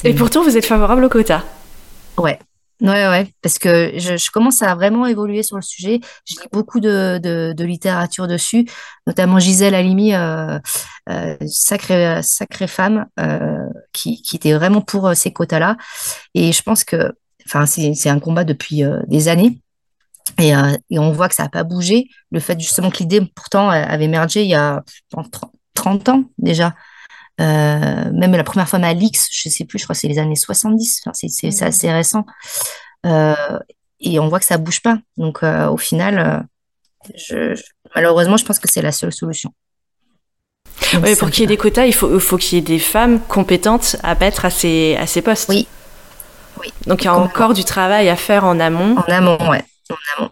Et 0.03 0.13
pourtant, 0.13 0.43
vous 0.43 0.57
êtes 0.57 0.65
favorable 0.65 1.03
au 1.03 1.09
quota. 1.09 1.43
Ouais, 2.17 2.39
Ouais, 2.81 3.07
ouais, 3.07 3.27
parce 3.43 3.59
que 3.59 3.91
je, 3.99 4.31
commence 4.31 4.63
à 4.63 4.73
vraiment 4.73 5.05
évoluer 5.05 5.43
sur 5.43 5.55
le 5.55 5.61
sujet. 5.61 5.99
Je 6.25 6.33
lis 6.33 6.47
beaucoup 6.51 6.79
de, 6.79 7.19
de, 7.21 7.63
littérature 7.63 8.27
dessus, 8.27 8.67
notamment 9.05 9.37
Gisèle 9.37 9.75
Halimi, 9.75 10.15
euh, 10.15 10.57
euh, 11.07 11.37
sacrée, 11.45 12.23
sacrée 12.23 12.65
femme, 12.65 13.05
euh, 13.19 13.67
qui, 13.93 14.23
qui 14.23 14.35
était 14.35 14.53
vraiment 14.53 14.81
pour 14.81 15.07
euh, 15.07 15.13
ces 15.13 15.31
quotas-là. 15.31 15.77
Et 16.33 16.51
je 16.51 16.63
pense 16.63 16.83
que, 16.83 17.13
c'est 17.65 18.09
un 18.09 18.19
combat 18.19 18.43
depuis 18.43 18.83
des 19.07 19.27
années. 19.27 19.61
Et, 20.39 20.53
et, 20.89 20.99
on 20.99 21.11
voit 21.11 21.27
que 21.27 21.35
ça 21.35 21.43
n'a 21.43 21.49
pas 21.49 21.63
bougé. 21.63 22.07
Le 22.31 22.39
fait 22.39 22.57
justement 22.59 22.89
que 22.89 22.99
l'idée, 22.99 23.21
pourtant, 23.35 23.69
avait 23.69 24.05
émergé 24.05 24.43
il 24.43 24.49
y 24.49 24.55
a 24.55 24.83
30 25.73 26.09
ans 26.09 26.23
déjà. 26.37 26.73
Euh, 27.41 28.11
même 28.13 28.33
la 28.33 28.43
première 28.43 28.69
fois 28.69 28.79
à 28.79 28.93
l'X, 28.93 29.29
je 29.31 29.49
sais 29.49 29.65
plus, 29.65 29.79
je 29.79 29.83
crois 29.85 29.95
que 29.95 29.99
c'est 29.99 30.07
les 30.07 30.19
années 30.19 30.35
70, 30.35 31.01
enfin, 31.05 31.11
c'est 31.13 31.47
mmh. 31.47 31.63
assez 31.63 31.91
récent. 31.91 32.25
Euh, 33.05 33.35
et 33.99 34.19
on 34.19 34.27
voit 34.27 34.39
que 34.39 34.45
ça 34.45 34.57
bouge 34.57 34.81
pas. 34.81 34.97
Donc 35.17 35.43
euh, 35.43 35.67
au 35.69 35.77
final, 35.77 36.45
je, 37.15 37.59
malheureusement, 37.95 38.37
je 38.37 38.45
pense 38.45 38.59
que 38.59 38.71
c'est 38.71 38.81
la 38.81 38.91
seule 38.91 39.13
solution. 39.13 39.51
oui, 41.01 41.15
pour 41.15 41.29
qu'il 41.31 41.41
y 41.41 41.43
ait 41.45 41.47
des 41.47 41.57
quotas, 41.57 41.85
il 41.85 41.93
faut, 41.93 42.19
faut 42.19 42.37
qu'il 42.37 42.57
y 42.57 42.59
ait 42.59 42.65
des 42.65 42.79
femmes 42.79 43.19
compétentes 43.19 43.95
à 44.03 44.15
mettre 44.15 44.45
à 44.45 44.49
ces, 44.49 44.95
à 44.99 45.07
ces 45.07 45.21
postes. 45.21 45.49
Oui. 45.49 45.67
oui. 46.59 46.71
Donc 46.85 47.01
il 47.01 47.05
y 47.05 47.07
a 47.07 47.15
encore 47.15 47.53
du 47.53 47.63
travail 47.63 48.09
à 48.09 48.15
faire 48.15 48.43
en 48.43 48.59
amont. 48.59 48.97
En 48.97 49.11
amont, 49.11 49.37
ouais. 49.49 49.63
En 49.89 49.95
amont. 50.17 50.31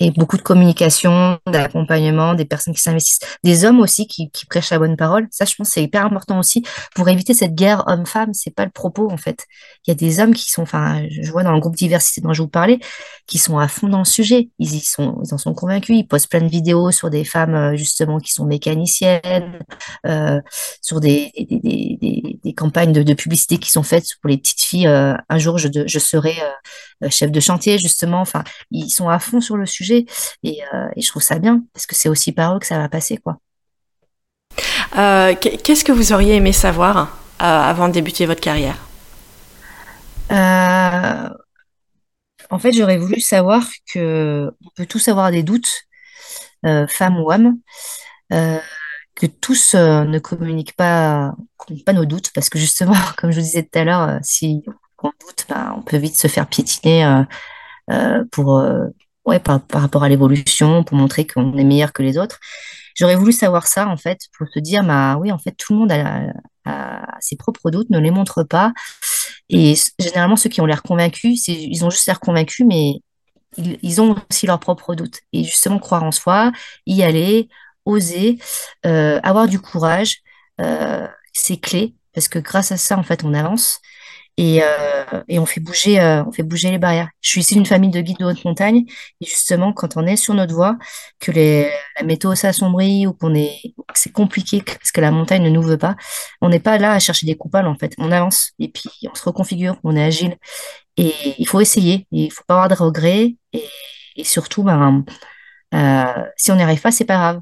Et 0.00 0.10
beaucoup 0.10 0.36
de 0.36 0.42
communication, 0.42 1.38
d'accompagnement, 1.46 2.34
des 2.34 2.44
personnes 2.44 2.74
qui 2.74 2.80
s'investissent, 2.80 3.20
des 3.44 3.64
hommes 3.64 3.80
aussi 3.80 4.06
qui, 4.06 4.30
qui, 4.30 4.46
prêchent 4.46 4.70
la 4.70 4.78
bonne 4.78 4.96
parole. 4.96 5.28
Ça, 5.30 5.44
je 5.44 5.54
pense, 5.54 5.68
c'est 5.68 5.82
hyper 5.82 6.04
important 6.04 6.38
aussi 6.38 6.64
pour 6.94 7.08
éviter 7.08 7.32
cette 7.32 7.54
guerre 7.54 7.84
homme-femme. 7.86 8.34
C'est 8.34 8.54
pas 8.54 8.64
le 8.64 8.70
propos 8.70 9.10
en 9.10 9.16
fait. 9.16 9.46
Il 9.86 9.90
y 9.90 9.92
a 9.92 9.94
des 9.94 10.20
hommes 10.20 10.34
qui 10.34 10.50
sont, 10.50 10.62
enfin, 10.62 11.02
je 11.10 11.30
vois 11.30 11.44
dans 11.44 11.52
le 11.52 11.60
groupe 11.60 11.76
diversité 11.76 12.20
dont 12.20 12.32
je 12.32 12.42
vous 12.42 12.48
parlais, 12.48 12.78
qui 13.26 13.38
sont 13.38 13.58
à 13.58 13.68
fond 13.68 13.88
dans 13.88 14.00
le 14.00 14.04
sujet. 14.04 14.50
Ils 14.58 14.74
y 14.74 14.80
sont, 14.80 15.20
ils 15.24 15.32
en 15.32 15.38
sont 15.38 15.54
convaincus. 15.54 15.96
Ils 15.96 16.06
postent 16.06 16.30
plein 16.30 16.40
de 16.40 16.48
vidéos 16.48 16.90
sur 16.90 17.10
des 17.10 17.24
femmes 17.24 17.54
euh, 17.54 17.76
justement 17.76 18.18
qui 18.18 18.32
sont 18.32 18.46
mécaniciennes, 18.46 19.58
euh, 20.06 20.40
sur 20.82 21.00
des, 21.00 21.30
des, 21.38 21.98
des, 22.00 22.38
des, 22.42 22.54
campagnes 22.54 22.92
de, 22.92 23.02
de, 23.02 23.14
publicité 23.14 23.58
qui 23.58 23.70
sont 23.70 23.82
faites 23.82 24.06
pour 24.20 24.28
les 24.28 24.38
petites 24.38 24.62
filles. 24.62 24.86
Euh, 24.86 25.14
un 25.28 25.38
jour, 25.38 25.58
je, 25.58 25.68
je 25.86 25.98
serai 25.98 26.34
euh, 26.42 26.50
chef 27.10 27.30
de 27.30 27.40
chantier 27.40 27.78
justement. 27.78 28.20
Enfin, 28.20 28.44
ils 28.70 28.90
sont 28.90 29.08
à 29.08 29.18
fond 29.18 29.40
sur 29.40 29.56
le 29.56 29.66
sujet 29.66 30.06
euh, 30.44 30.88
et, 30.96 31.02
je 31.02 31.08
trouve 31.08 31.22
ça 31.22 31.38
bien, 31.38 31.64
parce 31.72 31.86
que 31.86 31.94
c'est 31.94 32.08
aussi 32.08 32.32
par 32.32 32.56
eux 32.56 32.58
que 32.58 32.66
ça 32.66 32.78
va 32.78 32.88
passer, 32.88 33.16
quoi. 33.18 33.38
Euh, 34.96 35.34
qu'est-ce 35.34 35.84
que 35.84 35.92
vous 35.92 36.12
auriez 36.12 36.36
aimé 36.36 36.52
savoir 36.52 37.18
euh, 37.42 37.44
avant 37.44 37.88
de 37.88 37.92
débuter 37.92 38.26
votre 38.26 38.40
carrière? 38.40 38.76
En 42.50 42.58
fait, 42.58 42.72
j'aurais 42.72 42.98
voulu 42.98 43.20
savoir 43.20 43.66
que 43.92 44.52
on 44.64 44.68
peut 44.76 44.86
tous 44.86 45.08
avoir 45.08 45.30
des 45.30 45.42
doutes, 45.42 45.82
femmes 46.88 47.18
ou 47.18 47.32
hommes, 47.32 47.58
que 48.30 49.26
tous 49.26 49.74
ne 49.74 50.18
communiquent 50.18 50.76
pas, 50.76 51.34
pas 51.84 51.92
nos 51.92 52.04
doutes, 52.04 52.32
parce 52.32 52.48
que 52.48 52.58
justement, 52.58 52.94
comme 53.16 53.32
je 53.32 53.40
vous 53.40 53.46
disais 53.46 53.62
tout 53.64 53.78
à 53.78 53.84
l'heure, 53.84 54.18
si 54.22 54.62
on 54.66 54.83
doute, 55.02 55.46
ben, 55.48 55.74
on 55.76 55.82
peut 55.82 55.96
vite 55.96 56.18
se 56.18 56.28
faire 56.28 56.46
piétiner 56.46 57.24
pour 58.30 58.62
ouais, 59.26 59.38
par, 59.40 59.60
rapport 59.72 60.04
à 60.04 60.08
l'évolution, 60.08 60.84
pour 60.84 60.96
montrer 60.96 61.26
qu'on 61.26 61.56
est 61.56 61.64
meilleur 61.64 61.92
que 61.92 62.02
les 62.02 62.18
autres. 62.18 62.38
J'aurais 62.94 63.16
voulu 63.16 63.32
savoir 63.32 63.66
ça, 63.66 63.88
en 63.88 63.96
fait, 63.96 64.20
pour 64.36 64.46
se 64.48 64.58
dire, 64.60 64.84
bah 64.84 65.16
oui, 65.18 65.32
en 65.32 65.38
fait, 65.38 65.52
tout 65.52 65.72
le 65.72 65.80
monde 65.80 65.92
a, 65.92 66.32
ses 67.20 67.36
propres 67.36 67.70
doutes, 67.70 67.90
ne 67.90 67.98
les 67.98 68.10
montre 68.10 68.42
pas. 68.44 68.72
Et 69.48 69.74
généralement, 69.98 70.36
ceux 70.36 70.48
qui 70.48 70.60
ont 70.60 70.66
l'air 70.66 70.82
convaincus, 70.82 71.48
ils 71.48 71.84
ont 71.84 71.90
juste 71.90 72.06
l'air 72.06 72.20
convaincus, 72.20 72.64
mais 72.66 73.00
ils, 73.56 74.00
ont 74.00 74.16
aussi 74.30 74.46
leurs 74.46 74.60
propres 74.60 74.94
doutes. 74.94 75.20
Et 75.32 75.44
justement, 75.44 75.78
croire 75.78 76.04
en 76.04 76.12
soi, 76.12 76.52
y 76.86 77.02
aller, 77.02 77.48
oser, 77.84 78.38
euh, 78.86 79.20
avoir 79.22 79.48
du 79.48 79.60
courage, 79.60 80.18
euh, 80.60 81.06
c'est 81.32 81.58
clé, 81.58 81.94
parce 82.14 82.28
que 82.28 82.38
grâce 82.38 82.72
à 82.72 82.76
ça, 82.76 82.96
en 82.96 83.02
fait, 83.02 83.24
on 83.24 83.34
avance 83.34 83.80
et, 84.36 84.60
euh, 84.62 85.22
et 85.28 85.38
on 85.38 85.46
fait 85.46 85.60
bouger 85.60 86.00
euh, 86.00 86.24
on 86.24 86.32
fait 86.32 86.42
bouger 86.42 86.70
les 86.70 86.78
barrières. 86.78 87.08
Je 87.20 87.30
suis 87.30 87.40
ici 87.40 87.54
d'une 87.54 87.66
famille 87.66 87.90
de 87.90 88.00
guides 88.00 88.18
de 88.18 88.24
haute 88.24 88.44
montagne 88.44 88.84
et 89.20 89.26
justement 89.26 89.72
quand 89.72 89.96
on 89.96 90.06
est 90.06 90.16
sur 90.16 90.34
notre 90.34 90.54
voie, 90.54 90.76
que 91.20 91.30
les, 91.30 91.70
la 91.98 92.04
météo 92.04 92.34
s'assombrit 92.34 93.06
ou 93.06 93.12
qu'on 93.12 93.34
est 93.34 93.74
c'est 93.94 94.12
compliqué 94.12 94.62
parce 94.62 94.90
que 94.92 95.00
la 95.00 95.10
montagne 95.12 95.42
ne 95.44 95.50
nous 95.50 95.62
veut 95.62 95.78
pas, 95.78 95.96
on 96.40 96.48
n'est 96.48 96.60
pas 96.60 96.78
là 96.78 96.92
à 96.92 96.98
chercher 96.98 97.26
des 97.26 97.36
coupables 97.36 97.68
en 97.68 97.76
fait. 97.76 97.94
On 97.98 98.10
avance 98.12 98.52
et 98.58 98.68
puis 98.68 98.90
on 99.10 99.14
se 99.14 99.22
reconfigure, 99.24 99.76
on 99.84 99.94
est 99.96 100.04
agile 100.04 100.36
et 100.96 101.12
il 101.38 101.46
faut 101.48 101.60
essayer. 101.60 102.06
Il 102.10 102.30
faut 102.32 102.44
pas 102.46 102.54
avoir 102.54 102.68
de 102.68 102.74
regrets 102.74 103.36
et, 103.52 103.64
et 104.16 104.24
surtout 104.24 104.62
ben 104.64 105.04
euh, 105.74 106.04
si 106.36 106.52
on 106.52 106.56
n'y 106.56 106.62
arrive 106.62 106.80
pas 106.80 106.90
c'est 106.92 107.04
pas 107.04 107.16
grave, 107.16 107.40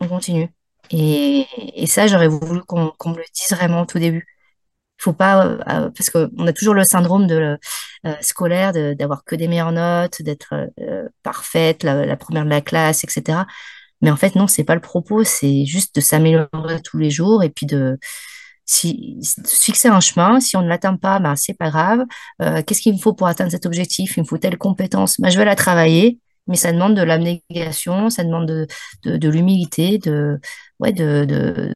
on 0.00 0.08
continue. 0.08 0.48
Et, 0.90 1.46
et 1.76 1.86
ça 1.86 2.06
j'aurais 2.06 2.28
voulu 2.28 2.62
qu'on 2.62 2.90
qu'on 2.98 3.10
me 3.10 3.18
le 3.18 3.24
dise 3.34 3.50
vraiment 3.56 3.82
au 3.82 3.86
tout 3.86 3.98
début 3.98 4.26
faut 5.00 5.12
pas 5.12 5.46
euh, 5.46 5.58
euh, 5.68 5.90
parce 5.96 6.10
qu'on 6.10 6.46
a 6.46 6.52
toujours 6.52 6.74
le 6.74 6.84
syndrome 6.84 7.26
de 7.26 7.58
euh, 8.06 8.14
scolaire 8.20 8.72
d'avoir 8.72 9.24
que 9.24 9.34
des 9.34 9.48
meilleures 9.48 9.72
notes, 9.72 10.22
d'être 10.22 10.54
parfaite, 11.22 11.82
la, 11.82 12.16
première 12.16 12.44
de 12.44 12.50
la 12.50 12.60
classe, 12.60 13.04
etc. 13.04 13.40
Mais 14.02 14.10
en 14.10 14.16
fait, 14.16 14.34
non, 14.36 14.46
c'est 14.46 14.64
pas 14.64 14.74
le 14.74 14.80
propos. 14.80 15.24
C'est 15.24 15.64
juste 15.66 15.96
de 15.96 16.00
s'améliorer 16.00 16.80
tous 16.82 16.98
les 16.98 17.10
jours 17.10 17.42
et 17.42 17.50
puis 17.50 17.66
de 17.66 17.98
fixer 18.66 19.88
un 19.88 20.00
chemin. 20.00 20.40
Si 20.40 20.56
on 20.56 20.62
ne 20.62 20.68
l'atteint 20.68 20.96
pas, 20.96 21.18
ben 21.18 21.36
c'est 21.36 21.54
pas 21.54 21.70
grave. 21.70 22.04
Qu'est-ce 22.38 22.80
qu'il 22.80 22.94
me 22.94 22.98
faut 22.98 23.12
pour 23.12 23.26
atteindre 23.26 23.50
cet 23.50 23.66
objectif? 23.66 24.16
Il 24.16 24.20
me 24.20 24.26
faut 24.26 24.38
telle 24.38 24.56
compétence. 24.58 25.20
Ben, 25.20 25.30
je 25.30 25.38
vais 25.38 25.44
la 25.44 25.56
travailler. 25.56 26.18
Mais 26.46 26.56
ça 26.56 26.72
demande 26.72 26.96
de 26.96 27.02
l'abnégation, 27.02 28.10
ça 28.10 28.24
demande 28.24 28.48
de, 28.48 28.66
de, 29.04 29.28
l'humilité, 29.28 29.98
de, 29.98 30.40
ouais, 30.80 30.92
de, 30.92 31.72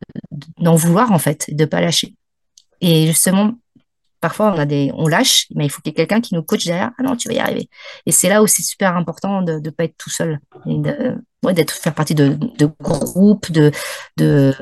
d'en 0.59 0.75
vouloir 0.75 1.13
en 1.13 1.19
fait, 1.19 1.47
de 1.55 1.65
pas 1.65 1.81
lâcher. 1.81 2.15
Et 2.87 3.07
justement, 3.07 3.55
parfois 4.20 4.53
on 4.55 4.59
a 4.59 4.66
des, 4.66 4.90
on 4.94 5.09
lâche, 5.09 5.47
mais 5.55 5.64
il 5.64 5.70
faut 5.70 5.81
qu'il 5.81 5.92
y 5.92 5.94
ait 5.94 5.97
quelqu'un 5.97 6.20
qui 6.20 6.35
nous 6.35 6.42
coach 6.42 6.66
derrière. 6.66 6.90
Ah 6.99 7.03
non, 7.03 7.16
tu 7.16 7.29
vas 7.29 7.35
y 7.35 7.38
arriver. 7.38 7.70
Et 8.05 8.12
c'est 8.12 8.29
là 8.29 8.42
où 8.42 8.47
c'est 8.47 8.62
super 8.62 8.94
important 8.94 9.40
de 9.40 9.55
ne 9.55 9.70
pas 9.70 9.85
être 9.85 9.97
tout 9.97 10.11
seul, 10.11 10.38
ouais, 10.66 11.55
d'être 11.55 11.73
faire 11.73 11.94
partie 11.94 12.14
de, 12.14 12.37
de 12.59 12.68
groupes, 12.79 13.51
de, 13.51 13.73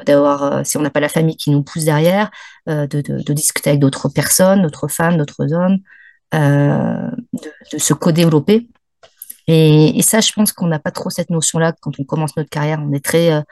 d'avoir, 0.07 0.45
euh, 0.45 0.63
si 0.63 0.77
on 0.77 0.83
n'a 0.83 0.91
pas 0.91 1.01
la 1.01 1.09
famille 1.09 1.37
qui 1.37 1.51
nous 1.51 1.65
pousse 1.65 1.85
derrière, 1.85 2.31
euh, 2.69 2.87
de, 2.87 3.33
discuter 3.33 3.71
avec 3.71 3.81
d'autres 3.81 4.09
personnes, 4.09 4.63
d'autres 4.63 4.87
femmes, 4.87 5.17
d'autres 5.17 5.53
hommes, 5.53 5.79
euh, 6.33 7.11
de, 7.73 7.79
se 7.79 7.93
co-développer. 7.93 8.69
Et, 9.49 10.01
ça, 10.03 10.21
je 10.21 10.33
pense 10.33 10.53
qu'on 10.53 10.69
n'a 10.69 10.79
pas 10.79 10.93
trop 10.93 11.11
cette 11.11 11.31
notion-là 11.31 11.73
quand 11.81 11.99
on 11.99 12.05
commence 12.05 12.37
notre 12.37 12.51
carrière. 12.51 12.79
On 12.81 12.93
est 12.93 13.05
très 13.05 13.33
euh, 13.33 13.43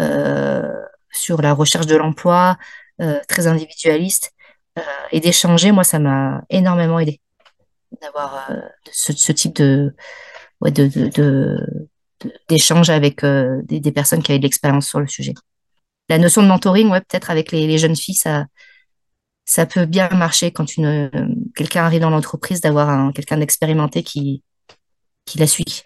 euh 0.00 0.70
sur 1.12 1.42
la 1.42 1.52
recherche 1.52 1.86
de 1.86 1.96
l'emploi, 1.96 2.56
euh, 3.02 3.20
très 3.28 3.46
individualiste. 3.46 4.32
Euh, 4.78 4.82
et 5.10 5.20
d'échanger, 5.20 5.72
moi, 5.72 5.84
ça 5.84 5.98
m'a 5.98 6.42
énormément 6.50 6.98
aidé 6.98 7.20
d'avoir 8.00 8.50
euh, 8.50 8.60
ce, 8.90 9.32
type 9.32 9.54
de, 9.56 9.94
ouais, 10.60 10.72
avec 12.88 13.24
des, 13.24 13.92
personnes 13.92 14.22
qui 14.22 14.32
avaient 14.32 14.38
de 14.38 14.44
l'expérience 14.44 14.88
sur 14.88 15.00
le 15.00 15.06
sujet. 15.08 15.34
La 16.08 16.18
notion 16.18 16.42
de 16.42 16.46
mentoring, 16.46 16.90
ouais, 16.90 17.00
peut-être 17.00 17.30
avec 17.30 17.52
les, 17.52 17.76
jeunes 17.78 17.96
filles, 17.96 18.14
ça, 18.14 19.66
peut 19.66 19.84
bien 19.84 20.08
marcher 20.10 20.52
quand 20.52 20.66
quelqu'un 21.54 21.84
arrive 21.84 22.00
dans 22.00 22.10
l'entreprise, 22.10 22.60
d'avoir 22.60 23.12
quelqu'un 23.12 23.38
d'expérimenté 23.38 24.02
qui 24.02 24.42
la 25.36 25.46
suit. 25.46 25.84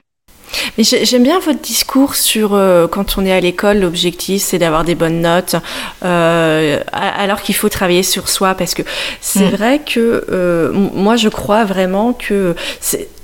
Mais 0.76 0.84
j'aime 0.84 1.22
bien 1.22 1.38
votre 1.38 1.60
discours 1.60 2.14
sur 2.14 2.54
euh, 2.54 2.86
quand 2.86 3.18
on 3.18 3.24
est 3.24 3.32
à 3.32 3.40
l'école, 3.40 3.78
l'objectif 3.78 4.42
c'est 4.42 4.58
d'avoir 4.58 4.84
des 4.84 4.94
bonnes 4.94 5.20
notes, 5.20 5.56
euh, 6.04 6.80
alors 6.92 7.42
qu'il 7.42 7.54
faut 7.54 7.68
travailler 7.68 8.02
sur 8.02 8.28
soi, 8.28 8.54
parce 8.54 8.74
que 8.74 8.82
c'est 9.20 9.50
mm. 9.50 9.56
vrai 9.56 9.80
que 9.80 10.24
euh, 10.30 10.72
moi 10.72 11.16
je 11.16 11.28
crois 11.28 11.64
vraiment 11.64 12.12
que 12.12 12.54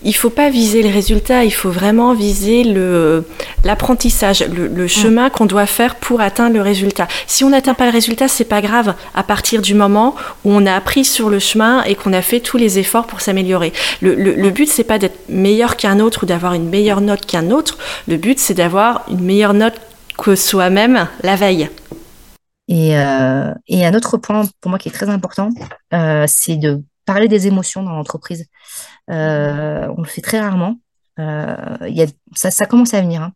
il 0.04 0.14
faut 0.14 0.30
pas 0.30 0.50
viser 0.50 0.82
les 0.82 0.90
résultats, 0.90 1.44
il 1.44 1.52
faut 1.52 1.70
vraiment 1.70 2.14
viser 2.14 2.64
le 2.64 3.24
l'apprentissage, 3.64 4.44
le, 4.46 4.66
le, 4.66 4.84
mm. 4.84 4.88
chemin 4.88 5.30
qu'on 5.30 5.46
doit 5.46 5.66
faire 5.66 5.96
pour 5.96 6.20
atteindre 6.20 6.54
le 6.54 6.62
résultat. 6.62 7.08
Si 7.26 7.44
on 7.44 7.50
n'atteint 7.50 7.74
pas 7.74 7.86
le 7.86 7.92
résultat, 7.92 8.28
c'est 8.28 8.44
pas 8.44 8.60
grave. 8.60 8.94
À 9.14 9.22
partir 9.22 9.62
du 9.62 9.74
moment 9.74 10.14
où 10.44 10.52
on 10.52 10.66
a 10.66 10.74
appris 10.74 11.04
sur 11.04 11.30
le 11.30 11.38
chemin 11.38 11.82
et 11.84 11.94
qu'on 11.94 12.12
a 12.12 12.22
fait 12.22 12.40
tous 12.40 12.56
les 12.56 12.78
efforts 12.78 13.06
pour 13.06 13.20
s'améliorer. 13.20 13.72
Le, 14.00 14.14
le, 14.14 14.34
le 14.34 14.50
but 14.50 14.68
c'est 14.68 14.84
pas 14.84 14.98
d'être 14.98 15.28
meilleur 15.28 15.76
qu'un 15.76 16.00
autre 16.00 16.24
ou 16.24 16.26
d'avoir 16.26 16.54
une 16.54 16.68
meilleure 16.68 17.00
note 17.00 17.26
qu'un 17.26 17.50
autre. 17.50 17.78
Le 18.08 18.16
but 18.16 18.38
c'est 18.38 18.54
d'avoir 18.54 19.04
une 19.08 19.20
meilleure 19.20 19.54
note 19.54 19.74
que 20.18 20.34
soi-même 20.34 21.08
la 21.22 21.36
veille. 21.36 21.68
Et, 22.68 22.96
euh, 22.96 23.52
et, 23.66 23.84
un 23.84 23.94
autre 23.94 24.16
point 24.16 24.44
pour 24.60 24.70
moi 24.70 24.78
qui 24.78 24.88
est 24.88 24.92
très 24.92 25.08
important, 25.08 25.50
euh, 25.92 26.24
c'est 26.28 26.56
de 26.56 26.82
parler 27.04 27.28
des 27.28 27.46
émotions 27.46 27.82
dans 27.82 27.92
l'entreprise. 27.92 28.46
Euh, 29.10 29.88
on 29.96 30.02
le 30.02 30.08
fait 30.08 30.20
très 30.20 30.40
rarement. 30.40 30.76
Euh, 31.18 31.88
y 31.88 32.02
a, 32.02 32.06
ça, 32.34 32.66
commence 32.66 32.94
à 32.94 33.00
venir. 33.00 33.22
Hein. 33.22 33.32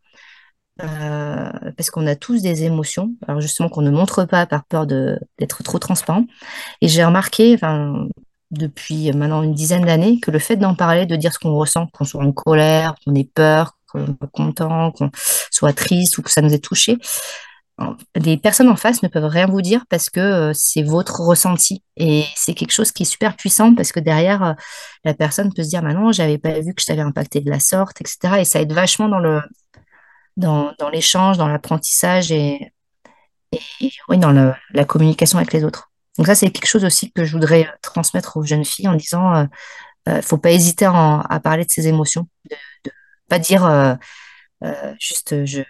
Euh, 0.82 1.70
parce 1.76 1.90
qu'on 1.90 2.06
a 2.06 2.16
tous 2.16 2.42
des 2.42 2.64
émotions, 2.64 3.14
alors 3.26 3.40
justement 3.40 3.70
qu'on 3.70 3.80
ne 3.80 3.90
montre 3.90 4.24
pas 4.24 4.44
par 4.44 4.64
peur 4.64 4.86
d'être 4.86 5.62
trop 5.62 5.78
transparent. 5.78 6.24
Et 6.82 6.88
j'ai 6.88 7.04
remarqué, 7.04 7.58
depuis 8.50 9.10
maintenant 9.12 9.42
une 9.42 9.54
dizaine 9.54 9.84
d'années, 9.84 10.20
que 10.20 10.30
le 10.30 10.38
fait 10.38 10.56
d'en 10.56 10.74
parler, 10.74 11.06
de 11.06 11.16
dire 11.16 11.32
ce 11.32 11.38
qu'on 11.38 11.54
ressent, 11.54 11.86
qu'on 11.88 12.04
soit 12.04 12.22
en 12.22 12.32
colère, 12.32 12.94
qu'on 13.04 13.14
ait 13.14 13.24
peur, 13.24 13.76
qu'on 13.90 14.06
soit 14.06 14.30
content, 14.32 14.92
qu'on 14.92 15.10
soit 15.50 15.72
triste 15.72 16.18
ou 16.18 16.22
que 16.22 16.30
ça 16.30 16.42
nous 16.42 16.52
ait 16.52 16.58
touché, 16.58 16.98
les 18.14 18.38
personnes 18.38 18.68
en 18.68 18.76
face 18.76 19.02
ne 19.02 19.08
peuvent 19.08 19.26
rien 19.26 19.46
vous 19.46 19.60
dire 19.60 19.84
parce 19.90 20.08
que 20.08 20.20
euh, 20.20 20.52
c'est 20.54 20.82
votre 20.82 21.20
ressenti. 21.20 21.82
Et 21.96 22.24
c'est 22.34 22.54
quelque 22.54 22.72
chose 22.72 22.90
qui 22.90 23.02
est 23.02 23.06
super 23.06 23.36
puissant 23.36 23.74
parce 23.74 23.92
que 23.92 24.00
derrière 24.00 24.42
euh, 24.42 24.52
la 25.04 25.14
personne 25.14 25.52
peut 25.52 25.62
se 25.62 25.68
dire 25.68 25.82
maintenant 25.82 26.06
bah 26.06 26.12
j'avais 26.12 26.38
pas 26.38 26.58
vu 26.60 26.74
que 26.74 26.80
je 26.80 26.86
t'avais 26.86 27.02
impacté 27.02 27.40
de 27.40 27.50
la 27.50 27.60
sorte 27.60 28.00
etc 28.00 28.36
et 28.40 28.44
ça 28.44 28.60
aide 28.60 28.72
vachement 28.72 29.08
dans 29.08 29.18
le 29.18 29.42
dans, 30.36 30.72
dans 30.78 30.88
l'échange 30.88 31.36
dans 31.36 31.48
l'apprentissage 31.48 32.32
et, 32.32 32.72
et, 33.52 33.90
oui 34.08 34.18
dans 34.18 34.32
la 34.32 34.84
communication 34.84 35.38
avec 35.38 35.52
les 35.52 35.64
autres. 35.64 35.90
Donc 36.16 36.26
ça 36.26 36.34
c'est 36.34 36.50
quelque 36.50 36.68
chose 36.68 36.84
aussi 36.84 37.12
que 37.12 37.24
je 37.24 37.32
voudrais 37.32 37.68
transmettre 37.82 38.38
aux 38.38 38.44
jeunes 38.44 38.64
filles 38.64 38.88
en 38.88 38.94
disant 38.94 39.34
euh, 39.34 39.44
euh 40.08 40.22
faut 40.22 40.38
pas 40.38 40.50
hésiter 40.50 40.86
à, 40.86 41.40
parler 41.44 41.66
de 41.66 41.70
ses 41.70 41.88
émotions 41.88 42.26
de, 42.50 42.56
de 42.86 42.92
pas 43.28 43.38
dire 43.38 43.66
euh, 43.66 43.94
juste 44.98 45.44
je 45.44 45.62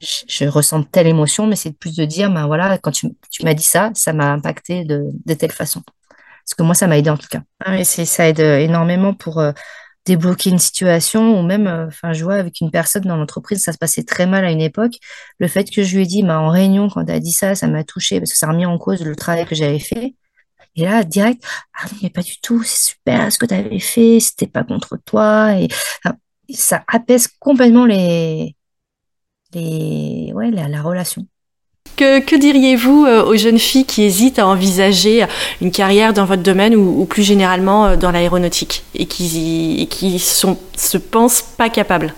je, 0.00 0.46
ressens 0.46 0.84
telle 0.84 1.06
émotion, 1.06 1.46
mais 1.46 1.56
c'est 1.56 1.72
plus 1.72 1.96
de 1.96 2.04
dire, 2.04 2.30
ben 2.30 2.46
voilà, 2.46 2.78
quand 2.78 2.90
tu, 2.90 3.08
tu 3.30 3.44
m'as 3.44 3.54
dit 3.54 3.62
ça, 3.62 3.90
ça 3.94 4.12
m'a 4.12 4.32
impacté 4.32 4.84
de, 4.84 5.04
de, 5.26 5.34
telle 5.34 5.52
façon. 5.52 5.82
Parce 6.44 6.54
que 6.56 6.62
moi, 6.62 6.74
ça 6.74 6.86
m'a 6.86 6.98
aidé 6.98 7.10
en 7.10 7.16
tout 7.16 7.28
cas. 7.28 7.42
Ah, 7.64 7.78
et 7.78 7.84
ça 7.84 8.28
aide 8.28 8.40
énormément 8.40 9.14
pour 9.14 9.38
euh, 9.40 9.52
débloquer 10.06 10.50
une 10.50 10.58
situation 10.58 11.38
ou 11.38 11.42
même, 11.42 11.66
euh, 11.66 11.86
enfin, 11.86 12.12
je 12.12 12.24
vois 12.24 12.34
avec 12.34 12.60
une 12.60 12.70
personne 12.70 13.04
dans 13.04 13.16
l'entreprise, 13.16 13.62
ça 13.62 13.72
se 13.72 13.78
passait 13.78 14.04
très 14.04 14.26
mal 14.26 14.44
à 14.44 14.50
une 14.50 14.60
époque. 14.60 14.94
Le 15.38 15.48
fait 15.48 15.70
que 15.70 15.82
je 15.82 15.96
lui 15.96 16.04
ai 16.04 16.06
dit, 16.06 16.22
bah, 16.22 16.40
en 16.40 16.48
réunion, 16.48 16.88
quand 16.88 17.02
elle 17.02 17.16
a 17.16 17.20
dit 17.20 17.32
ça, 17.32 17.54
ça 17.54 17.66
m'a 17.66 17.84
touché 17.84 18.20
parce 18.20 18.32
que 18.32 18.38
ça 18.38 18.46
a 18.46 18.50
remis 18.50 18.66
en 18.66 18.78
cause 18.78 19.02
le 19.04 19.14
travail 19.16 19.46
que 19.46 19.54
j'avais 19.54 19.78
fait. 19.78 20.14
Et 20.76 20.84
là, 20.84 21.04
direct, 21.04 21.42
ah 21.74 21.86
non, 21.92 21.98
mais 22.02 22.10
pas 22.10 22.22
du 22.22 22.40
tout, 22.40 22.62
c'est 22.62 22.90
super 22.92 23.32
ce 23.32 23.38
que 23.38 23.46
tu 23.46 23.54
avais 23.54 23.80
fait, 23.80 24.20
c'était 24.20 24.46
pas 24.46 24.64
contre 24.64 24.96
toi. 25.04 25.54
Et 25.54 25.68
ça 26.54 26.84
apaise 26.88 27.28
complètement 27.38 27.86
les, 27.86 28.56
les, 29.54 30.32
ouais, 30.34 30.50
la 30.50 30.82
relation. 30.82 31.26
Que, 31.96 32.38
diriez-vous 32.38 33.04
euh, 33.04 33.24
aux 33.24 33.36
jeunes 33.36 33.58
filles 33.58 33.84
qui 33.84 34.02
hésitent 34.02 34.38
à 34.38 34.46
envisager 34.46 35.26
une 35.60 35.70
carrière 35.70 36.14
dans 36.14 36.24
votre 36.24 36.42
domaine 36.42 36.74
ou, 36.74 37.04
plus 37.04 37.22
généralement 37.22 37.86
euh, 37.86 37.96
dans 37.96 38.10
l'aéronautique 38.10 38.84
et 38.94 39.04
qui, 39.04 39.86
qui 39.90 40.18
sont, 40.18 40.58
se 40.76 40.96
pensent 40.96 41.42
pas 41.42 41.68
capables? 41.68 42.14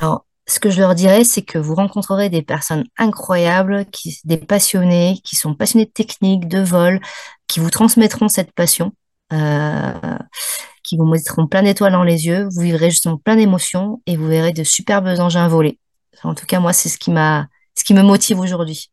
Alors, 0.00 0.26
ce 0.46 0.60
que 0.60 0.68
je 0.68 0.78
leur 0.78 0.94
dirais, 0.94 1.24
c'est 1.24 1.40
que 1.40 1.56
vous 1.56 1.74
rencontrerez 1.74 2.28
des 2.28 2.42
personnes 2.42 2.84
incroyables, 2.98 3.86
qui, 3.92 4.18
des 4.24 4.36
passionnés, 4.36 5.20
qui 5.24 5.36
sont 5.36 5.54
passionnés 5.54 5.86
de 5.86 5.90
technique, 5.90 6.46
de 6.46 6.60
vol, 6.60 7.00
qui 7.46 7.60
vous 7.60 7.70
transmettront 7.70 8.28
cette 8.28 8.52
passion, 8.52 8.92
euh, 9.32 9.92
qui 10.82 10.98
vous 10.98 11.06
mettront 11.06 11.46
plein 11.46 11.62
d'étoiles 11.62 11.92
dans 11.92 12.04
les 12.04 12.26
yeux. 12.26 12.46
Vous 12.50 12.60
vivrez 12.60 12.90
justement 12.90 13.16
plein 13.16 13.36
d'émotions 13.36 14.02
et 14.06 14.16
vous 14.16 14.26
verrez 14.26 14.52
de 14.52 14.64
superbes 14.64 15.06
engins 15.18 15.48
volés. 15.48 15.78
En 16.22 16.34
tout 16.34 16.46
cas, 16.46 16.60
moi, 16.60 16.72
c'est 16.72 16.88
ce 16.88 16.98
qui 16.98 17.10
m'a 17.10 17.46
ce 17.74 17.84
qui 17.84 17.94
me 17.94 18.02
motive 18.02 18.38
aujourd'hui 18.40 18.90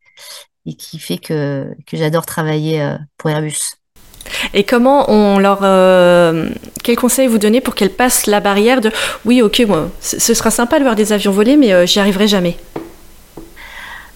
et 0.66 0.74
qui 0.76 1.00
fait 1.00 1.18
que, 1.18 1.74
que 1.86 1.98
j'adore 1.98 2.26
travailler 2.26 2.82
euh, 2.82 2.98
pour 3.18 3.30
Airbus. 3.30 3.76
Et 4.54 4.64
comment 4.64 5.10
on 5.10 5.40
leur. 5.40 5.60
Euh, 5.64 6.50
quel 6.84 6.98
conseil 6.98 7.28
vous 7.28 7.38
donnez 7.38 7.62
pour 7.62 7.76
qu'elles 7.76 7.94
passent 7.94 8.28
la 8.28 8.42
barrière 8.42 8.82
de 8.82 8.92
oui, 9.24 9.42
ok, 9.42 9.62
moi, 9.68 9.90
ce 10.02 10.34
sera 10.34 10.52
sympa 10.52 10.80
de 10.80 10.84
voir 10.84 10.96
des 10.96 11.14
avions 11.14 11.32
voler, 11.32 11.56
mais 11.56 11.72
euh, 11.72 11.86
j'y 11.86 12.00
arriverai 12.00 12.28
jamais? 12.28 12.58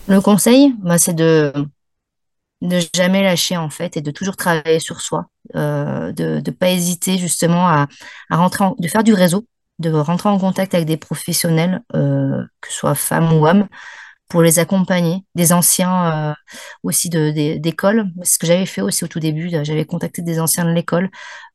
Le 0.07 0.19
conseil, 0.19 0.73
bah, 0.79 0.97
c'est 0.97 1.13
de 1.13 1.53
ne 2.61 2.79
jamais 2.93 3.23
lâcher 3.23 3.55
en 3.55 3.69
fait 3.69 3.95
et 3.95 4.01
de 4.01 4.11
toujours 4.11 4.35
travailler 4.35 4.79
sur 4.79 5.01
soi, 5.01 5.27
de 5.55 6.41
ne 6.45 6.51
pas 6.51 6.69
hésiter 6.69 7.17
justement 7.17 7.67
à, 7.67 7.87
à 8.29 8.37
rentrer, 8.37 8.65
de 8.77 8.87
faire 8.87 9.03
du 9.03 9.13
réseau, 9.13 9.45
de 9.81 9.91
rentrer 9.91 10.29
en 10.29 10.37
contact 10.39 10.73
avec 10.73 10.87
des 10.87 10.97
professionnels, 10.97 11.81
que 11.91 12.69
ce 12.69 12.73
soit 12.73 12.95
femmes 12.95 13.33
ou 13.33 13.47
hommes, 13.47 13.67
pour 14.31 14.41
les 14.41 14.59
accompagner, 14.59 15.25
des 15.35 15.51
anciens 15.51 16.31
euh, 16.31 16.33
aussi 16.83 17.09
d'école. 17.09 18.05
Ce 18.23 18.39
que 18.39 18.47
j'avais 18.47 18.65
fait 18.65 18.81
aussi 18.81 19.03
au 19.03 19.07
tout 19.07 19.19
début, 19.19 19.49
j'avais 19.49 19.83
contacté 19.85 20.21
des 20.21 20.39
anciens 20.39 20.63
de 20.63 20.71
l'école 20.71 21.09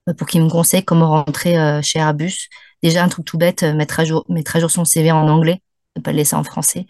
euh, 0.08 0.14
pour 0.14 0.26
qu'ils 0.26 0.42
me 0.42 0.50
conseillent 0.50 0.84
comment 0.84 1.08
rentrer 1.08 1.58
euh, 1.58 1.80
chez 1.80 2.00
Airbus. 2.00 2.48
Déjà, 2.82 3.02
un 3.02 3.08
truc 3.08 3.24
tout 3.24 3.38
bête, 3.38 3.62
mettre 3.62 4.00
à 4.00 4.04
jour, 4.04 4.26
mettre 4.28 4.56
à 4.56 4.60
jour 4.60 4.70
son 4.70 4.84
CV 4.84 5.10
en 5.10 5.26
anglais, 5.26 5.62
ne 5.96 6.02
pas 6.02 6.10
le 6.12 6.18
laisser 6.18 6.36
en 6.36 6.44
français. 6.44 6.86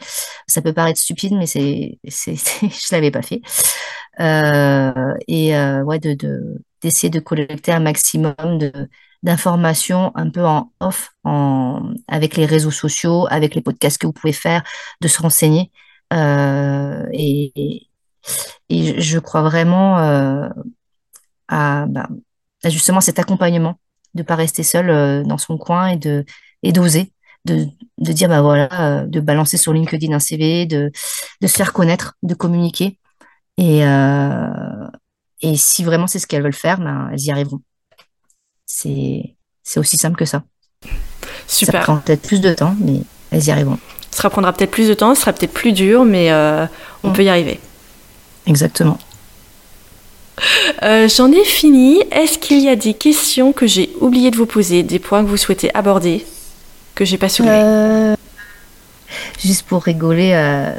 Ça 0.48 0.60
peut 0.60 0.72
paraître 0.72 0.98
stupide, 0.98 1.34
mais 1.34 1.46
c'est, 1.46 2.00
c'est, 2.08 2.34
je 2.62 2.88
l'avais 2.90 3.12
pas 3.12 3.22
fait. 3.22 3.40
et 5.28 5.54
ouais, 5.84 5.98
de, 6.00 6.60
d'essayer 6.82 7.10
de 7.10 7.20
collecter 7.20 7.70
un 7.70 7.80
maximum 7.80 8.34
de, 8.58 8.72
d'informations 9.26 10.12
un 10.14 10.30
peu 10.30 10.46
en 10.46 10.72
off, 10.78 11.10
en, 11.24 11.94
avec 12.06 12.36
les 12.36 12.46
réseaux 12.46 12.70
sociaux, 12.70 13.26
avec 13.28 13.56
les 13.56 13.60
podcasts 13.60 13.98
que 13.98 14.06
vous 14.06 14.12
pouvez 14.12 14.32
faire, 14.32 14.62
de 15.00 15.08
se 15.08 15.20
renseigner. 15.20 15.72
Euh, 16.12 17.04
et, 17.12 17.88
je 18.70 19.18
crois 19.18 19.42
vraiment 19.42 19.98
euh, 19.98 20.48
à, 21.48 21.86
bah, 21.88 22.08
justement 22.64 23.00
cet 23.00 23.18
accompagnement, 23.18 23.80
de 24.14 24.22
pas 24.22 24.36
rester 24.36 24.62
seul 24.62 24.90
euh, 24.90 25.24
dans 25.24 25.38
son 25.38 25.58
coin 25.58 25.88
et 25.88 26.72
d'oser, 26.72 27.12
de, 27.44 27.66
de 27.98 28.12
dire 28.12 28.28
bah 28.28 28.42
voilà, 28.42 29.06
de 29.06 29.20
balancer 29.20 29.56
sur 29.56 29.72
LinkedIn 29.72 30.12
un 30.12 30.20
CV, 30.20 30.66
de, 30.66 30.92
de 31.40 31.46
se 31.48 31.56
faire 31.56 31.72
connaître, 31.72 32.14
de 32.22 32.34
communiquer. 32.34 32.98
Et, 33.58 33.80
et 35.40 35.56
si 35.56 35.82
vraiment 35.82 36.06
c'est 36.06 36.20
ce 36.20 36.26
qu'elles 36.28 36.42
veulent 36.44 36.52
faire, 36.52 36.78
ben, 36.78 37.08
elles 37.12 37.24
y 37.24 37.30
arriveront. 37.32 37.60
C'est 38.66 39.34
aussi 39.76 39.96
simple 39.96 40.16
que 40.16 40.24
ça. 40.24 40.42
Super. 41.46 41.80
Ça 41.80 41.84
prend 41.84 41.96
peut-être 41.98 42.22
plus 42.22 42.40
de 42.40 42.52
temps, 42.52 42.74
mais 42.80 43.00
elles 43.30 43.44
y 43.44 43.50
arriveront. 43.50 43.78
Ça 44.10 44.30
prendra 44.30 44.52
peut-être 44.52 44.70
plus 44.70 44.88
de 44.88 44.94
temps, 44.94 45.14
ce 45.14 45.20
sera 45.20 45.32
peut-être 45.32 45.52
plus 45.52 45.72
dur, 45.72 46.04
mais 46.04 46.32
euh, 46.32 46.66
on 47.02 47.10
mm. 47.10 47.12
peut 47.12 47.24
y 47.24 47.28
arriver. 47.28 47.60
Exactement. 48.46 48.98
Euh, 50.82 51.08
j'en 51.08 51.30
ai 51.32 51.44
fini. 51.44 52.02
Est-ce 52.10 52.38
qu'il 52.38 52.60
y 52.60 52.68
a 52.68 52.76
des 52.76 52.94
questions 52.94 53.52
que 53.52 53.66
j'ai 53.66 53.90
oublié 54.00 54.30
de 54.30 54.36
vous 54.36 54.46
poser, 54.46 54.82
des 54.82 54.98
points 54.98 55.22
que 55.22 55.28
vous 55.28 55.36
souhaitez 55.36 55.74
aborder, 55.74 56.24
que 56.94 57.04
j'ai 57.04 57.18
pas 57.18 57.28
soulevés 57.28 57.52
euh, 57.54 58.16
Juste 59.38 59.62
pour 59.66 59.82
rigoler, 59.82 60.30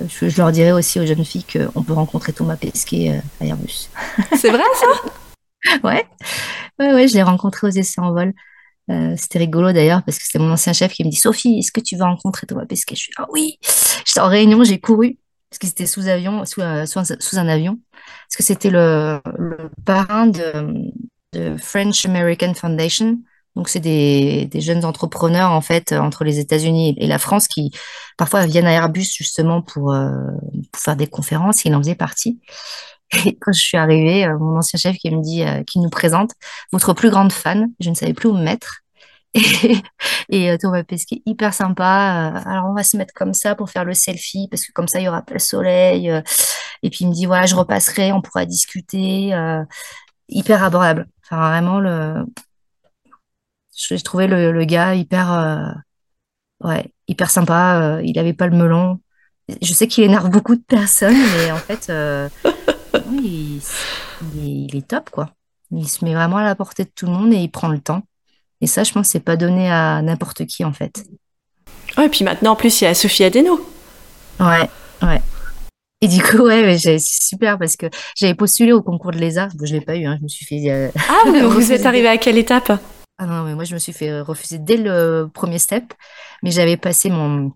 je, 0.10 0.38
leur 0.38 0.52
dirais 0.52 0.72
aussi 0.72 1.00
aux 1.00 1.06
jeunes 1.06 1.26
filles 1.26 1.46
qu'on 1.46 1.84
peut 1.84 1.94
rencontrer 1.94 2.34
Thomas 2.34 2.56
Pesquet 2.56 3.22
à 3.42 3.46
Airbus. 3.46 3.90
C'est 4.38 4.50
vrai 4.50 4.64
ça? 4.80 4.88
Ouais. 5.84 6.06
Ouais, 6.80 6.94
ouais, 6.94 7.08
je 7.08 7.16
l'ai 7.16 7.24
rencontré 7.24 7.68
aux 7.68 7.72
essais 7.72 8.02
en 8.02 8.12
vol. 8.12 8.34
Euh, 8.90 9.16
c'était 9.18 9.40
rigolo 9.40 9.74
d'ailleurs 9.74 10.02
parce 10.04 10.18
que 10.18 10.24
c'était 10.24 10.40
mon 10.40 10.52
ancien 10.52 10.72
chef 10.72 10.94
qui 10.94 11.04
me 11.04 11.10
dit 11.10 11.18
Sophie, 11.18 11.60
est-ce 11.60 11.72
que 11.74 11.82
tu 11.82 11.98
veux 11.98 12.04
rencontrer 12.04 12.48
Thomas 12.48 12.66
Pesquet? 12.66 12.96
Je 12.96 13.02
suis 13.02 13.14
ah 13.18 13.26
oui. 13.32 13.60
J'étais 14.06 14.22
en 14.22 14.30
réunion, 14.30 14.64
j'ai 14.64 14.80
couru 14.80 15.18
parce 15.50 15.60
que 15.60 15.68
c'était 15.68 15.86
sous 15.86 16.08
avion, 16.08 16.46
sous, 16.46 16.62
euh, 16.62 16.86
sous, 16.86 17.38
un 17.38 17.48
avion, 17.48 17.80
parce 18.28 18.36
que 18.38 18.44
c'était 18.44 18.70
le, 18.70 19.22
parrain 19.86 20.28
de, 20.28 21.58
French 21.58 22.06
American 22.06 22.54
Foundation. 22.54 23.20
Donc 23.56 23.70
c'est 23.70 23.80
des, 23.80 24.46
des, 24.46 24.62
jeunes 24.62 24.86
entrepreneurs 24.86 25.52
en 25.52 25.62
fait 25.62 25.92
entre 25.92 26.24
les 26.24 26.40
États-Unis 26.40 26.96
et 26.98 27.08
la 27.08 27.18
France 27.18 27.48
qui 27.48 27.72
parfois 28.18 28.46
viennent 28.46 28.68
à 28.68 28.72
Airbus 28.72 29.06
justement 29.16 29.62
pour, 29.62 29.94
euh, 29.94 30.12
pour 30.72 30.82
faire 30.82 30.96
des 30.96 31.08
conférences. 31.08 31.66
il 31.66 31.74
en 31.74 31.80
faisait 31.80 31.96
partie. 31.96 32.40
Et 33.12 33.38
quand 33.40 33.54
je 33.54 33.60
suis 33.60 33.78
arrivée, 33.78 34.26
euh, 34.26 34.38
mon 34.38 34.58
ancien 34.58 34.78
chef 34.78 34.98
qui 34.98 35.10
me 35.12 35.22
dit, 35.22 35.44
euh, 35.44 35.64
qui 35.64 35.80
nous 35.80 35.90
présente, 35.90 36.32
votre 36.72 36.94
plus 36.94 37.10
grande 37.10 37.32
fan, 37.32 37.72
je 37.80 37.90
ne 37.90 37.96
savais 37.96 38.14
plus 38.14 38.30
où 38.30 38.34
me 38.34 38.44
mettre. 38.44 38.82
Et, 39.34 39.78
et 40.30 40.52
euh, 40.52 40.58
Thomas 40.58 40.84
Pesquet, 40.84 41.22
hyper 41.26 41.54
sympa. 41.54 42.34
alors, 42.46 42.66
on 42.70 42.74
va 42.74 42.84
se 42.84 42.98
mettre 42.98 43.14
comme 43.14 43.34
ça 43.34 43.56
pour 43.56 43.70
faire 43.70 43.86
le 43.86 43.94
selfie, 43.94 44.48
parce 44.50 44.66
que 44.66 44.72
comme 44.72 44.88
ça, 44.88 45.00
il 45.00 45.06
y 45.06 45.08
aura 45.08 45.22
pas 45.22 45.34
le 45.34 45.40
soleil. 45.40 46.10
et 46.84 46.90
puis, 46.90 47.00
il 47.02 47.10
me 47.10 47.14
dit, 47.14 47.26
voilà, 47.26 47.46
je 47.46 47.56
repasserai, 47.56 48.12
on 48.12 48.22
pourra 48.22 48.46
discuter. 48.46 49.34
hyper 50.30 50.64
abordable. 50.64 51.08
Enfin, 51.24 51.50
vraiment, 51.50 51.80
le... 51.80 52.26
j'ai 53.76 54.00
trouvé 54.02 54.28
le, 54.28 54.52
le, 54.52 54.66
gars 54.66 54.96
hyper, 54.96 55.76
ouais, 56.64 56.92
hyper 57.08 57.30
sympa. 57.30 58.00
il 58.04 58.18
avait 58.18 58.34
pas 58.34 58.48
le 58.48 58.58
melon. 58.58 59.00
Je 59.62 59.74
sais 59.74 59.88
qu'il 59.88 60.04
énerve 60.04 60.30
beaucoup 60.30 60.56
de 60.56 60.64
personnes, 60.64 61.22
mais 61.38 61.52
en 61.52 61.58
fait, 61.58 61.92
il, 63.24 64.76
est 64.76 64.88
top, 64.88 65.10
quoi. 65.10 65.30
Il 65.72 65.88
se 65.88 66.04
met 66.06 66.14
vraiment 66.14 66.38
à 66.38 66.44
la 66.44 66.56
portée 66.56 66.86
de 66.86 66.92
tout 66.94 67.06
le 67.06 67.12
monde 67.12 67.34
et 67.34 67.38
il 67.38 67.50
prend 67.50 67.68
le 67.68 67.80
temps. 67.80 68.04
Et 68.62 68.68
ça, 68.68 68.84
je 68.84 68.92
pense, 68.92 69.08
c'est 69.08 69.20
pas 69.20 69.38
donné 69.38 69.70
à 69.70 70.02
n'importe 70.02 70.46
qui, 70.46 70.64
en 70.66 70.74
fait. 70.74 71.04
Ouais, 71.98 72.06
et 72.06 72.10
puis 72.10 72.24
maintenant, 72.24 72.52
en 72.52 72.56
plus, 72.56 72.82
il 72.82 72.86
y 72.86 72.88
a 72.88 72.94
Sophie 72.94 73.24
Adeno. 73.24 73.60
Ouais, 74.40 74.70
ouais. 75.02 75.22
Et 76.02 76.08
du 76.08 76.22
coup, 76.22 76.44
ouais, 76.44 76.78
c'est 76.78 77.00
super 77.00 77.58
parce 77.58 77.76
que 77.76 77.88
j'avais 78.16 78.36
postulé 78.36 78.72
au 78.72 78.82
concours 78.82 79.12
de 79.12 79.18
l'ESA. 79.18 79.48
Bon, 79.56 79.66
je 79.66 79.74
l'ai 79.74 79.82
pas 79.82 79.96
eu, 79.96 80.06
hein, 80.06 80.16
je 80.20 80.24
me 80.24 80.28
suis 80.28 80.46
fait. 80.46 80.72
Euh, 80.72 80.90
ah, 81.10 81.30
vous 81.48 81.72
êtes 81.72 81.86
arrivé 81.86 82.08
à 82.08 82.18
quelle 82.18 82.38
étape? 82.38 82.72
Ah 83.18 83.26
non, 83.26 83.44
mais 83.44 83.56
moi, 83.56 83.64
je 83.64 83.74
me 83.74 83.80
suis 83.80 83.94
fait 83.94 84.22
refuser 84.22 84.60
dès 84.60 84.78
le 84.78 85.28
premier 85.34 85.58
step. 85.58 85.94
Mais 86.44 86.52
j'avais 86.52 86.78
passé 86.78 87.10
mon, 87.10 87.52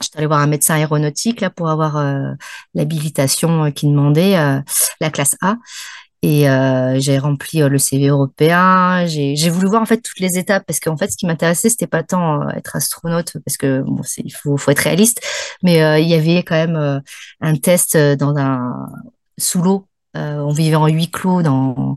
J'étais 0.00 0.18
allée 0.18 0.26
voir 0.26 0.40
un 0.40 0.46
médecin 0.46 0.74
aéronautique 0.74 1.40
là 1.40 1.50
pour 1.50 1.68
avoir 1.68 1.96
euh, 1.96 2.32
l'habilitation 2.74 3.64
euh, 3.64 3.70
qui 3.70 3.86
demandait 3.86 4.36
euh, 4.36 4.60
la 5.00 5.10
classe 5.10 5.36
A. 5.42 5.56
Et 6.22 6.44
j'ai 7.00 7.16
rempli 7.16 7.60
le 7.60 7.78
CV 7.78 8.08
européen. 8.08 9.06
J'ai 9.06 9.48
voulu 9.48 9.68
voir 9.68 9.80
en 9.80 9.86
fait 9.86 10.02
toutes 10.02 10.20
les 10.20 10.36
étapes 10.36 10.64
parce 10.66 10.78
qu'en 10.78 10.94
fait, 10.94 11.10
ce 11.10 11.16
qui 11.16 11.24
m'intéressait, 11.24 11.70
c'était 11.70 11.86
pas 11.86 12.02
tant 12.02 12.46
être 12.50 12.76
astronaute 12.76 13.38
parce 13.42 13.56
que 13.56 13.80
bon, 13.80 14.02
il 14.18 14.30
faut, 14.30 14.58
faut, 14.58 14.70
être 14.70 14.80
réaliste, 14.80 15.22
mais 15.62 16.02
il 16.02 16.06
y 16.06 16.12
avait 16.12 16.42
quand 16.42 16.56
même 16.56 17.02
un 17.40 17.56
test 17.56 17.96
dans 17.96 18.36
un 18.36 18.90
sous 19.38 19.62
l'eau. 19.62 19.86
on 20.14 20.52
vivait 20.52 20.76
en 20.76 20.88
huis 20.88 21.10
clos 21.10 21.40
dans, 21.40 21.96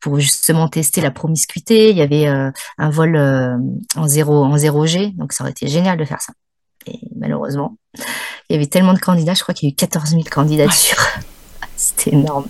pour 0.00 0.20
justement 0.20 0.68
tester 0.68 1.00
la 1.00 1.10
promiscuité. 1.10 1.90
Il 1.90 1.96
y 1.96 2.02
avait 2.02 2.26
un 2.26 2.90
vol 2.90 3.16
en 3.96 4.06
zéro 4.06 4.44
en 4.44 4.56
zéro 4.56 4.86
G, 4.86 5.10
donc 5.16 5.32
ça 5.32 5.42
aurait 5.42 5.50
été 5.50 5.66
génial 5.66 5.98
de 5.98 6.04
faire 6.04 6.22
ça. 6.22 6.32
Et 6.86 7.00
malheureusement, 7.16 7.76
il 8.48 8.54
y 8.54 8.56
avait 8.56 8.66
tellement 8.66 8.94
de 8.94 8.98
candidats, 8.98 9.34
je 9.34 9.42
crois 9.42 9.54
qu'il 9.54 9.68
y 9.68 9.72
a 9.72 9.72
eu 9.72 9.76
14 9.76 10.10
000 10.10 10.22
candidatures. 10.30 11.02
C'était 11.76 12.14
énorme. 12.14 12.46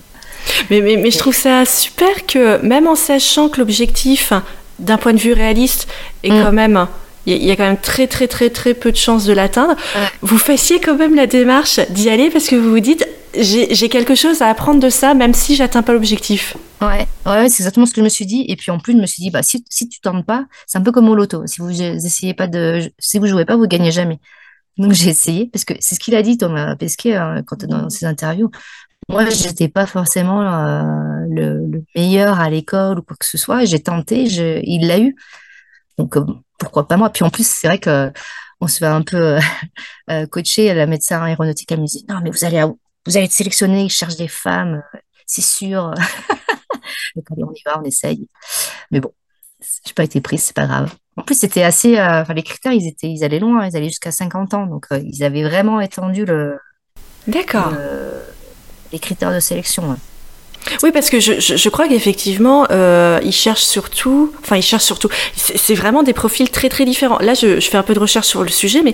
Mais, 0.69 0.81
mais, 0.81 0.97
mais, 0.97 1.09
je 1.09 1.17
trouve 1.17 1.35
ça 1.35 1.65
super 1.65 2.25
que 2.27 2.61
même 2.61 2.87
en 2.87 2.95
sachant 2.95 3.49
que 3.49 3.59
l'objectif, 3.59 4.31
d'un 4.77 4.97
point 4.97 5.13
de 5.13 5.19
vue 5.19 5.33
réaliste, 5.33 5.87
est 6.23 6.29
mm. 6.31 6.43
quand 6.43 6.51
même 6.51 6.87
il 7.25 7.43
y, 7.43 7.49
a 7.49 7.55
quand 7.55 7.65
même 7.65 7.79
très 7.79 8.05
très 8.05 8.27
très 8.27 8.51
très 8.51 8.75
peu 8.75 8.91
de 8.91 8.97
chances 8.97 9.25
de 9.25 9.33
l'atteindre. 9.33 9.75
Vous 10.21 10.37
fassiez 10.37 10.79
quand 10.79 10.95
même 10.95 11.15
la 11.15 11.25
démarche 11.25 11.79
d'y 11.89 12.09
aller 12.09 12.29
parce 12.29 12.45
que 12.45 12.55
vous 12.55 12.69
vous 12.69 12.79
dites 12.79 13.07
j'ai 13.39 13.89
quelque 13.89 14.15
chose 14.15 14.41
à 14.41 14.49
apprendre 14.49 14.79
de 14.79 14.89
ça, 14.89 15.13
même 15.13 15.33
si 15.33 15.55
j'atteins 15.55 15.83
pas 15.83 15.93
l'objectif. 15.93 16.57
Ouais, 16.81 17.07
ouais 17.25 17.49
c'est 17.49 17.63
exactement 17.63 17.85
ce 17.85 17.93
que 17.93 18.01
je 18.01 18.03
me 18.03 18.09
suis 18.09 18.25
dit. 18.25 18.45
Et 18.47 18.55
puis 18.55 18.71
en 18.71 18.79
plus, 18.79 18.93
je 18.93 18.97
me 18.97 19.05
suis 19.05 19.21
dit, 19.21 19.29
bah, 19.31 19.43
si, 19.43 19.63
si 19.69 19.87
tu 19.89 19.99
tentes 19.99 20.25
pas, 20.25 20.45
c'est 20.67 20.77
un 20.77 20.81
peu 20.81 20.91
comme 20.91 21.09
au 21.09 21.15
loto. 21.15 21.45
Si 21.47 21.61
vous 21.61 21.81
essayez 21.81 22.33
pas 22.33 22.47
de, 22.47 22.91
si 22.99 23.19
vous 23.19 23.27
jouez 23.27 23.45
pas, 23.45 23.55
vous 23.55 23.67
gagnez 23.67 23.91
jamais. 23.91 24.19
Donc 24.77 24.91
j'ai 24.91 25.09
essayé, 25.09 25.49
parce 25.51 25.63
que 25.63 25.73
c'est 25.79 25.95
ce 25.95 25.99
qu'il 25.99 26.15
a 26.15 26.21
dit, 26.21 26.37
Thomas 26.37 26.75
Pesquet, 26.75 27.15
hein, 27.15 27.43
quand, 27.45 27.63
dans 27.65 27.89
ses 27.89 28.05
interviews. 28.05 28.51
Moi, 29.07 29.29
j'étais 29.29 29.67
pas 29.67 29.85
forcément 29.85 30.41
euh, 30.41 31.25
le, 31.29 31.83
meilleur 31.95 32.39
à 32.39 32.49
l'école 32.49 32.99
ou 32.99 33.01
quoi 33.03 33.15
que 33.17 33.25
ce 33.25 33.37
soit. 33.37 33.65
J'ai 33.65 33.79
tenté, 33.79 34.23
il 34.23 34.87
l'a 34.87 34.99
eu. 34.99 35.15
Donc 35.97 36.17
euh, 36.17 36.25
pourquoi 36.57 36.87
pas 36.87 36.97
moi? 36.97 37.09
Puis 37.11 37.23
en 37.23 37.29
plus, 37.29 37.47
c'est 37.47 37.67
vrai 37.67 37.77
que 37.77 38.11
on 38.61 38.67
se 38.67 38.79
fait 38.79 38.85
un 38.85 39.03
peu 39.03 39.37
euh, 40.09 40.25
coacher. 40.25 40.73
La 40.73 40.87
médecin 40.87 41.21
aéronautique, 41.21 41.71
elle 41.71 41.81
me 41.81 41.85
non, 42.09 42.19
mais 42.23 42.31
vous 42.31 42.43
allez, 42.45 42.63
vous 43.05 43.17
allez 43.17 43.25
être 43.25 43.31
sélectionné. 43.31 43.83
Ils 43.83 43.89
cherchent 43.89 44.17
des 44.17 44.27
femmes, 44.27 44.83
c'est 45.25 45.43
sûr. 45.43 45.93
Donc 47.15 47.25
allez, 47.31 47.43
on 47.43 47.51
y 47.51 47.61
va, 47.65 47.79
on 47.79 47.83
essaye. 47.83 48.27
Mais 48.91 48.99
bon, 48.99 49.11
j'ai 49.85 49.93
pas 49.93 50.03
été 50.03 50.21
prise, 50.21 50.43
c'est 50.43 50.55
pas 50.55 50.65
grave. 50.65 50.93
En 51.17 51.23
plus, 51.23 51.39
c'était 51.39 51.63
assez. 51.63 51.97
Euh, 51.97 52.21
enfin, 52.21 52.33
les 52.33 52.43
critères, 52.43 52.73
ils 52.73 52.87
étaient, 52.87 53.09
ils 53.09 53.23
allaient 53.23 53.39
loin. 53.39 53.67
Ils 53.67 53.75
allaient 53.75 53.87
jusqu'à 53.87 54.11
50 54.11 54.53
ans. 54.53 54.65
Donc, 54.65 54.87
euh, 54.91 55.01
ils 55.05 55.23
avaient 55.23 55.43
vraiment 55.43 55.79
étendu 55.79 56.25
le. 56.25 56.57
D'accord. 57.27 57.73
les 58.91 58.99
critères 58.99 59.33
de 59.33 59.39
sélection. 59.39 59.97
Oui, 60.83 60.91
parce 60.91 61.09
que 61.09 61.19
je, 61.19 61.39
je, 61.39 61.69
crois 61.69 61.87
qu'effectivement, 61.87 62.67
euh, 62.71 63.19
ils 63.23 63.31
cherchent 63.31 63.63
surtout, 63.63 64.33
enfin, 64.41 64.57
ils 64.57 64.63
cherchent 64.63 64.83
surtout, 64.83 65.09
c'est 65.35 65.75
vraiment 65.75 66.03
des 66.03 66.13
profils 66.13 66.49
très 66.49 66.69
très 66.69 66.85
différents. 66.85 67.19
Là, 67.19 67.33
je, 67.33 67.59
je, 67.59 67.69
fais 67.69 67.77
un 67.77 67.83
peu 67.83 67.93
de 67.93 67.99
recherche 67.99 68.27
sur 68.27 68.43
le 68.43 68.49
sujet, 68.49 68.81
mais 68.83 68.93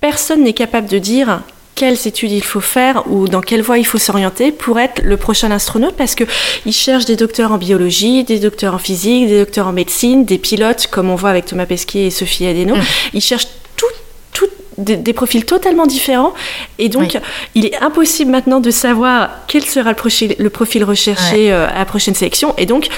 personne 0.00 0.42
n'est 0.42 0.52
capable 0.52 0.88
de 0.88 0.98
dire 0.98 1.42
quelles 1.80 2.06
études 2.06 2.32
il 2.32 2.44
faut 2.44 2.60
faire 2.60 3.10
ou 3.10 3.26
dans 3.26 3.40
quelle 3.40 3.62
voie 3.62 3.78
il 3.78 3.86
faut 3.86 3.96
s'orienter 3.96 4.52
pour 4.52 4.78
être 4.78 5.00
le 5.02 5.16
prochain 5.16 5.50
astronaute 5.50 5.96
parce 5.96 6.14
que 6.14 6.24
ils 6.66 6.74
cherchent 6.74 7.06
des 7.06 7.16
docteurs 7.16 7.52
en 7.52 7.56
biologie, 7.56 8.22
des 8.22 8.38
docteurs 8.38 8.74
en 8.74 8.78
physique, 8.78 9.28
des 9.28 9.38
docteurs 9.38 9.66
en 9.66 9.72
médecine, 9.72 10.26
des 10.26 10.36
pilotes 10.36 10.88
comme 10.88 11.08
on 11.08 11.14
voit 11.14 11.30
avec 11.30 11.46
Thomas 11.46 11.64
Pesquet 11.64 12.08
et 12.08 12.10
Sophie 12.10 12.46
Adeno. 12.46 12.76
Mm. 12.76 12.82
Ils 13.14 13.22
cherchent 13.22 13.48
tout, 13.76 13.86
tout 14.34 14.50
des, 14.76 15.14
profils 15.14 15.46
totalement 15.46 15.86
différents 15.86 16.34
et 16.78 16.90
donc 16.90 17.18
il 17.54 17.64
est 17.64 17.82
impossible 17.82 18.30
maintenant 18.30 18.60
de 18.60 18.70
savoir 18.70 19.30
quel 19.46 19.64
sera 19.64 19.88
le, 19.88 19.96
profil, 19.96 20.36
le 20.38 20.50
profil 20.50 20.84
recherché 20.84 21.50
euh, 21.50 21.66
à 21.66 21.78
la 21.78 21.86
prochaine 21.86 22.14
sélection 22.14 22.54
et 22.58 22.66
donc 22.66 22.88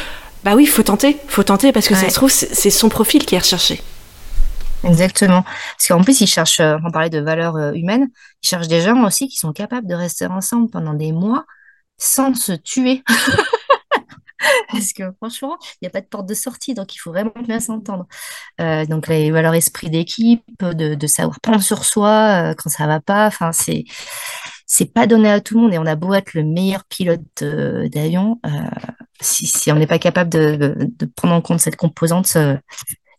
bah 0.42 0.54
oui, 0.56 0.66
faut 0.66 0.82
tenter, 0.82 1.18
faut 1.28 1.44
tenter 1.44 1.70
parce 1.70 1.86
que 1.86 1.94
ça 1.94 2.08
se 2.08 2.14
trouve 2.14 2.32
c'est 2.32 2.70
son 2.70 2.88
profil 2.88 3.24
qui 3.24 3.36
est 3.36 3.38
recherché. 3.38 3.80
Exactement. 4.84 5.44
Parce 5.78 5.88
qu'en 5.88 6.02
plus, 6.02 6.20
ils 6.20 6.26
cherchent, 6.26 6.60
euh, 6.60 6.76
on 6.84 6.90
parlait 6.90 7.10
de 7.10 7.20
valeurs 7.20 7.56
euh, 7.56 7.72
humaines, 7.72 8.08
ils 8.42 8.48
cherchent 8.48 8.68
des 8.68 8.80
gens 8.80 9.04
aussi 9.04 9.28
qui 9.28 9.36
sont 9.36 9.52
capables 9.52 9.86
de 9.86 9.94
rester 9.94 10.26
ensemble 10.26 10.70
pendant 10.70 10.94
des 10.94 11.12
mois 11.12 11.44
sans 11.98 12.34
se 12.34 12.52
tuer. 12.52 13.02
Parce 14.72 14.92
que 14.92 15.04
franchement, 15.12 15.56
il 15.74 15.78
n'y 15.82 15.88
a 15.88 15.90
pas 15.90 16.00
de 16.00 16.06
porte 16.06 16.26
de 16.26 16.34
sortie, 16.34 16.74
donc 16.74 16.94
il 16.94 16.98
faut 16.98 17.12
vraiment 17.12 17.32
bien 17.46 17.60
s'entendre. 17.60 18.06
Euh, 18.60 18.84
donc 18.86 19.06
les 19.06 19.30
valeurs 19.30 19.54
esprit 19.54 19.88
d'équipe, 19.88 20.42
de, 20.60 21.06
savoir 21.06 21.40
prendre 21.40 21.62
sur 21.62 21.84
soi 21.84 22.54
quand 22.58 22.68
ça 22.68 22.86
va 22.88 23.00
pas, 23.00 23.26
enfin 23.26 23.52
c'est 23.52 23.84
c'est 24.66 24.92
pas 24.92 25.06
donné 25.06 25.30
à 25.30 25.40
tout 25.40 25.54
le 25.54 25.60
monde 25.60 25.74
et 25.74 25.78
on 25.78 25.86
a 25.86 25.96
beau 25.96 26.14
être 26.14 26.34
le 26.34 26.44
meilleur 26.44 26.84
pilote 26.84 27.20
d'avion, 27.42 28.40
si, 29.20 29.70
on 29.70 29.76
n'est 29.76 29.86
pas 29.86 29.98
capable 29.98 30.30
de, 30.30 30.90
prendre 31.14 31.34
en 31.34 31.42
compte 31.42 31.60
cette 31.60 31.76
composante, 31.76 32.36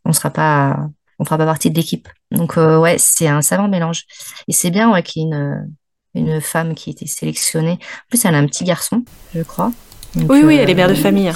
on 0.03 0.13
sera 0.13 0.31
pas 0.31 0.89
on 1.23 1.25
fera 1.25 1.37
pas 1.37 1.45
partie 1.45 1.71
de 1.71 1.75
l'équipe. 1.75 2.09
Donc 2.31 2.57
euh, 2.57 2.77
ouais, 2.77 2.97
c'est 2.99 3.27
un 3.27 3.41
savant 3.41 3.69
mélange. 3.69 4.03
Et 4.47 4.51
c'est 4.51 4.69
bien 4.69 4.91
ouais, 4.91 5.01
qu'il 5.01 5.23
y 5.23 5.25
ait 5.25 5.29
une, 5.29 5.67
une 6.15 6.41
femme 6.41 6.75
qui 6.75 6.89
a 6.89 6.91
été 6.91 7.07
sélectionnée. 7.07 7.79
En 7.79 8.09
plus, 8.09 8.25
elle 8.25 8.35
a 8.35 8.37
un 8.37 8.45
petit 8.45 8.65
garçon, 8.65 9.03
je 9.33 9.41
crois. 9.41 9.71
oui, 10.15 10.41
oui, 10.43 10.55
elle 10.55 10.69
est 10.69 10.75
mère 10.75 10.89
de 10.89 10.93
euh, 10.93 10.97
famille. 10.97 11.31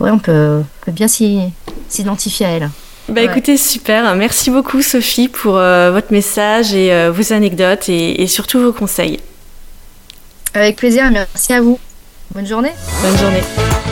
Ouais, 0.00 0.10
on 0.10 0.18
peut, 0.18 0.62
bien 0.88 1.06
s'identifier 1.08 2.46
à 2.46 2.48
elle. 2.50 2.70
Bah 3.08 3.20
écoutez, 3.20 3.56
super. 3.56 4.14
Merci 4.14 4.50
beaucoup 4.50 4.80
Sophie 4.80 5.28
pour 5.28 5.56
euh, 5.56 5.90
votre 5.90 6.12
message 6.12 6.72
et 6.72 7.10
vos 7.10 7.32
anecdotes 7.32 7.88
et, 7.88 8.22
et 8.22 8.26
surtout 8.26 8.60
vos 8.60 8.72
conseils. 8.72 9.20
Avec 10.54 10.76
plaisir, 10.76 11.10
merci 11.10 11.52
à 11.52 11.60
vous. 11.60 11.78
Bonne 12.32 12.46
journée. 12.46 12.72
Bonne 13.02 13.18
journée. 13.18 13.91